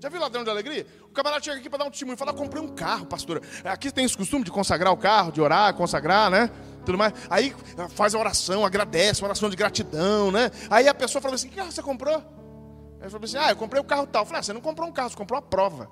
Já 0.00 0.08
viu 0.08 0.18
ladrão 0.18 0.42
de 0.42 0.50
alegria? 0.50 0.86
O 1.04 1.08
camarada 1.08 1.44
chega 1.44 1.58
aqui 1.58 1.68
para 1.68 1.80
dar 1.80 1.84
um 1.84 1.90
testemunho 1.90 2.14
e 2.14 2.18
fala: 2.18 2.32
comprei 2.32 2.62
um 2.62 2.68
carro, 2.68 3.06
pastora. 3.06 3.40
Aqui 3.64 3.92
tem 3.92 4.04
esse 4.04 4.16
costume 4.16 4.44
de 4.44 4.50
consagrar 4.50 4.92
o 4.92 4.96
carro, 4.96 5.30
de 5.30 5.40
orar, 5.40 5.74
consagrar, 5.74 6.30
né? 6.30 6.50
Tudo 6.84 6.96
mais. 6.96 7.12
Aí 7.28 7.54
faz 7.90 8.14
a 8.14 8.18
oração, 8.18 8.64
agradece, 8.64 9.20
uma 9.20 9.28
oração 9.28 9.50
de 9.50 9.56
gratidão, 9.56 10.32
né? 10.32 10.50
Aí 10.70 10.88
a 10.88 10.94
pessoa 10.94 11.20
fala 11.20 11.34
assim: 11.34 11.48
que 11.48 11.56
carro 11.56 11.70
você 11.70 11.82
comprou? 11.82 12.16
Aí 12.16 13.02
ele 13.02 13.10
fala 13.10 13.24
assim: 13.24 13.36
ah, 13.36 13.50
eu 13.50 13.56
comprei 13.56 13.80
o 13.80 13.84
um 13.84 13.86
carro 13.86 14.06
tal. 14.06 14.22
Eu 14.22 14.26
falei: 14.26 14.40
ah, 14.40 14.42
você 14.42 14.52
não 14.52 14.62
comprou 14.62 14.88
um 14.88 14.92
carro, 14.92 15.10
você 15.10 15.16
comprou 15.16 15.38
uma 15.38 15.46
prova. 15.46 15.90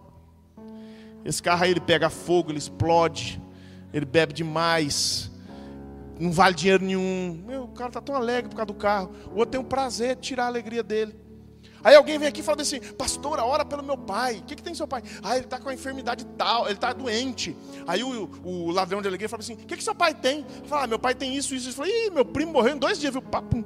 Esse 1.25 1.43
carro 1.43 1.65
aí 1.65 1.71
ele 1.71 1.81
pega 1.81 2.09
fogo, 2.09 2.51
ele 2.51 2.59
explode 2.59 3.41
ele 3.93 4.05
bebe 4.05 4.33
demais, 4.33 5.31
não 6.19 6.33
vale 6.33 6.55
dinheiro 6.55 6.85
nenhum. 6.85 7.43
Meu, 7.47 7.65
o 7.65 7.69
cara 7.69 7.91
está 7.91 8.01
tão 8.01 8.15
alegre 8.15 8.49
por 8.51 8.57
causa 8.57 8.67
do 8.67 8.75
carro. 8.75 9.11
O 9.33 9.39
outro 9.39 9.53
tem 9.53 9.61
um 9.61 9.65
prazer 9.65 10.17
de 10.17 10.23
tirar 10.23 10.45
a 10.45 10.47
alegria 10.47 10.83
dele. 10.83 11.15
Aí 11.83 11.95
alguém 11.95 12.19
vem 12.19 12.29
aqui 12.29 12.41
e 12.41 12.43
fala 12.43 12.61
assim, 12.61 12.81
pastora, 12.81 13.45
ora 13.45 13.65
pelo 13.65 13.83
meu 13.83 13.97
pai. 13.97 14.39
O 14.39 14.43
que, 14.43 14.57
que 14.57 14.63
tem 14.63 14.75
seu 14.75 14.87
pai? 14.89 15.03
Ah, 15.23 15.37
ele 15.37 15.45
está 15.45 15.61
com 15.61 15.69
a 15.69 15.75
enfermidade 15.75 16.27
tal, 16.37 16.65
ele 16.65 16.75
está 16.75 16.93
doente. 16.93 17.57
Aí 17.87 18.03
o, 18.03 18.29
o, 18.45 18.71
ladrão 18.71 19.01
de 19.01 19.07
alegria 19.07 19.29
fala 19.29 19.43
assim, 19.43 19.55
o 19.55 19.59
que, 19.59 19.77
que 19.77 19.85
seu 19.85 19.95
pai 19.95 20.13
tem? 20.13 20.45
Fala, 20.67 20.85
ah, 20.85 20.87
meu 20.87 20.99
pai 20.99 21.15
tem 21.15 21.37
isso, 21.37 21.55
isso. 21.55 21.69
Eu 21.69 21.75
falei, 21.75 22.07
Ih, 22.07 22.11
meu 22.11 22.25
primo 22.25 22.53
morreu 22.53 22.75
em 22.75 22.79
dois 22.79 22.99
dias, 22.99 23.13
viu? 23.13 23.23
Papo. 23.23 23.65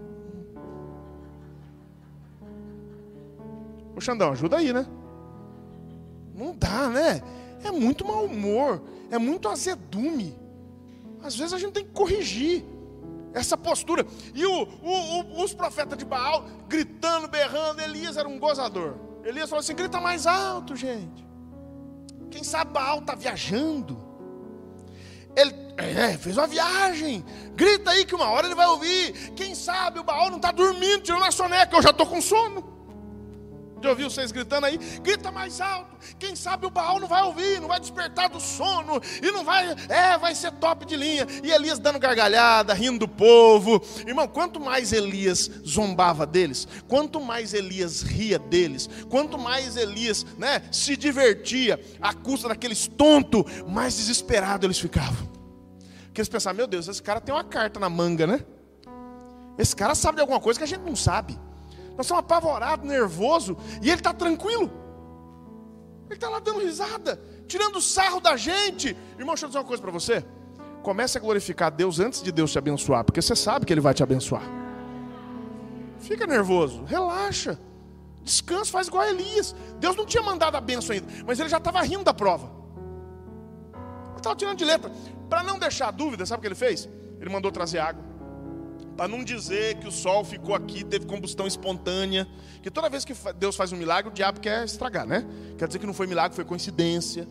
Ô 3.97 4.01
Xandão, 4.01 4.33
ajuda 4.33 4.59
aí, 4.59 4.73
né? 4.73 4.87
Não 6.35 6.55
dá, 6.55 6.89
né? 6.89 7.23
É 7.65 7.71
muito 7.71 8.07
mau 8.07 8.25
humor 8.25 8.83
é 9.13 9.19
muito 9.19 9.47
azedume. 9.47 10.35
Às 11.23 11.37
vezes 11.37 11.53
a 11.53 11.59
gente 11.59 11.73
tem 11.73 11.85
que 11.85 11.93
corrigir 11.93 12.65
essa 13.33 13.57
postura. 13.57 14.07
E 14.35 14.45
o, 14.45 14.63
o, 14.83 14.91
o, 14.91 15.45
os 15.45 15.55
profetas 15.55 15.97
de 15.97 16.05
Baal 16.05 16.45
gritando, 16.69 17.29
berrando, 17.29 17.81
Elias 17.81 18.17
era 18.17 18.29
um 18.29 18.39
gozador. 18.39 18.97
Elias 19.25 19.49
falou 19.49 19.61
assim: 19.61 19.75
grita 19.75 20.01
mais 20.01 20.27
alto, 20.27 20.75
gente. 20.75 21.27
Quem 22.31 22.43
sabe 22.43 22.73
Baal 22.73 22.99
está 22.99 23.15
viajando. 23.15 24.11
Ele 25.35 25.55
é, 25.77 26.17
fez 26.19 26.37
uma 26.37 26.47
viagem. 26.47 27.25
Grita 27.55 27.91
aí 27.91 28.05
que 28.05 28.15
uma 28.15 28.29
hora 28.31 28.47
ele 28.47 28.55
vai 28.55 28.67
ouvir. 28.67 29.33
Quem 29.35 29.55
sabe 29.55 29.99
o 29.99 30.05
Baal 30.05 30.29
não 30.29 30.37
está 30.37 30.51
dormindo, 30.51 31.03
tirando 31.03 31.25
a 31.25 31.31
soneca. 31.31 31.77
Eu 31.77 31.83
já 31.83 31.91
estou 31.91 32.07
com 32.07 32.21
sono. 32.21 32.72
Já 33.83 33.91
ouviu 33.91 34.09
vocês 34.09 34.31
gritando 34.31 34.67
aí? 34.67 34.79
Grita 35.03 35.31
mais 35.33 35.61
alto. 35.61 35.97
Quem 36.19 36.37
sabe 36.37 36.67
o 36.67 36.71
Baal 36.71 37.01
não 37.01 37.09
vai 37.09 37.23
ouvir, 37.25 37.61
não 37.61 37.69
vai 37.69 37.81
despertar 37.81 38.29
do 38.29 38.41
sono 38.41 39.01
e 39.21 39.31
não 39.33 39.45
vai, 39.45 39.75
é, 39.89 40.17
vai 40.17 40.35
ser 40.35 40.53
top 40.53 40.87
de 40.87 40.97
linha. 40.97 41.27
E 41.43 41.51
Elias 41.51 41.79
dando 41.79 41.99
gargalhada, 41.99 42.75
rindo 42.75 43.01
do 43.01 43.09
povo. 43.09 43.83
Irmão, 44.07 44.29
quanto 44.29 44.61
mais 44.61 44.93
Elias 44.93 45.51
zombava 45.67 46.25
deles, 46.25 46.69
quanto 46.87 47.21
mais 47.21 47.55
Elias 47.55 48.03
ria 48.03 48.39
deles, 48.39 48.89
quanto 49.11 49.37
mais 49.37 49.77
Elias, 49.77 50.25
né, 50.39 50.63
se 50.71 50.97
divertia 50.97 51.81
à 52.01 52.15
custa 52.15 52.49
daqueles 52.49 52.87
tontos, 52.87 53.45
mais 53.67 53.97
desesperados 53.97 54.65
eles 54.65 54.79
ficavam. 54.79 55.27
Porque 56.05 56.21
eles 56.21 56.29
pensavam, 56.29 56.59
meu 56.59 56.67
Deus, 56.67 56.89
esse 56.89 57.03
cara 57.03 57.21
tem 57.21 57.35
uma 57.35 57.45
carta 57.45 57.81
na 57.81 57.89
manga, 57.89 58.27
né? 58.27 58.45
Esse 59.59 59.75
cara 59.75 59.95
sabe 59.95 60.17
de 60.17 60.21
alguma 60.21 60.41
coisa 60.41 60.59
que 60.61 60.65
a 60.65 60.69
gente 60.69 60.83
não 60.83 60.95
sabe. 60.95 61.39
Nós 61.97 62.07
estamos 62.07 62.25
apavorados, 62.25 62.87
nervoso, 62.87 63.57
e 63.81 63.89
ele 63.91 64.01
está 64.01 64.13
tranquilo. 64.13 64.71
Ele 66.07 66.15
está 66.15 66.29
lá 66.29 66.39
dando 66.39 66.61
risada, 66.61 67.21
tirando 67.47 67.81
sarro 67.81 68.21
da 68.21 68.37
gente. 68.37 68.97
Irmão, 69.19 69.35
deixa 69.35 69.47
eu 69.47 69.49
dizer 69.49 69.59
uma 69.59 69.65
coisa 69.65 69.83
para 69.83 69.91
você. 69.91 70.25
Comece 70.83 71.17
a 71.17 71.21
glorificar 71.21 71.71
Deus 71.71 72.01
antes 72.01 72.23
de 72.23 72.33
Deus 72.33 72.51
te 72.51 72.59
abençoar, 72.59 73.05
porque 73.05 73.23
você 73.23 73.37
sabe 73.37 73.65
que 73.65 73.73
Ele 73.73 73.81
vai 73.81 73.95
te 73.95 74.03
abençoar. 74.03 74.43
Fica 75.99 76.27
nervoso, 76.27 76.85
relaxa. 76.85 77.59
Descansa, 78.23 78.71
faz 78.71 78.89
igual 78.89 79.05
a 79.05 79.11
Elias. 79.11 79.55
Deus 79.79 79.97
não 79.97 80.05
tinha 80.05 80.23
mandado 80.23 80.57
a 80.57 80.61
benção 80.61 80.95
ainda, 80.95 81.07
mas 81.27 81.39
ele 81.41 81.49
já 81.49 81.59
estava 81.59 81.81
rindo 81.83 82.05
da 82.05 82.15
prova. 82.15 82.51
Ele 84.11 84.19
estava 84.19 84.37
tirando 84.37 84.59
de 84.59 84.65
letra. 84.65 84.91
Para 85.29 85.43
não 85.43 85.59
deixar 85.59 85.91
dúvida, 85.91 86.27
sabe 86.27 86.39
o 86.39 86.43
que 86.43 86.49
ele 86.49 86.55
fez? 86.55 86.89
Ele 87.21 87.31
mandou 87.31 87.51
trazer 87.51 87.79
água. 87.79 88.05
Para 88.97 89.09
não 89.09 89.25
dizer 89.25 89.77
que 89.77 89.89
o 89.89 89.93
sol 89.93 90.25
ficou 90.25 90.55
aqui, 90.55 90.85
teve 90.85 91.07
combustão 91.07 91.47
espontânea. 91.47 92.29
Que 92.63 92.71
toda 92.71 92.89
vez 92.89 93.05
que 93.05 93.15
Deus 93.37 93.57
faz 93.57 93.73
um 93.73 93.77
milagre, 93.77 94.11
o 94.11 94.15
diabo 94.15 94.41
quer 94.41 94.65
estragar, 94.65 95.07
né? 95.07 95.27
Quer 95.57 95.67
dizer 95.67 95.79
que 95.79 95.87
não 95.87 95.95
foi 95.95 96.07
milagre, 96.07 96.35
foi 96.35 96.45
coincidência. 96.45 97.27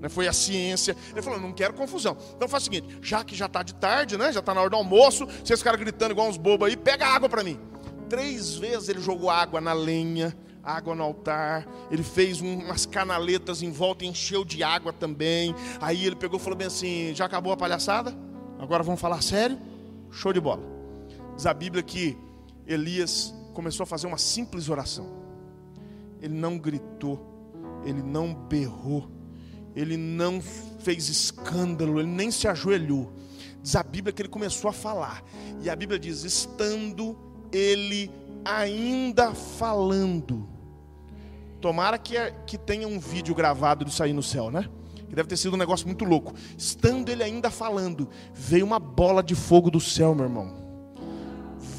Né? 0.00 0.08
Foi 0.08 0.26
a 0.26 0.32
ciência. 0.32 0.96
Ele 1.12 1.22
falou: 1.22 1.38
não 1.38 1.52
quero 1.52 1.74
confusão. 1.74 2.16
Então 2.34 2.48
faz 2.48 2.62
o 2.62 2.66
seguinte: 2.66 2.98
já 3.02 3.22
que 3.22 3.34
já 3.34 3.46
está 3.46 3.62
de 3.62 3.74
tarde, 3.74 4.16
né? 4.16 4.32
Já 4.32 4.40
está 4.40 4.54
na 4.54 4.60
hora 4.60 4.70
do 4.70 4.76
almoço, 4.76 5.26
vocês 5.26 5.60
ficaram 5.60 5.78
gritando 5.78 6.12
igual 6.12 6.28
uns 6.28 6.36
bobos 6.36 6.68
aí, 6.68 6.76
pega 6.76 7.06
água 7.06 7.28
para 7.28 7.44
mim. 7.44 7.58
Três 8.08 8.56
vezes 8.56 8.88
ele 8.88 9.00
jogou 9.00 9.30
água 9.30 9.60
na 9.60 9.72
lenha, 9.72 10.36
água 10.64 10.94
no 10.94 11.02
altar. 11.04 11.66
Ele 11.90 12.02
fez 12.02 12.40
umas 12.40 12.86
canaletas 12.86 13.62
em 13.62 13.70
volta 13.70 14.04
e 14.04 14.08
encheu 14.08 14.44
de 14.44 14.62
água 14.62 14.92
também. 14.92 15.54
Aí 15.80 16.06
ele 16.06 16.16
pegou 16.16 16.38
e 16.38 16.42
falou 16.42 16.56
bem 16.56 16.66
assim: 16.66 17.12
já 17.14 17.26
acabou 17.26 17.52
a 17.52 17.56
palhaçada? 17.56 18.14
Agora 18.58 18.82
vamos 18.82 19.00
falar 19.00 19.22
sério? 19.22 19.58
Show 20.10 20.32
de 20.32 20.40
bola. 20.40 20.79
Diz 21.40 21.46
a 21.46 21.54
Bíblia 21.54 21.82
que 21.82 22.18
Elias 22.66 23.34
começou 23.54 23.84
a 23.84 23.86
fazer 23.86 24.06
uma 24.06 24.18
simples 24.18 24.68
oração. 24.68 25.06
Ele 26.20 26.34
não 26.34 26.58
gritou, 26.58 27.18
ele 27.82 28.02
não 28.02 28.34
berrou, 28.34 29.10
ele 29.74 29.96
não 29.96 30.38
fez 30.42 31.08
escândalo, 31.08 31.98
ele 31.98 32.10
nem 32.10 32.30
se 32.30 32.46
ajoelhou. 32.46 33.10
Diz 33.62 33.74
a 33.74 33.82
Bíblia 33.82 34.12
que 34.12 34.20
ele 34.20 34.28
começou 34.28 34.68
a 34.68 34.72
falar. 34.74 35.24
E 35.62 35.70
a 35.70 35.74
Bíblia 35.74 35.98
diz: 35.98 36.24
estando 36.24 37.18
ele 37.50 38.10
ainda 38.44 39.32
falando. 39.32 40.46
Tomara 41.58 41.96
que, 41.96 42.16
que 42.46 42.58
tenha 42.58 42.86
um 42.86 43.00
vídeo 43.00 43.34
gravado 43.34 43.86
disso 43.86 44.02
aí 44.02 44.12
no 44.12 44.22
céu, 44.22 44.50
né? 44.50 44.68
Que 45.08 45.16
deve 45.16 45.30
ter 45.30 45.38
sido 45.38 45.54
um 45.54 45.58
negócio 45.58 45.86
muito 45.86 46.04
louco. 46.04 46.34
Estando 46.58 47.08
ele 47.08 47.22
ainda 47.22 47.50
falando, 47.50 48.10
veio 48.34 48.66
uma 48.66 48.78
bola 48.78 49.22
de 49.22 49.34
fogo 49.34 49.70
do 49.70 49.80
céu, 49.80 50.14
meu 50.14 50.26
irmão. 50.26 50.69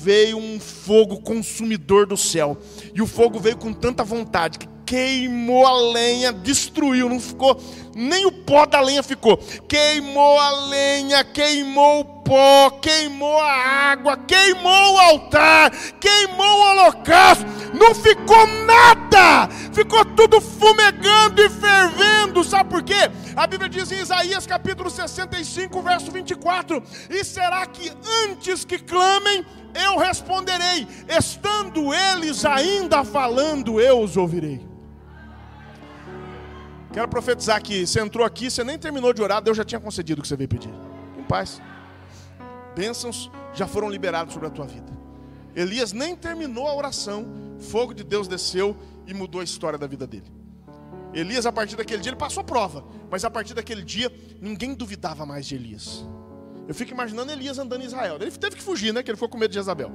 Veio 0.02 0.38
um 0.38 0.60
fogo 0.60 1.22
consumidor 1.22 2.08
do 2.08 2.18
céu. 2.18 2.58
E 2.94 3.02
o 3.02 3.08
fogo 3.08 3.40
veio 3.40 3.58
com 3.58 3.72
tanta 3.72 4.04
vontade 4.04 4.58
que 4.58 4.68
queimou 4.92 5.66
a 5.66 5.74
lenha, 5.94 6.34
destruiu, 6.34 7.08
não 7.08 7.18
ficou, 7.18 7.58
nem 7.96 8.26
o 8.26 8.32
pó 8.32 8.66
da 8.66 8.82
lenha 8.82 9.02
ficou. 9.02 9.38
Queimou 9.66 10.38
a 10.38 10.66
lenha, 10.66 11.24
queimou 11.24 12.02
o 12.02 12.06
pó, 12.06 12.72
queimou 12.82 13.40
a 13.40 13.54
água, 13.92 14.18
queimou 14.18 14.94
o 14.96 15.00
altar, 15.00 15.72
queimou 15.98 16.46
o 16.46 16.72
holocausto, 16.72 17.46
não 17.74 17.96
ficou 17.96 18.46
nada, 18.66 19.48
ficou 19.72 20.04
tudo 20.04 20.42
fumegando 20.42 21.42
e 21.42 21.48
fervendo, 21.48 21.81
sabe 22.62 22.70
por 22.70 22.84
quê? 22.84 23.10
A 23.36 23.48
Bíblia 23.48 23.70
diz 23.70 23.92
em 23.92 24.00
Isaías 24.00 24.46
capítulo 24.46 24.90
65, 24.90 25.82
verso 25.82 26.12
24: 26.12 26.82
E 27.10 27.24
será 27.24 27.66
que 27.66 27.92
antes 28.30 28.64
que 28.64 28.78
clamem, 28.78 29.46
eu 29.74 29.98
responderei, 29.98 30.88
estando 31.08 31.94
eles 31.94 32.46
ainda 32.46 33.04
falando, 33.04 33.80
eu 33.80 34.02
os 34.02 34.16
ouvirei. 34.16 34.70
Quero 36.94 37.08
profetizar 37.08 37.62
que 37.62 37.88
você 37.88 38.02
entrou 38.02 38.26
aqui, 38.26 38.52
você 38.52 38.64
nem 38.64 38.78
terminou 38.78 39.14
de 39.14 39.22
orar, 39.22 39.42
Deus 39.42 39.56
já 39.56 39.64
tinha 39.64 39.80
concedido 39.80 40.20
o 40.20 40.22
que 40.22 40.28
você 40.28 40.36
veio 40.36 40.50
pedir. 40.50 40.74
Em 41.18 41.24
paz. 41.24 41.62
Bênçãos 42.76 43.32
já 43.54 43.66
foram 43.66 43.90
liberados 43.90 44.34
sobre 44.34 44.48
a 44.48 44.52
tua 44.52 44.66
vida. 44.66 44.92
Elias 45.56 45.92
nem 45.94 46.16
terminou 46.16 46.68
a 46.68 46.76
oração, 46.76 47.26
fogo 47.60 47.94
de 47.94 48.04
Deus 48.04 48.28
desceu 48.28 48.78
e 49.06 49.14
mudou 49.14 49.42
a 49.42 49.44
história 49.44 49.78
da 49.78 49.88
vida 49.88 50.06
dele. 50.06 50.41
Elias, 51.14 51.46
a 51.46 51.52
partir 51.52 51.76
daquele 51.76 52.02
dia, 52.02 52.12
ele 52.12 52.18
passou 52.18 52.42
a 52.42 52.44
prova, 52.44 52.86
mas 53.10 53.26
a 53.26 53.30
partir 53.30 53.54
daquele 53.54 53.84
dia, 53.84 54.12
ninguém 54.40 54.74
duvidava 54.74 55.26
mais 55.26 55.46
de 55.46 55.56
Elias. 55.56 56.06
Eu 56.68 56.74
fico 56.74 56.92
imaginando 56.92 57.32
Elias 57.32 57.60
andando 57.60 57.82
em 57.82 57.86
Israel. 57.86 58.18
Ele 58.20 58.32
teve 58.32 58.56
que 58.56 58.62
fugir, 58.62 58.94
né? 58.94 59.04
Que 59.04 59.12
ele 59.12 59.18
ficou 59.18 59.28
com 59.28 59.38
medo 59.38 59.52
de 59.52 59.56
Jezabel. 59.56 59.92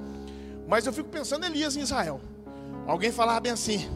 Mas 0.68 0.84
eu 0.84 0.92
fico 0.92 1.08
pensando 1.08 1.46
Elias 1.46 1.76
em 1.76 1.80
Israel. 1.80 2.20
Alguém 2.86 3.10
falava 3.10 3.40
bem 3.40 3.52
assim: 3.52 3.88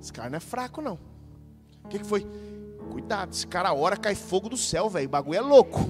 esse 0.00 0.12
cara 0.12 0.28
não 0.28 0.36
é 0.36 0.40
fraco, 0.40 0.80
não. 0.80 0.98
O 1.84 1.88
que, 1.88 1.98
que 1.98 2.04
foi? 2.04 2.26
Cuidado, 2.90 3.32
esse 3.32 3.46
cara 3.46 3.68
a 3.68 3.72
hora 3.72 3.96
cai 3.96 4.14
fogo 4.14 4.48
do 4.48 4.56
céu, 4.56 4.88
velho. 4.88 5.06
O 5.06 5.10
bagulho 5.10 5.38
é 5.38 5.40
louco. 5.40 5.88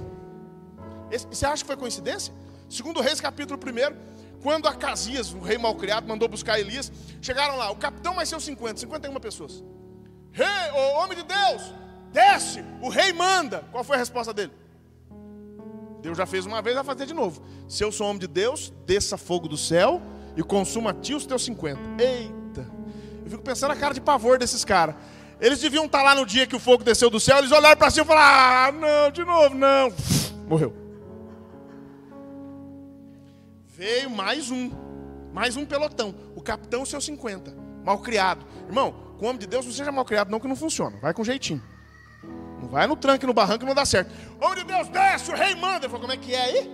Esse, 1.11 1.27
você 1.27 1.47
acha 1.47 1.63
que 1.63 1.67
foi 1.67 1.77
coincidência? 1.77 2.35
Segundo 2.69 3.01
Reis, 3.01 3.21
capítulo 3.21 3.59
1, 3.59 4.43
quando 4.43 4.69
Acasias, 4.69 5.33
o 5.33 5.39
rei 5.39 5.57
malcriado, 5.57 6.07
mandou 6.07 6.29
buscar 6.29 6.61
Elias, 6.61 6.93
chegaram 7.23 7.57
lá, 7.57 7.71
o 7.71 7.77
capitão 7.77 8.15
mais 8.15 8.29
seus 8.29 8.45
50, 8.45 8.81
51 8.81 9.15
pessoas. 9.19 9.65
Rei, 10.33 10.71
o 10.73 10.99
homem 10.99 11.17
de 11.17 11.25
Deus, 11.25 11.75
desce, 12.13 12.65
o 12.81 12.89
rei 12.89 13.13
manda. 13.13 13.65
Qual 13.73 13.83
foi 13.83 13.97
a 13.97 13.99
resposta 13.99 14.33
dele? 14.33 14.53
Deus 16.01 16.17
já 16.17 16.27
fez 16.27 16.47
uma 16.47 16.63
vez, 16.63 16.75
vai 16.77 16.85
fazer 16.85 17.07
de 17.07 17.15
novo. 17.15 17.43
Se 17.69 17.83
eu 17.83 17.91
sou 17.91 18.07
homem 18.07 18.21
de 18.21 18.29
Deus, 18.29 18.73
desça 18.87 19.17
fogo 19.17 19.49
do 19.49 19.57
céu 19.57 20.01
e 20.37 20.43
consuma 20.43 20.91
a 20.91 20.95
ti 20.95 21.15
os 21.15 21.27
teus 21.27 21.45
50. 21.45 21.81
Eita! 22.03 22.67
Eu 23.25 23.31
fico 23.31 23.43
pensando 23.43 23.71
na 23.71 23.77
cara 23.77 23.93
de 23.93 24.01
pavor 24.01 24.39
desses 24.39 24.65
caras. 24.65 24.95
Eles 25.41 25.61
deviam 25.61 25.85
estar 25.87 26.03
lá 26.03 26.15
no 26.15 26.25
dia 26.25 26.47
que 26.47 26.57
o 26.57 26.61
fogo 26.61 26.83
desceu 26.83 27.11
do 27.11 27.21
céu, 27.21 27.39
eles 27.39 27.53
olharam 27.53 27.77
para 27.77 27.91
cima 27.91 28.05
e 28.05 28.09
falaram: 28.09 28.29
Ah, 28.29 28.73
não, 28.73 29.11
de 29.11 29.25
novo, 29.25 29.55
não. 29.55 29.93
Morreu. 30.49 30.75
Veio 33.67 34.11
mais 34.11 34.51
um, 34.51 34.71
mais 35.33 35.57
um 35.57 35.65
pelotão. 35.65 36.15
O 36.35 36.41
capitão, 36.41 36.85
seus 36.85 37.05
50. 37.05 37.55
Mal 37.85 37.99
criado. 37.99 38.45
Irmão, 38.67 38.95
com 39.19 39.27
o 39.27 39.29
homem 39.29 39.39
de 39.39 39.47
Deus 39.47 39.67
não 39.67 39.73
seja 39.73 39.91
mal 39.91 40.05
criado, 40.05 40.31
não, 40.31 40.39
que 40.39 40.47
não 40.47 40.57
funciona. 40.57 40.97
Vai 40.99 41.13
com 41.13 41.25
jeitinho. 41.25 41.63
Não 42.61 42.69
vai 42.69 42.87
no 42.87 42.97
tranque, 42.97 43.27
no 43.27 43.35
barranco, 43.35 43.65
não 43.65 43.75
dá 43.75 43.85
certo. 43.85 44.13
Homem 44.41 44.59
de 44.59 44.65
Deus, 44.65 44.89
desce, 44.89 45.31
o 45.31 45.35
rei 45.35 45.55
manda. 45.55 45.87
Ele 45.87 45.89
falou: 45.89 46.01
Como 46.01 46.13
é 46.13 46.17
que 46.17 46.35
é 46.35 46.41
aí? 46.41 46.71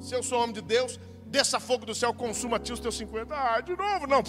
Se 0.00 0.14
eu 0.14 0.22
sou 0.22 0.40
homem 0.40 0.52
de 0.52 0.60
Deus, 0.60 0.98
desça 1.26 1.60
fogo 1.60 1.86
do 1.86 1.94
céu, 1.94 2.12
consuma 2.12 2.58
ti 2.58 2.72
os 2.72 2.80
teus 2.80 2.96
50. 2.96 3.34
Ah, 3.34 3.60
de 3.60 3.76
novo, 3.76 4.06
não. 4.06 4.22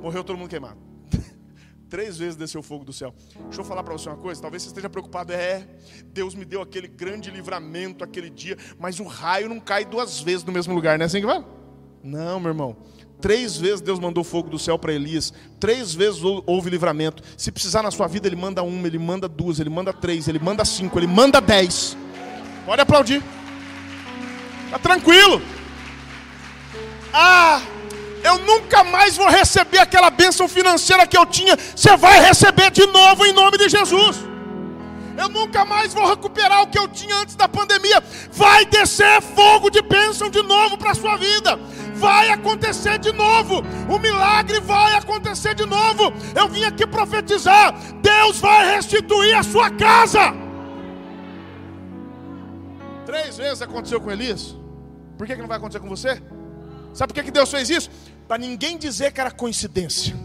Morreu 0.00 0.22
todo 0.22 0.38
mundo 0.38 0.48
queimado. 0.48 0.78
Três 1.88 2.18
vezes 2.18 2.36
desceu 2.36 2.62
fogo 2.62 2.84
do 2.84 2.92
céu. 2.92 3.14
Deixa 3.44 3.60
eu 3.60 3.64
falar 3.64 3.82
para 3.82 3.92
você 3.92 4.08
uma 4.08 4.16
coisa. 4.18 4.40
Talvez 4.40 4.62
você 4.62 4.68
esteja 4.68 4.88
preocupado. 4.88 5.32
É, 5.32 5.66
Deus 6.06 6.34
me 6.34 6.44
deu 6.44 6.62
aquele 6.62 6.88
grande 6.88 7.30
livramento 7.30 8.04
aquele 8.04 8.30
dia, 8.30 8.56
mas 8.78 9.00
o 9.00 9.04
raio 9.04 9.48
não 9.48 9.60
cai 9.60 9.84
duas 9.84 10.20
vezes 10.20 10.44
no 10.44 10.52
mesmo 10.52 10.74
lugar, 10.74 10.98
não 10.98 11.04
é 11.04 11.06
assim 11.06 11.20
que 11.20 11.26
vai? 11.26 11.44
Não, 12.02 12.40
meu 12.40 12.50
irmão. 12.50 12.76
Três 13.20 13.56
vezes 13.56 13.80
Deus 13.80 13.98
mandou 13.98 14.24
fogo 14.24 14.48
do 14.48 14.58
céu 14.58 14.78
para 14.78 14.92
Elias. 14.92 15.32
Três 15.58 15.94
vezes 15.94 16.22
houve 16.46 16.70
livramento. 16.70 17.22
Se 17.36 17.52
precisar 17.52 17.82
na 17.82 17.90
sua 17.90 18.06
vida, 18.06 18.26
Ele 18.26 18.36
manda 18.36 18.62
uma, 18.62 18.86
Ele 18.86 18.98
manda 18.98 19.28
duas, 19.28 19.60
Ele 19.60 19.70
manda 19.70 19.92
três, 19.92 20.26
Ele 20.26 20.38
manda 20.38 20.64
cinco, 20.64 20.98
Ele 20.98 21.06
manda 21.06 21.40
dez. 21.40 21.96
Pode 22.64 22.80
aplaudir. 22.80 23.22
Tá 24.70 24.78
tranquilo. 24.78 25.42
Ah! 27.12 27.60
eu 28.22 28.38
nunca 28.38 28.84
mais 28.84 29.16
vou 29.16 29.28
receber 29.28 29.78
aquela 29.78 30.10
bênção 30.10 30.48
financeira 30.48 31.06
que 31.06 31.16
eu 31.16 31.26
tinha. 31.26 31.56
Você 31.56 31.96
vai 31.96 32.20
receber 32.20 32.70
de 32.70 32.86
novo 32.86 33.24
em 33.26 33.32
nome 33.32 33.58
de 33.58 33.68
Jesus. 33.68 34.18
Eu 35.16 35.28
nunca 35.28 35.64
mais 35.64 35.92
vou 35.92 36.08
recuperar 36.08 36.62
o 36.62 36.68
que 36.68 36.78
eu 36.78 36.88
tinha 36.88 37.14
antes 37.16 37.34
da 37.34 37.48
pandemia. 37.48 38.02
Vai 38.32 38.64
descer 38.64 39.20
fogo 39.20 39.68
de 39.68 39.82
bênção 39.82 40.30
de 40.30 40.42
novo 40.42 40.78
para 40.78 40.92
a 40.92 40.94
sua 40.94 41.16
vida. 41.16 41.58
Vai 42.00 42.30
acontecer 42.30 42.98
de 42.98 43.12
novo. 43.12 43.62
O 43.94 43.98
milagre 43.98 44.58
vai 44.60 44.94
acontecer 44.94 45.54
de 45.54 45.66
novo. 45.66 46.04
Eu 46.34 46.48
vim 46.48 46.64
aqui 46.64 46.86
profetizar. 46.86 47.74
Deus 48.00 48.40
vai 48.40 48.74
restituir 48.74 49.36
a 49.36 49.42
sua 49.42 49.70
casa. 49.70 50.32
Três 53.04 53.36
vezes 53.36 53.60
aconteceu 53.60 54.00
com 54.00 54.10
Elias. 54.10 54.56
Por 55.18 55.26
que, 55.26 55.34
que 55.34 55.42
não 55.42 55.48
vai 55.48 55.58
acontecer 55.58 55.80
com 55.80 55.88
você? 55.88 56.22
Sabe 56.94 57.12
por 57.12 57.14
que, 57.14 57.24
que 57.24 57.30
Deus 57.30 57.50
fez 57.50 57.68
isso? 57.68 57.90
Para 58.26 58.38
ninguém 58.38 58.78
dizer 58.78 59.12
que 59.12 59.20
era 59.20 59.30
coincidência. 59.30 60.16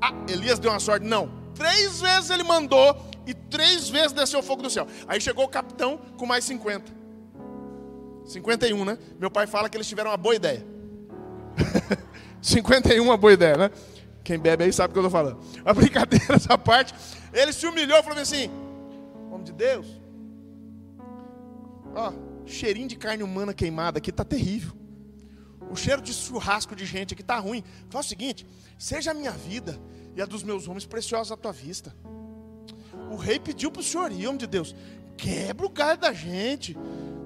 Ah, 0.00 0.12
Elias 0.28 0.58
deu 0.58 0.72
uma 0.72 0.80
sorte. 0.80 1.06
Não. 1.06 1.30
Três 1.54 2.00
vezes 2.00 2.30
ele 2.30 2.42
mandou 2.42 2.96
e 3.26 3.32
três 3.32 3.88
vezes 3.88 4.12
desceu 4.12 4.42
fogo 4.42 4.62
do 4.62 4.70
céu. 4.70 4.88
Aí 5.06 5.20
chegou 5.20 5.44
o 5.44 5.48
capitão 5.48 6.00
com 6.16 6.26
mais 6.26 6.44
50. 6.44 6.90
51, 8.24 8.84
né? 8.84 8.98
Meu 9.20 9.30
pai 9.30 9.46
fala 9.46 9.68
que 9.68 9.76
eles 9.76 9.86
tiveram 9.86 10.10
uma 10.10 10.16
boa 10.16 10.34
ideia. 10.34 10.71
51 12.40 13.02
uma 13.02 13.16
boa 13.16 13.32
ideia, 13.32 13.56
né? 13.56 13.70
Quem 14.24 14.38
bebe 14.38 14.64
aí 14.64 14.72
sabe 14.72 14.90
o 14.90 14.92
que 14.92 14.98
eu 14.98 15.06
estou 15.06 15.10
falando. 15.10 15.40
A 15.64 15.74
brincadeira 15.74 16.34
essa 16.34 16.56
parte. 16.56 16.94
Ele 17.32 17.52
se 17.52 17.66
humilhou 17.66 18.02
falou 18.02 18.18
assim: 18.18 18.50
Homem 19.30 19.44
de 19.44 19.52
Deus, 19.52 19.86
ó, 21.94 22.12
cheirinho 22.46 22.88
de 22.88 22.96
carne 22.96 23.22
humana 23.22 23.52
queimada 23.54 23.98
aqui 23.98 24.12
tá 24.12 24.24
terrível 24.24 24.82
o 25.72 25.76
cheiro 25.76 26.02
de 26.02 26.12
churrasco 26.12 26.76
de 26.76 26.84
gente 26.84 27.14
aqui 27.14 27.22
está 27.22 27.38
ruim. 27.38 27.64
Fala 27.88 28.04
o 28.04 28.06
seguinte: 28.06 28.46
seja 28.78 29.12
a 29.12 29.14
minha 29.14 29.30
vida 29.32 29.80
e 30.14 30.20
a 30.20 30.26
dos 30.26 30.42
meus 30.42 30.68
homens 30.68 30.84
preciosos 30.84 31.32
à 31.32 31.36
tua 31.36 31.52
vista. 31.52 31.96
O 33.10 33.16
rei 33.16 33.40
pediu 33.40 33.70
para 33.70 33.80
o 33.80 33.82
senhor, 33.82 34.12
homem 34.12 34.36
de 34.36 34.46
Deus, 34.46 34.76
quebra 35.16 35.64
o 35.64 35.70
galho 35.70 35.98
da 35.98 36.12
gente. 36.12 36.76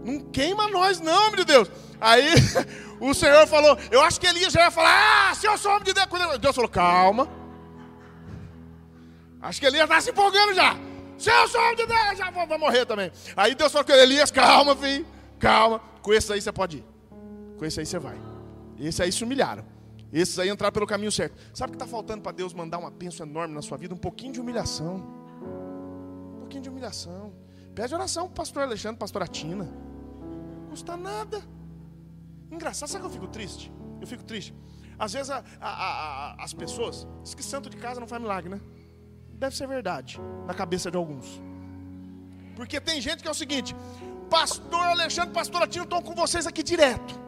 Não 0.06 0.20
queima 0.20 0.68
nós, 0.68 1.00
não, 1.00 1.32
meu 1.32 1.44
Deus. 1.44 1.68
Aí 2.00 2.32
o 3.00 3.12
Senhor 3.12 3.44
falou, 3.48 3.76
eu 3.90 4.00
acho 4.02 4.20
que 4.20 4.26
Elias 4.28 4.52
já 4.52 4.60
ia 4.60 4.70
falar, 4.70 5.30
ah, 5.30 5.34
se 5.34 5.46
eu 5.46 5.58
sou 5.58 5.72
homem 5.72 5.82
de 5.82 5.92
Deus. 5.92 6.38
Deus 6.38 6.54
falou, 6.54 6.70
calma. 6.70 7.28
Acho 9.42 9.60
que 9.60 9.66
Elias 9.66 9.82
está 9.82 10.00
se 10.00 10.10
empolgando 10.10 10.54
já. 10.54 10.76
Se 11.18 11.28
eu 11.28 11.48
sou 11.48 11.60
homem 11.60 11.74
de 11.74 11.86
Deus, 11.86 12.18
já 12.18 12.30
vou, 12.30 12.46
vou 12.46 12.56
morrer 12.56 12.86
também. 12.86 13.10
Aí 13.36 13.56
Deus 13.56 13.72
falou 13.72 13.84
com 13.84 13.92
Elias, 13.92 14.30
calma, 14.30 14.76
filho, 14.76 15.04
calma. 15.40 15.80
Com 16.00 16.12
esse 16.12 16.32
aí 16.32 16.40
você 16.40 16.52
pode 16.52 16.76
ir. 16.76 16.84
Com 17.58 17.64
esse 17.64 17.80
aí 17.80 17.86
você 17.86 17.98
vai. 17.98 18.16
Esse 18.78 19.02
aí 19.02 19.10
se 19.10 19.24
humilharam. 19.24 19.64
Esses 20.12 20.38
aí 20.38 20.48
entraram 20.48 20.72
pelo 20.72 20.86
caminho 20.86 21.10
certo. 21.10 21.36
Sabe 21.52 21.70
o 21.70 21.76
que 21.76 21.82
está 21.82 21.86
faltando 21.86 22.22
para 22.22 22.30
Deus 22.30 22.54
mandar 22.54 22.78
uma 22.78 22.90
bênção 22.92 23.26
enorme 23.26 23.54
na 23.54 23.62
sua 23.62 23.76
vida? 23.76 23.92
Um 23.92 23.98
pouquinho 23.98 24.32
de 24.32 24.40
humilhação. 24.40 25.04
Um 26.36 26.38
pouquinho 26.38 26.62
de 26.62 26.68
humilhação. 26.68 27.34
Pede 27.74 27.92
oração 27.92 28.26
para 28.26 28.32
o 28.32 28.36
pastor 28.36 28.62
Alexandre, 28.62 28.98
pastora 28.98 29.26
Tina. 29.26 29.68
Custa 30.76 30.94
nada. 30.94 31.42
Engraçado, 32.50 32.90
sabe 32.90 33.00
que 33.00 33.06
eu 33.06 33.12
fico 33.14 33.28
triste? 33.28 33.72
Eu 33.98 34.06
fico 34.06 34.22
triste. 34.22 34.54
Às 34.98 35.14
vezes 35.14 35.30
a, 35.30 35.42
a, 35.58 35.70
a, 35.70 36.44
as 36.44 36.52
pessoas 36.52 37.08
dizem 37.22 37.34
que 37.38 37.42
santo 37.42 37.70
de 37.70 37.78
casa 37.78 37.98
não 37.98 38.06
faz 38.06 38.20
milagre, 38.20 38.50
né? 38.50 38.60
Deve 39.30 39.56
ser 39.56 39.66
verdade 39.66 40.20
na 40.46 40.52
cabeça 40.52 40.90
de 40.90 40.98
alguns. 40.98 41.40
Porque 42.54 42.78
tem 42.78 43.00
gente 43.00 43.22
que 43.22 43.28
é 43.28 43.30
o 43.30 43.34
seguinte: 43.34 43.74
Pastor 44.28 44.86
Alexandre, 44.88 45.32
pastora 45.32 45.66
Tina 45.66 45.84
estão 45.84 46.02
com 46.02 46.14
vocês 46.14 46.46
aqui 46.46 46.62
direto. 46.62 47.18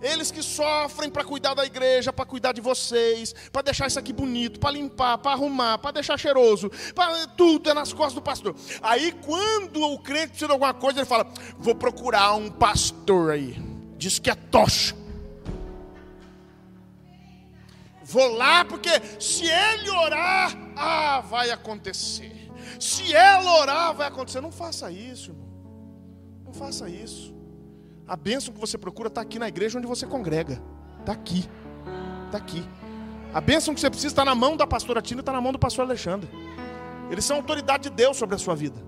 Eles 0.00 0.30
que 0.30 0.42
sofrem 0.42 1.10
para 1.10 1.24
cuidar 1.24 1.54
da 1.54 1.64
igreja, 1.64 2.12
para 2.12 2.24
cuidar 2.24 2.52
de 2.52 2.60
vocês, 2.60 3.34
para 3.52 3.62
deixar 3.62 3.86
isso 3.86 3.98
aqui 3.98 4.12
bonito, 4.12 4.60
para 4.60 4.70
limpar, 4.70 5.18
para 5.18 5.32
arrumar, 5.32 5.78
para 5.78 5.92
deixar 5.92 6.16
cheiroso, 6.18 6.70
para 6.94 7.26
tudo 7.28 7.70
é 7.70 7.74
nas 7.74 7.92
costas 7.92 8.14
do 8.14 8.22
pastor. 8.22 8.54
Aí 8.82 9.12
quando 9.12 9.82
o 9.82 9.98
crente 9.98 10.28
precisa 10.28 10.46
de 10.46 10.52
alguma 10.52 10.74
coisa, 10.74 11.00
ele 11.00 11.06
fala: 11.06 11.26
"Vou 11.58 11.74
procurar 11.74 12.34
um 12.34 12.50
pastor 12.50 13.32
aí". 13.32 13.60
Diz 13.96 14.18
que 14.18 14.30
é 14.30 14.34
tocha. 14.34 14.96
Vou 18.04 18.36
lá 18.36 18.64
porque 18.64 18.90
se 19.20 19.44
ele 19.44 19.90
orar, 19.90 20.56
ah, 20.76 21.20
vai 21.20 21.50
acontecer. 21.50 22.50
Se 22.80 23.14
ela 23.14 23.60
orar, 23.60 23.94
vai 23.94 24.08
acontecer. 24.08 24.40
Não 24.40 24.50
faça 24.50 24.90
isso, 24.90 25.32
irmão. 25.32 25.48
Não 26.44 26.54
faça 26.54 26.88
isso. 26.88 27.37
A 28.08 28.16
bênção 28.16 28.54
que 28.54 28.58
você 28.58 28.78
procura 28.78 29.08
está 29.08 29.20
aqui 29.20 29.38
na 29.38 29.46
igreja 29.46 29.78
onde 29.78 29.86
você 29.86 30.06
congrega. 30.06 30.60
Está 31.00 31.12
aqui. 31.12 31.48
Está 32.26 32.38
aqui. 32.38 32.64
A 33.34 33.40
bênção 33.40 33.74
que 33.74 33.80
você 33.80 33.90
precisa 33.90 34.12
está 34.12 34.24
na 34.24 34.34
mão 34.34 34.56
da 34.56 34.66
pastora 34.66 35.02
Tina 35.02 35.20
e 35.20 35.22
está 35.22 35.32
na 35.32 35.40
mão 35.40 35.52
do 35.52 35.58
pastor 35.58 35.84
Alexandre. 35.84 36.28
Eles 37.10 37.24
são 37.24 37.36
autoridade 37.36 37.84
de 37.84 37.90
Deus 37.90 38.16
sobre 38.16 38.34
a 38.34 38.38
sua 38.38 38.54
vida. 38.54 38.82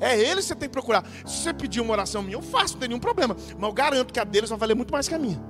É 0.00 0.18
eles 0.18 0.44
que 0.44 0.48
você 0.48 0.54
tem 0.56 0.68
que 0.68 0.72
procurar. 0.72 1.04
Se 1.24 1.42
você 1.42 1.54
pedir 1.54 1.80
uma 1.80 1.92
oração 1.92 2.22
minha, 2.22 2.36
eu 2.36 2.42
faço, 2.42 2.74
não 2.74 2.80
tem 2.80 2.88
nenhum 2.88 3.00
problema. 3.00 3.36
Mas 3.36 3.62
eu 3.62 3.72
garanto 3.72 4.12
que 4.12 4.20
a 4.20 4.24
deles 4.24 4.50
vai 4.50 4.58
valer 4.58 4.74
muito 4.74 4.92
mais 4.92 5.08
que 5.08 5.14
a 5.14 5.18
minha. 5.18 5.40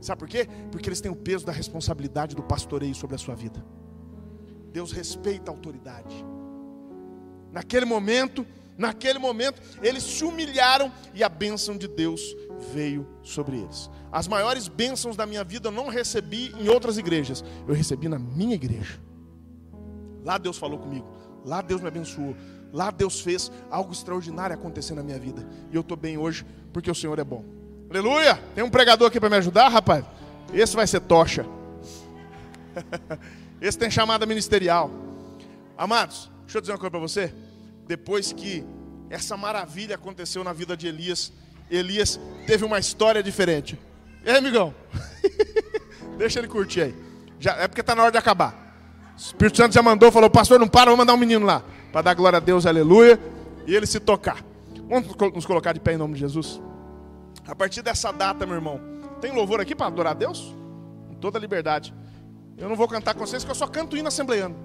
Sabe 0.00 0.18
por 0.18 0.28
quê? 0.28 0.48
Porque 0.70 0.88
eles 0.88 1.00
têm 1.00 1.10
o 1.10 1.16
peso 1.16 1.46
da 1.46 1.52
responsabilidade 1.52 2.34
do 2.34 2.42
pastoreio 2.42 2.94
sobre 2.94 3.16
a 3.16 3.18
sua 3.18 3.34
vida. 3.34 3.64
Deus 4.72 4.92
respeita 4.92 5.50
a 5.50 5.54
autoridade. 5.54 6.24
Naquele 7.52 7.86
momento, 7.86 8.46
Naquele 8.78 9.18
momento, 9.18 9.60
eles 9.82 10.02
se 10.02 10.24
humilharam 10.24 10.92
e 11.14 11.24
a 11.24 11.28
bênção 11.28 11.76
de 11.76 11.88
Deus 11.88 12.36
veio 12.72 13.06
sobre 13.22 13.58
eles. 13.58 13.90
As 14.12 14.28
maiores 14.28 14.68
bênçãos 14.68 15.16
da 15.16 15.24
minha 15.24 15.42
vida 15.42 15.68
eu 15.68 15.72
não 15.72 15.88
recebi 15.88 16.54
em 16.58 16.68
outras 16.68 16.98
igrejas, 16.98 17.42
eu 17.66 17.74
recebi 17.74 18.08
na 18.08 18.18
minha 18.18 18.54
igreja. 18.54 19.00
Lá 20.24 20.36
Deus 20.36 20.58
falou 20.58 20.78
comigo, 20.78 21.06
lá 21.44 21.62
Deus 21.62 21.80
me 21.80 21.88
abençoou, 21.88 22.36
lá 22.72 22.90
Deus 22.90 23.20
fez 23.20 23.50
algo 23.70 23.92
extraordinário 23.92 24.54
acontecer 24.54 24.94
na 24.94 25.02
minha 25.02 25.18
vida. 25.18 25.46
E 25.70 25.74
eu 25.74 25.80
estou 25.80 25.96
bem 25.96 26.18
hoje 26.18 26.44
porque 26.72 26.90
o 26.90 26.94
Senhor 26.94 27.18
é 27.18 27.24
bom. 27.24 27.44
Aleluia! 27.88 28.38
Tem 28.54 28.62
um 28.62 28.70
pregador 28.70 29.08
aqui 29.08 29.18
para 29.18 29.30
me 29.30 29.36
ajudar, 29.36 29.68
rapaz? 29.68 30.04
Esse 30.52 30.76
vai 30.76 30.86
ser 30.86 31.00
tocha. 31.00 31.46
Esse 33.60 33.78
tem 33.78 33.90
chamada 33.90 34.26
ministerial. 34.26 34.90
Amados, 35.78 36.30
deixa 36.42 36.58
eu 36.58 36.60
dizer 36.60 36.72
uma 36.72 36.78
coisa 36.78 36.90
para 36.90 37.00
você 37.00 37.32
depois 37.86 38.32
que 38.32 38.64
essa 39.08 39.36
maravilha 39.36 39.94
aconteceu 39.94 40.42
na 40.42 40.52
vida 40.52 40.76
de 40.76 40.86
Elias, 40.86 41.32
Elias 41.70 42.18
teve 42.46 42.64
uma 42.64 42.78
história 42.78 43.22
diferente. 43.22 43.78
E 44.24 44.30
aí, 44.30 44.36
amigão? 44.36 44.74
Deixa 46.18 46.38
ele 46.38 46.48
curtir 46.48 46.82
aí. 46.82 46.94
Já, 47.38 47.52
é 47.56 47.68
porque 47.68 47.80
está 47.80 47.94
na 47.94 48.02
hora 48.02 48.12
de 48.12 48.18
acabar. 48.18 48.64
O 49.14 49.18
Espírito 49.18 49.56
Santo 49.56 49.74
já 49.74 49.82
mandou, 49.82 50.10
falou, 50.10 50.28
pastor, 50.28 50.58
não 50.58 50.68
para, 50.68 50.86
vamos 50.86 50.98
mandar 50.98 51.14
um 51.14 51.18
menino 51.18 51.46
lá. 51.46 51.62
Para 51.92 52.02
dar 52.02 52.14
glória 52.14 52.36
a 52.38 52.40
Deus, 52.40 52.66
aleluia. 52.66 53.18
E 53.66 53.74
ele 53.74 53.86
se 53.86 54.00
tocar. 54.00 54.44
Vamos 54.88 55.14
nos 55.34 55.46
colocar 55.46 55.72
de 55.72 55.80
pé 55.80 55.94
em 55.94 55.96
nome 55.96 56.14
de 56.14 56.20
Jesus? 56.20 56.60
A 57.46 57.54
partir 57.54 57.82
dessa 57.82 58.12
data, 58.12 58.44
meu 58.46 58.56
irmão, 58.56 58.80
tem 59.20 59.32
louvor 59.32 59.60
aqui 59.60 59.74
para 59.74 59.86
adorar 59.86 60.12
a 60.12 60.14
Deus? 60.14 60.54
Com 61.08 61.14
toda 61.14 61.38
liberdade. 61.38 61.94
Eu 62.56 62.68
não 62.68 62.76
vou 62.76 62.88
cantar 62.88 63.14
com 63.14 63.20
vocês, 63.20 63.42
porque 63.44 63.52
eu 63.52 63.56
só 63.56 63.66
canto 63.66 63.96
hino 63.96 64.08
assembleando. 64.08 64.56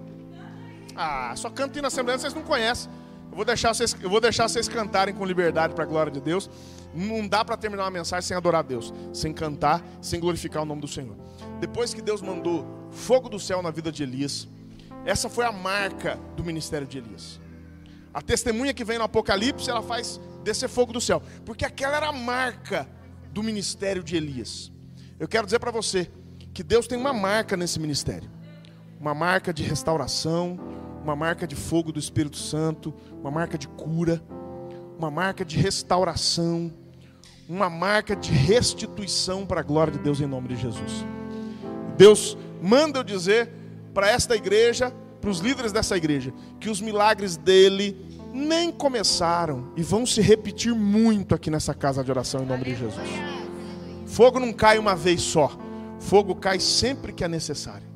Ah, 0.95 1.34
só 1.36 1.49
canto 1.49 1.78
hino 1.78 1.88
assembleando, 1.88 2.22
vocês 2.22 2.34
não 2.34 2.43
conhecem. 2.43 2.89
Eu 3.32 3.38
vou 3.38 3.46
deixar 3.46 3.74
vocês, 3.74 3.96
eu 4.02 4.10
vou 4.10 4.20
deixar 4.20 4.50
vocês 4.50 4.68
cantarem 4.68 5.16
com 5.16 5.26
liberdade 5.26 5.74
para 5.74 5.86
a 5.86 5.88
glória 5.88 6.12
de 6.12 6.20
Deus. 6.20 6.50
Não 6.94 7.26
dá 7.26 7.46
para 7.46 7.56
terminar 7.56 7.86
uma 7.86 7.92
mensagem 7.92 8.28
sem 8.28 8.36
adorar 8.36 8.60
a 8.60 8.62
Deus, 8.62 8.94
sem 9.14 9.32
cantar, 9.34 9.82
sem 10.02 10.20
glorificar 10.20 10.64
o 10.64 10.66
nome 10.66 10.82
do 10.82 10.88
Senhor. 10.88 11.16
Depois 11.62 11.94
que 11.94 12.02
Deus 12.02 12.22
mandou 12.22 12.90
fogo 12.92 13.30
do 13.30 13.40
céu 13.40 13.62
na 13.62 13.72
vida 13.72 13.90
de 13.90 14.04
Elias, 14.04 14.50
essa 15.06 15.30
foi 15.30 15.46
a 15.46 15.52
marca 15.52 16.20
do 16.36 16.44
ministério 16.44 16.86
de 16.86 16.98
Elias. 16.98 17.40
A 18.14 18.22
testemunha 18.22 18.74
que 18.74 18.84
vem 18.84 18.98
no 18.98 19.06
Apocalipse, 19.06 19.70
ela 19.70 19.82
faz 19.82 20.20
descer 20.44 20.68
fogo 20.68 20.92
do 20.92 21.00
céu, 21.00 21.24
porque 21.46 21.64
aquela 21.64 21.96
era 21.96 22.10
a 22.10 22.12
marca 22.12 22.86
do 23.32 23.42
ministério 23.42 24.04
de 24.04 24.18
Elias. 24.18 24.72
Eu 25.18 25.28
quero 25.28 25.46
dizer 25.46 25.60
para 25.60 25.72
você 25.72 26.12
que 26.54 26.64
Deus 26.64 26.86
tem 26.86 26.98
uma 26.98 27.14
marca 27.14 27.56
nesse 27.56 27.80
ministério. 27.80 28.30
Uma 29.00 29.14
marca 29.16 29.54
de 29.54 29.64
restauração, 29.64 30.60
uma 31.04 31.16
marca 31.16 31.47
de 31.47 31.56
fogo 31.56 31.91
do 31.91 31.99
Espírito 31.99 32.38
Santo, 32.38 32.93
uma 33.20 33.32
marca 33.32 33.58
de 33.58 33.68
cura, 33.68 34.22
uma 34.97 35.10
marca 35.10 35.43
de 35.43 35.58
restauração, 35.58 36.72
uma 37.49 37.70
marca 37.70 38.16
de 38.16 38.32
restituição 38.32 39.45
para 39.45 39.62
a 39.62 39.64
glória 39.64 39.91
de 39.91 39.99
Deus 39.99 40.22
em 40.22 40.28
nome 40.28 40.49
de 40.49 40.56
Jesus. 40.56 41.06
Deus 41.97 42.38
manda 42.62 42.99
eu 42.99 43.04
dizer 43.04 43.52
para 43.93 44.10
esta 44.10 44.36
igreja, 44.36 44.93
para 45.20 45.30
os 45.30 45.39
líderes 45.39 45.72
dessa 45.72 45.97
igreja, 45.97 46.34
que 46.60 46.70
os 46.70 46.80
milagres 46.80 47.36
dele 47.36 47.97
nem 48.34 48.72
começaram 48.72 49.74
e 49.76 49.84
vão 49.84 50.06
se 50.06 50.22
repetir 50.22 50.74
muito 50.74 51.36
aqui 51.36 51.49
nessa 51.49 51.74
casa 51.74 52.04
de 52.04 52.10
oração 52.10 52.43
em 52.43 52.45
nome 52.45 52.64
de 52.64 52.76
Jesus. 52.76 53.10
Fogo 54.06 54.39
não 54.39 54.54
cai 54.54 54.78
uma 54.78 54.95
vez 54.95 55.22
só, 55.22 55.52
fogo 55.99 56.36
cai 56.36 56.60
sempre 56.60 57.12
que 57.12 57.24
é 57.24 57.28
necessário. 57.28 57.91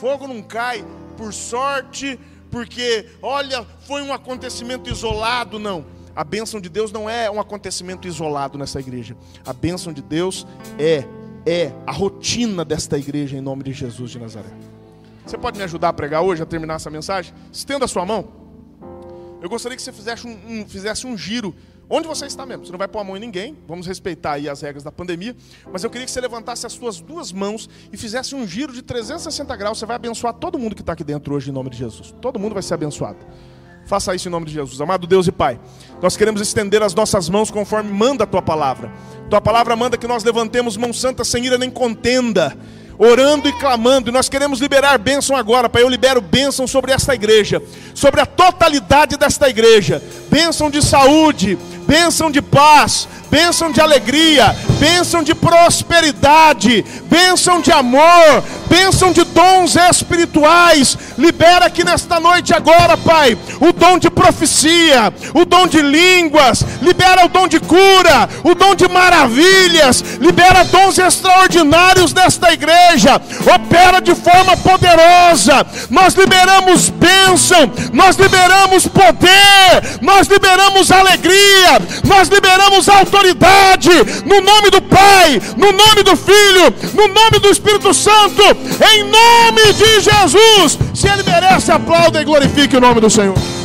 Fogo 0.00 0.26
não 0.26 0.42
cai 0.42 0.84
por 1.16 1.32
sorte, 1.32 2.18
porque, 2.50 3.06
olha, 3.20 3.66
foi 3.80 4.02
um 4.02 4.12
acontecimento 4.12 4.88
isolado, 4.88 5.58
não. 5.58 5.84
A 6.14 6.24
bênção 6.24 6.60
de 6.60 6.68
Deus 6.68 6.90
não 6.90 7.08
é 7.08 7.30
um 7.30 7.40
acontecimento 7.40 8.08
isolado 8.08 8.58
nessa 8.58 8.80
igreja. 8.80 9.16
A 9.46 9.52
bênção 9.52 9.92
de 9.92 10.02
Deus 10.02 10.46
é 10.78 11.04
é 11.46 11.72
a 11.86 11.92
rotina 11.92 12.62
desta 12.62 12.98
igreja 12.98 13.36
em 13.36 13.40
nome 13.40 13.62
de 13.62 13.72
Jesus 13.72 14.10
de 14.10 14.18
Nazaré. 14.18 14.50
Você 15.24 15.38
pode 15.38 15.56
me 15.56 15.64
ajudar 15.64 15.88
a 15.88 15.92
pregar 15.94 16.22
hoje, 16.22 16.42
a 16.42 16.46
terminar 16.46 16.74
essa 16.74 16.90
mensagem? 16.90 17.32
Estenda 17.50 17.86
a 17.86 17.88
sua 17.88 18.04
mão. 18.04 18.28
Eu 19.40 19.48
gostaria 19.48 19.74
que 19.74 19.82
você 19.82 19.92
fizesse 19.92 20.26
um, 20.26 20.38
um, 20.46 20.68
fizesse 20.68 21.06
um 21.06 21.16
giro 21.16 21.54
Onde 21.90 22.06
você 22.06 22.26
está 22.26 22.44
mesmo? 22.44 22.66
Você 22.66 22.72
não 22.72 22.78
vai 22.78 22.86
pôr 22.86 22.98
a 22.98 23.04
mão 23.04 23.16
em 23.16 23.20
ninguém, 23.20 23.56
vamos 23.66 23.86
respeitar 23.86 24.32
aí 24.32 24.48
as 24.48 24.60
regras 24.60 24.82
da 24.82 24.92
pandemia, 24.92 25.34
mas 25.72 25.82
eu 25.82 25.88
queria 25.88 26.04
que 26.04 26.10
você 26.10 26.20
levantasse 26.20 26.66
as 26.66 26.72
suas 26.74 27.00
duas 27.00 27.32
mãos 27.32 27.68
e 27.90 27.96
fizesse 27.96 28.34
um 28.34 28.46
giro 28.46 28.74
de 28.74 28.82
360 28.82 29.56
graus. 29.56 29.78
Você 29.78 29.86
vai 29.86 29.96
abençoar 29.96 30.34
todo 30.34 30.58
mundo 30.58 30.74
que 30.74 30.82
está 30.82 30.92
aqui 30.92 31.02
dentro 31.02 31.34
hoje 31.34 31.48
em 31.48 31.52
nome 31.52 31.70
de 31.70 31.78
Jesus. 31.78 32.14
Todo 32.20 32.38
mundo 32.38 32.52
vai 32.52 32.62
ser 32.62 32.74
abençoado. 32.74 33.18
Faça 33.86 34.14
isso 34.14 34.28
em 34.28 34.30
nome 34.30 34.44
de 34.44 34.52
Jesus. 34.52 34.78
Amado 34.82 35.06
Deus 35.06 35.26
e 35.28 35.32
Pai, 35.32 35.58
nós 36.02 36.14
queremos 36.14 36.42
estender 36.42 36.82
as 36.82 36.94
nossas 36.94 37.30
mãos 37.30 37.50
conforme 37.50 37.90
manda 37.90 38.24
a 38.24 38.26
tua 38.26 38.42
palavra. 38.42 38.92
Tua 39.30 39.40
palavra 39.40 39.74
manda 39.74 39.96
que 39.96 40.06
nós 40.06 40.22
levantemos 40.22 40.76
mão 40.76 40.92
santa 40.92 41.24
sem 41.24 41.46
ira 41.46 41.56
nem 41.56 41.70
contenda 41.70 42.54
orando 42.98 43.48
e 43.48 43.52
clamando, 43.52 44.10
e 44.10 44.12
nós 44.12 44.28
queremos 44.28 44.58
liberar 44.58 44.98
bênção 44.98 45.36
agora, 45.36 45.68
Pai. 45.68 45.82
Eu 45.82 45.88
libero 45.88 46.20
bênção 46.20 46.66
sobre 46.66 46.90
esta 46.90 47.14
igreja, 47.14 47.62
sobre 47.94 48.20
a 48.20 48.26
totalidade 48.26 49.16
desta 49.16 49.48
igreja, 49.48 50.02
bênção 50.28 50.68
de 50.68 50.82
saúde, 50.82 51.56
bênção 51.88 52.30
de 52.30 52.42
paz, 52.42 53.08
bênção 53.30 53.72
de 53.72 53.80
alegria, 53.80 54.54
bênção 54.78 55.22
de 55.22 55.34
prosperidade, 55.34 56.84
bênção 57.04 57.62
de 57.62 57.72
amor, 57.72 58.44
bênção 58.68 59.12
de 59.12 59.24
dons 59.24 59.74
espirituais. 59.74 60.98
Libera 61.16 61.66
aqui 61.66 61.84
nesta 61.84 62.20
noite 62.20 62.54
agora, 62.54 62.96
Pai, 62.96 63.36
o 63.60 63.72
dom 63.72 63.98
de 63.98 64.10
profecia, 64.10 65.12
o 65.34 65.44
dom 65.44 65.66
de 65.66 65.80
línguas, 65.80 66.64
libera 66.82 67.24
o 67.24 67.28
dom 67.28 67.48
de 67.48 67.58
cura, 67.58 68.28
o 68.44 68.54
dom 68.54 68.74
de 68.74 68.86
maravilhas, 68.88 70.02
libera 70.20 70.64
dons 70.64 70.98
extraordinários 70.98 72.12
nesta 72.12 72.52
igreja. 72.52 73.20
Opera 73.54 74.00
de 74.00 74.14
forma 74.14 74.56
poderosa. 74.58 75.66
Nós 75.90 76.14
liberamos 76.14 76.90
bênção, 76.90 77.70
nós 77.92 78.16
liberamos 78.16 78.86
poder, 78.86 79.98
nós 80.00 80.28
liberamos 80.28 80.90
alegria, 80.90 81.77
nós 82.06 82.28
liberamos 82.28 82.88
autoridade 82.88 83.90
no 84.24 84.40
nome 84.40 84.70
do 84.70 84.82
Pai, 84.82 85.40
no 85.56 85.72
nome 85.72 86.02
do 86.02 86.16
Filho, 86.16 86.74
no 86.94 87.08
nome 87.08 87.38
do 87.40 87.48
Espírito 87.48 87.92
Santo, 87.92 88.42
em 88.42 89.04
nome 89.04 89.72
de 89.72 90.00
Jesus. 90.00 90.78
Se 90.94 91.08
Ele 91.08 91.22
merece, 91.22 91.70
aplauda 91.70 92.20
e 92.20 92.24
glorifique 92.24 92.76
o 92.76 92.80
nome 92.80 93.00
do 93.00 93.10
Senhor. 93.10 93.57